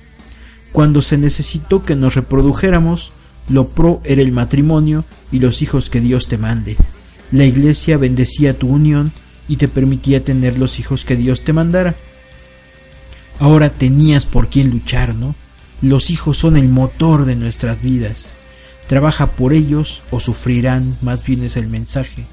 [0.71, 3.11] Cuando se necesitó que nos reprodujéramos,
[3.49, 6.77] lo pro era el matrimonio y los hijos que Dios te mande.
[7.31, 9.11] La iglesia bendecía tu unión
[9.47, 11.95] y te permitía tener los hijos que Dios te mandara.
[13.39, 15.35] Ahora tenías por quién luchar, ¿no?
[15.81, 18.35] Los hijos son el motor de nuestras vidas.
[18.87, 22.25] Trabaja por ellos o sufrirán, más bien es el mensaje.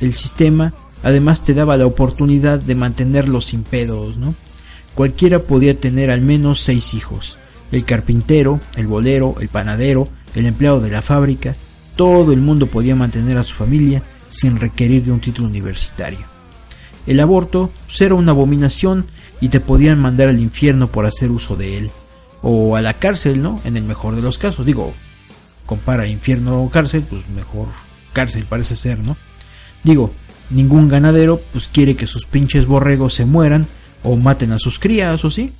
[0.00, 4.34] El sistema además te daba la oportunidad de mantenerlos sin pedos, ¿no?
[4.94, 7.38] Cualquiera podía tener al menos seis hijos.
[7.74, 11.56] El carpintero, el bolero, el panadero, el empleado de la fábrica,
[11.96, 16.20] todo el mundo podía mantener a su familia sin requerir de un título universitario.
[17.04, 19.06] El aborto era una abominación
[19.40, 21.90] y te podían mandar al infierno por hacer uso de él.
[22.42, 23.60] O a la cárcel, ¿no?
[23.64, 24.64] En el mejor de los casos.
[24.64, 24.94] Digo,
[25.66, 27.66] compara infierno o cárcel, pues mejor
[28.12, 29.16] cárcel parece ser, ¿no?
[29.82, 30.12] Digo,
[30.48, 33.66] ningún ganadero pues quiere que sus pinches borregos se mueran
[34.04, 35.52] o maten a sus crías o sí.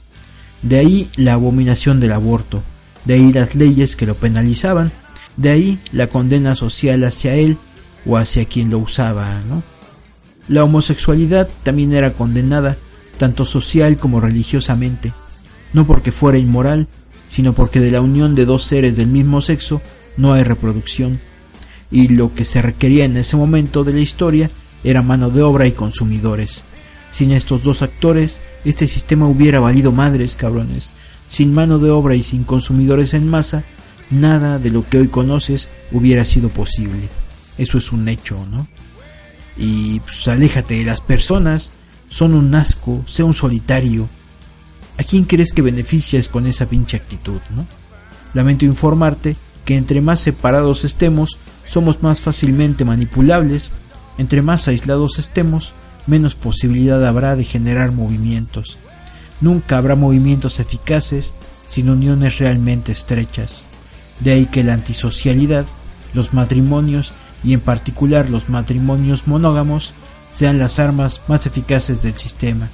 [0.65, 2.62] De ahí la abominación del aborto,
[3.05, 4.91] de ahí las leyes que lo penalizaban,
[5.36, 7.59] de ahí la condena social hacia él
[8.07, 9.62] o hacia quien lo usaba, ¿no?
[10.49, 12.78] La homosexualidad también era condenada,
[13.19, 15.12] tanto social como religiosamente,
[15.74, 16.89] no porque fuera inmoral,
[17.28, 19.82] sino porque de la unión de dos seres del mismo sexo
[20.16, 21.20] no hay reproducción,
[21.91, 24.51] y lo que se requería en ese momento de la historia
[24.82, 26.65] era mano de obra y consumidores.
[27.15, 30.91] Sin estos dos actores, este sistema hubiera valido madres, cabrones.
[31.28, 33.62] Sin mano de obra y sin consumidores en masa,
[34.11, 37.09] nada de lo que hoy conoces hubiera sido posible.
[37.57, 38.66] Eso es un hecho, ¿no?
[39.57, 41.73] Y pues aléjate de las personas,
[42.09, 44.09] son un asco, sea un solitario.
[44.99, 47.65] ¿A quién crees que beneficias con esa pinche actitud, no?
[48.32, 53.70] Lamento informarte que entre más separados estemos, somos más fácilmente manipulables,
[54.19, 55.74] entre más aislados estemos,
[56.06, 58.78] menos posibilidad habrá de generar movimientos.
[59.40, 61.35] Nunca habrá movimientos eficaces
[61.66, 63.66] sin uniones realmente estrechas.
[64.20, 65.64] De ahí que la antisocialidad,
[66.12, 67.12] los matrimonios
[67.43, 69.93] y en particular los matrimonios monógamos
[70.31, 72.70] sean las armas más eficaces del sistema.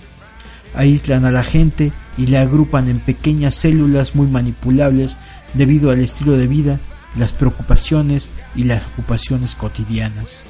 [0.74, 5.18] Aíslan a la gente y la agrupan en pequeñas células muy manipulables
[5.54, 6.80] debido al estilo de vida,
[7.16, 10.46] las preocupaciones y las ocupaciones cotidianas.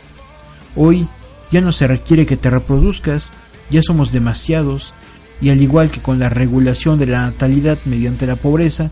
[0.76, 1.08] Hoy
[1.50, 3.32] ya no se requiere que te reproduzcas,
[3.70, 4.94] ya somos demasiados,
[5.40, 8.90] y al igual que con la regulación de la natalidad mediante la pobreza,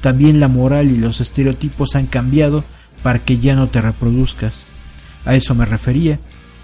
[0.00, 2.64] también la moral y los estereotipos han cambiado
[3.02, 4.66] para que ya no te reproduzcas.
[5.24, 6.18] A eso me refería.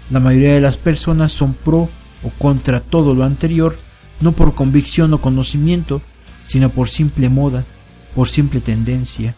[0.09, 1.89] La mayoría de las personas son pro
[2.23, 3.77] o contra todo lo anterior,
[4.21, 6.01] no por convicción o conocimiento,
[6.45, 7.63] sino por simple moda,
[8.15, 9.35] por simple tendencia.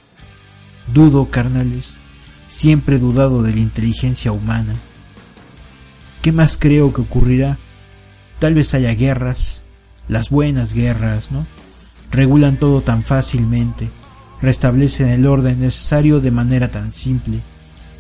[0.94, 2.00] Dudo, carnales,
[2.48, 4.76] siempre he dudado de la inteligencia humana.
[6.22, 7.58] ¿Qué más creo que ocurrirá?
[8.40, 9.64] Tal vez haya guerras,
[10.08, 11.46] las buenas guerras, ¿no?
[12.12, 13.90] Regulan todo tan fácilmente,
[14.42, 17.42] restablecen el orden necesario de manera tan simple.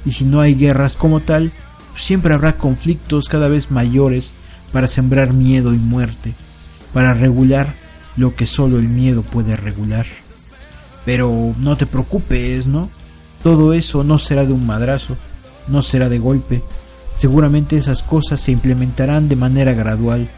[0.06, 1.52] Y si no hay guerras como tal,
[1.96, 4.34] siempre habrá conflictos cada vez mayores
[4.72, 6.34] para sembrar miedo y muerte,
[6.94, 7.74] para regular
[8.18, 10.06] lo que solo el miedo puede regular.
[11.06, 12.90] Pero no te preocupes, ¿no?
[13.44, 15.16] Todo eso no será de un madrazo,
[15.68, 16.62] no será de golpe.
[17.20, 20.30] Seguramente esas cosas se implementarán de manera gradual,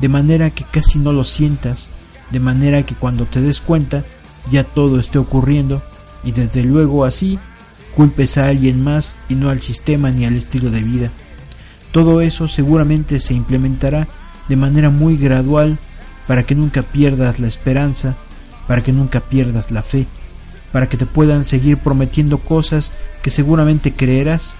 [0.00, 1.90] de manera que casi no lo sientas,
[2.30, 4.02] de manera que cuando te des cuenta
[4.50, 5.82] ya todo esté ocurriendo
[6.24, 7.38] y desde luego así
[7.94, 11.10] culpes a alguien más y no al sistema ni al estilo de vida.
[11.92, 14.08] Todo eso seguramente se implementará
[14.48, 15.78] de manera muy gradual
[16.26, 18.16] para que nunca pierdas la esperanza,
[18.66, 20.06] para que nunca pierdas la fe,
[20.72, 24.56] para que te puedan seguir prometiendo cosas que seguramente creerás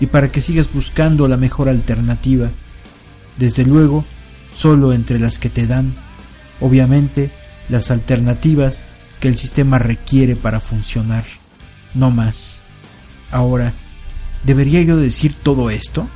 [0.00, 2.50] y para que sigas buscando la mejor alternativa.
[3.38, 4.04] Desde luego,
[4.54, 5.94] solo entre las que te dan,
[6.60, 7.30] obviamente,
[7.68, 8.84] las alternativas
[9.20, 11.24] que el sistema requiere para funcionar,
[11.94, 12.62] no más.
[13.30, 13.72] Ahora,
[14.44, 16.08] ¿Debería yo decir todo esto?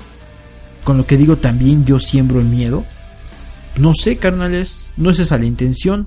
[0.83, 2.85] Con lo que digo también yo siembro el miedo.
[3.77, 6.07] No sé, carnales, no es esa la intención.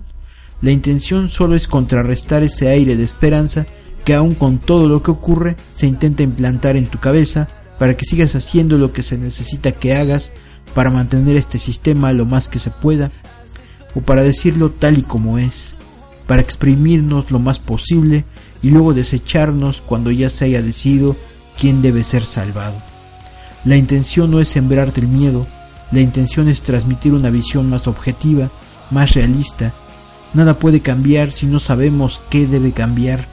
[0.62, 3.68] La intención solo es contrarrestar ese aire de esperanza
[4.04, 7.48] que aun con todo lo que ocurre se intenta implantar en tu cabeza
[7.80, 10.34] para que sigas haciendo lo que se necesita que hagas
[10.74, 13.12] para mantener este sistema lo más que se pueda,
[13.96, 15.76] o para decirlo tal y como es,
[16.28, 18.26] para exprimirnos lo más posible
[18.62, 21.16] y luego desecharnos cuando ya se haya decidido
[21.60, 22.78] quién debe ser salvado.
[23.66, 25.48] La intención no es sembrarte el miedo,
[25.92, 28.52] la intención es transmitir una visión más objetiva,
[28.92, 29.74] más realista.
[30.34, 33.26] Nada puede cambiar si no sabemos qué debe cambiar.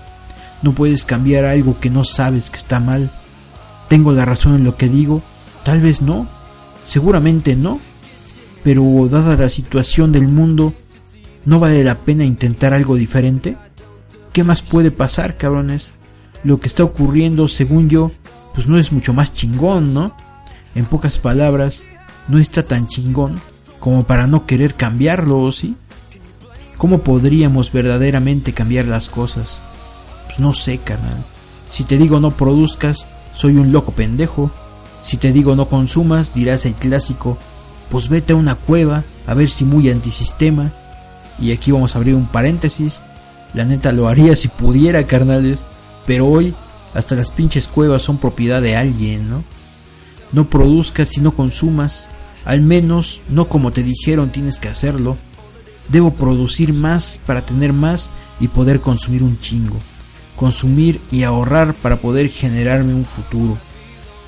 [0.63, 3.11] No puedes cambiar algo que no sabes que está mal.
[3.95, 5.23] ¿Tengo la razón en lo que digo?
[5.63, 6.27] Tal vez no.
[6.85, 7.79] Seguramente no.
[8.65, 10.75] Pero dada la situación del mundo,
[11.45, 13.57] ¿no vale la pena intentar algo diferente?
[14.33, 15.93] ¿Qué más puede pasar, cabrones?
[16.43, 18.11] Lo que está ocurriendo, según yo,
[18.53, 20.17] pues no es mucho más chingón, ¿no?
[20.75, 21.85] En pocas palabras,
[22.27, 23.37] no está tan chingón
[23.79, 25.77] como para no querer cambiarlo, ¿sí?
[26.79, 29.63] ¿Cómo podríamos verdaderamente cambiar las cosas?
[30.27, 31.25] Pues no sé, carnal.
[31.69, 34.51] Si te digo no produzcas, soy un loco pendejo.
[35.03, 37.39] Si te digo no consumas, dirás el clásico,
[37.91, 40.73] pues vete a una cueva a ver si muy antisistema.
[41.39, 43.03] Y aquí vamos a abrir un paréntesis.
[43.53, 45.65] La neta lo haría si pudiera, carnales.
[46.07, 46.55] Pero hoy
[46.95, 49.45] hasta las pinches cuevas son propiedad de alguien, ¿no?
[50.33, 52.09] No produzcas y no consumas.
[52.45, 55.17] Al menos no como te dijeron tienes que hacerlo.
[55.89, 59.79] Debo producir más para tener más y poder consumir un chingo.
[60.37, 63.59] Consumir y ahorrar para poder generarme un futuro.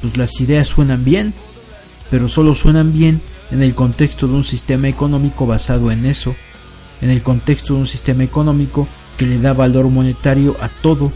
[0.00, 1.34] Pues las ideas suenan bien,
[2.10, 3.20] pero solo suenan bien
[3.50, 6.34] en el contexto de un sistema económico basado en eso,
[7.00, 11.12] en el contexto de un sistema económico que le da valor monetario a todo,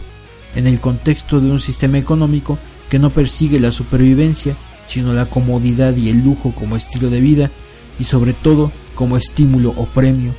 [0.55, 2.57] en el contexto de un sistema económico
[2.89, 4.55] que no persigue la supervivencia,
[4.85, 7.51] sino la comodidad y el lujo como estilo de vida
[7.99, 10.33] y sobre todo como estímulo o premio.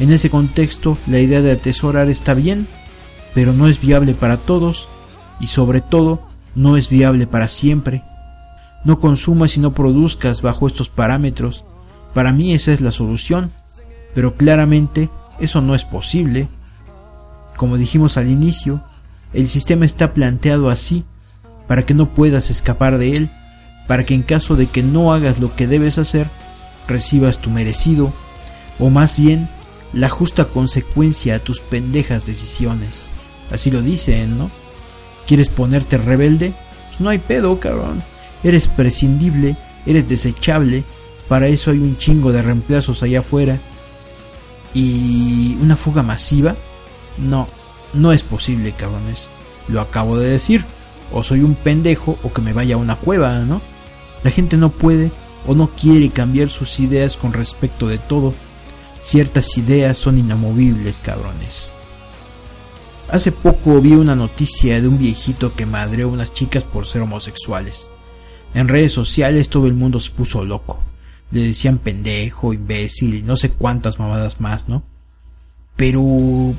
[0.00, 2.66] En ese contexto, la idea de atesorar está bien,
[3.34, 4.88] pero no es viable para todos
[5.40, 8.02] y sobre todo no es viable para siempre.
[8.84, 11.64] No consumas y no produzcas bajo estos parámetros.
[12.14, 13.52] Para mí esa es la solución,
[14.14, 16.48] pero claramente eso no es posible.
[17.56, 18.82] Como dijimos al inicio,
[19.32, 21.04] el sistema está planteado así
[21.66, 23.30] para que no puedas escapar de él,
[23.86, 26.28] para que en caso de que no hagas lo que debes hacer,
[26.86, 28.12] recibas tu merecido,
[28.78, 29.48] o más bien
[29.92, 33.10] la justa consecuencia a tus pendejas decisiones.
[33.50, 34.50] Así lo dicen, ¿no?
[35.26, 36.54] ¿Quieres ponerte rebelde?
[36.88, 38.02] Pues no hay pedo, cabrón.
[38.42, 39.56] Eres prescindible,
[39.86, 40.84] eres desechable,
[41.28, 43.58] para eso hay un chingo de reemplazos allá afuera.
[44.74, 46.56] ¿Y una fuga masiva?
[47.18, 47.48] No,
[47.92, 49.30] no es posible, cabrones.
[49.68, 50.64] Lo acabo de decir.
[51.12, 53.60] O soy un pendejo o que me vaya a una cueva, ¿no?
[54.24, 55.10] La gente no puede
[55.46, 58.34] o no quiere cambiar sus ideas con respecto de todo.
[59.02, 61.74] Ciertas ideas son inamovibles, cabrones.
[63.10, 67.00] Hace poco vi una noticia de un viejito que madreó a unas chicas por ser
[67.00, 67.90] homosexuales.
[68.52, 70.82] En redes sociales todo el mundo se puso loco.
[71.30, 74.82] Le decían pendejo, imbécil y no sé cuántas mamadas más, ¿no?
[75.74, 76.02] Pero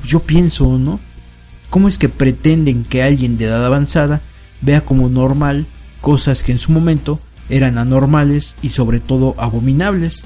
[0.04, 0.98] yo pienso, ¿no?
[1.70, 4.20] ¿Cómo es que pretenden que alguien de edad avanzada
[4.60, 5.66] vea como normal
[6.00, 10.24] cosas que en su momento eran anormales y sobre todo abominables?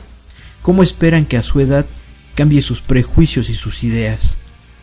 [0.63, 1.85] ¿Cómo esperan que a su edad
[2.35, 4.39] cambie sus prejuicios y sus ideas?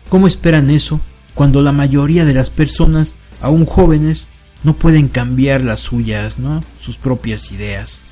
[0.08, 1.00] ¿Cómo esperan eso
[1.34, 4.28] cuando la mayoría de las personas, aún jóvenes,
[4.64, 6.62] no pueden cambiar las suyas, ¿no?
[6.80, 8.02] Sus propias ideas.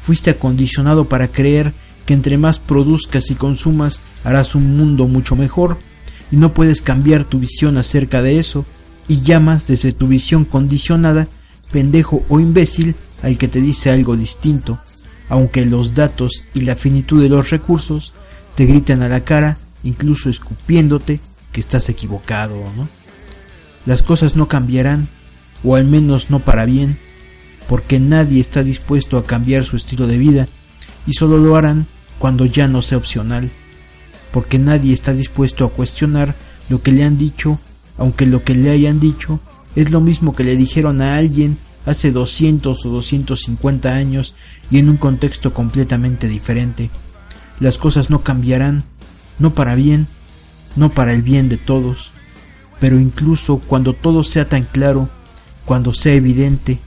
[0.00, 1.72] Fuiste acondicionado para creer
[2.06, 5.78] que entre más produzcas y consumas harás un mundo mucho mejor
[6.30, 8.64] y no puedes cambiar tu visión acerca de eso
[9.08, 11.28] y llamas desde tu visión condicionada
[11.72, 14.78] pendejo o imbécil al que te dice algo distinto,
[15.28, 18.14] aunque los datos y la finitud de los recursos
[18.54, 21.20] te griten a la cara, incluso escupiéndote
[21.52, 22.88] que estás equivocado, ¿no?
[23.86, 25.08] Las cosas no cambiarán,
[25.64, 26.98] o al menos no para bien,
[27.68, 30.48] porque nadie está dispuesto a cambiar su estilo de vida
[31.06, 31.86] y solo lo harán
[32.18, 33.50] cuando ya no sea opcional
[34.32, 36.34] porque nadie está dispuesto a cuestionar
[36.68, 37.58] lo que le han dicho,
[37.96, 39.40] aunque lo que le hayan dicho
[39.74, 44.34] es lo mismo que le dijeron a alguien hace 200 o 250 años
[44.70, 46.90] y en un contexto completamente diferente.
[47.60, 48.84] Las cosas no cambiarán,
[49.38, 50.06] no para bien,
[50.76, 52.12] no para el bien de todos,
[52.80, 55.08] pero incluso cuando todo sea tan claro,
[55.64, 56.78] cuando sea evidente,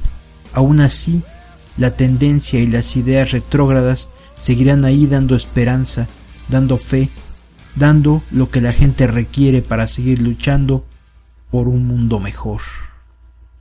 [0.53, 1.23] aún así
[1.77, 6.07] la tendencia y las ideas retrógradas seguirán ahí dando esperanza,
[6.47, 7.09] dando fe,
[7.75, 10.85] dando lo que la gente requiere para seguir luchando
[11.49, 12.61] por un mundo mejor.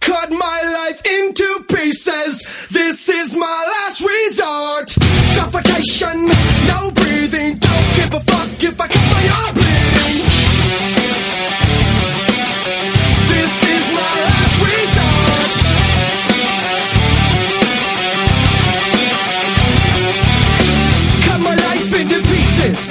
[0.01, 2.43] Cut my life into pieces.
[2.71, 4.91] This is my last resort.
[5.35, 6.27] Suffocation,
[6.67, 6.93] no
[7.31, 7.59] breathing.
[7.59, 10.17] Don't give a fuck if I cut my arm bleeding.
[13.31, 15.51] This is my last resort.
[21.27, 22.83] Cut my life into pieces.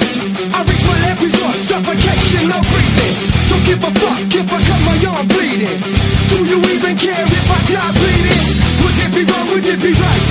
[0.54, 1.56] I reach my last resort.
[1.60, 3.14] Suffocation, no breathing.
[3.48, 5.80] Don't give a fuck if I cut my arm bleeding.
[6.28, 8.44] Do you even care if I die bleeding?
[8.82, 9.46] Would it be wrong?
[9.52, 10.30] Would it be right?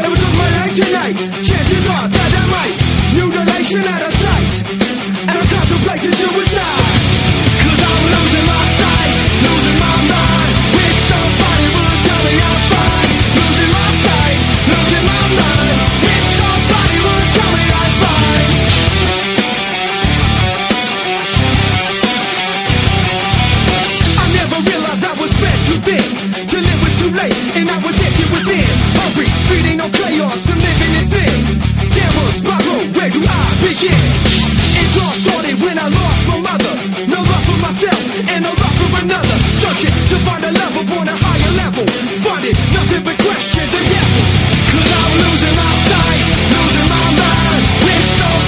[0.00, 5.30] Every time my life tonight, chances are that I might mutilation out of sight, and
[5.30, 7.07] I contemplated suicide.
[27.96, 28.68] Empty within.
[29.00, 31.38] Hungry, feeding on chaos, and living in sin.
[31.94, 34.02] Terror spiral, where do I begin?
[34.82, 36.74] It all started when I lost my mother.
[37.08, 39.36] No love for myself, and no love for another.
[39.62, 41.86] Searching to find a love upon a higher level.
[42.20, 44.28] Finding nothing but questions and devils.
[44.72, 47.62] Cause I'm losing my sight, losing my mind.
[47.84, 48.47] Wish somebody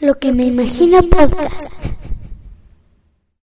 [0.00, 2.11] Lo que me imagino podcast.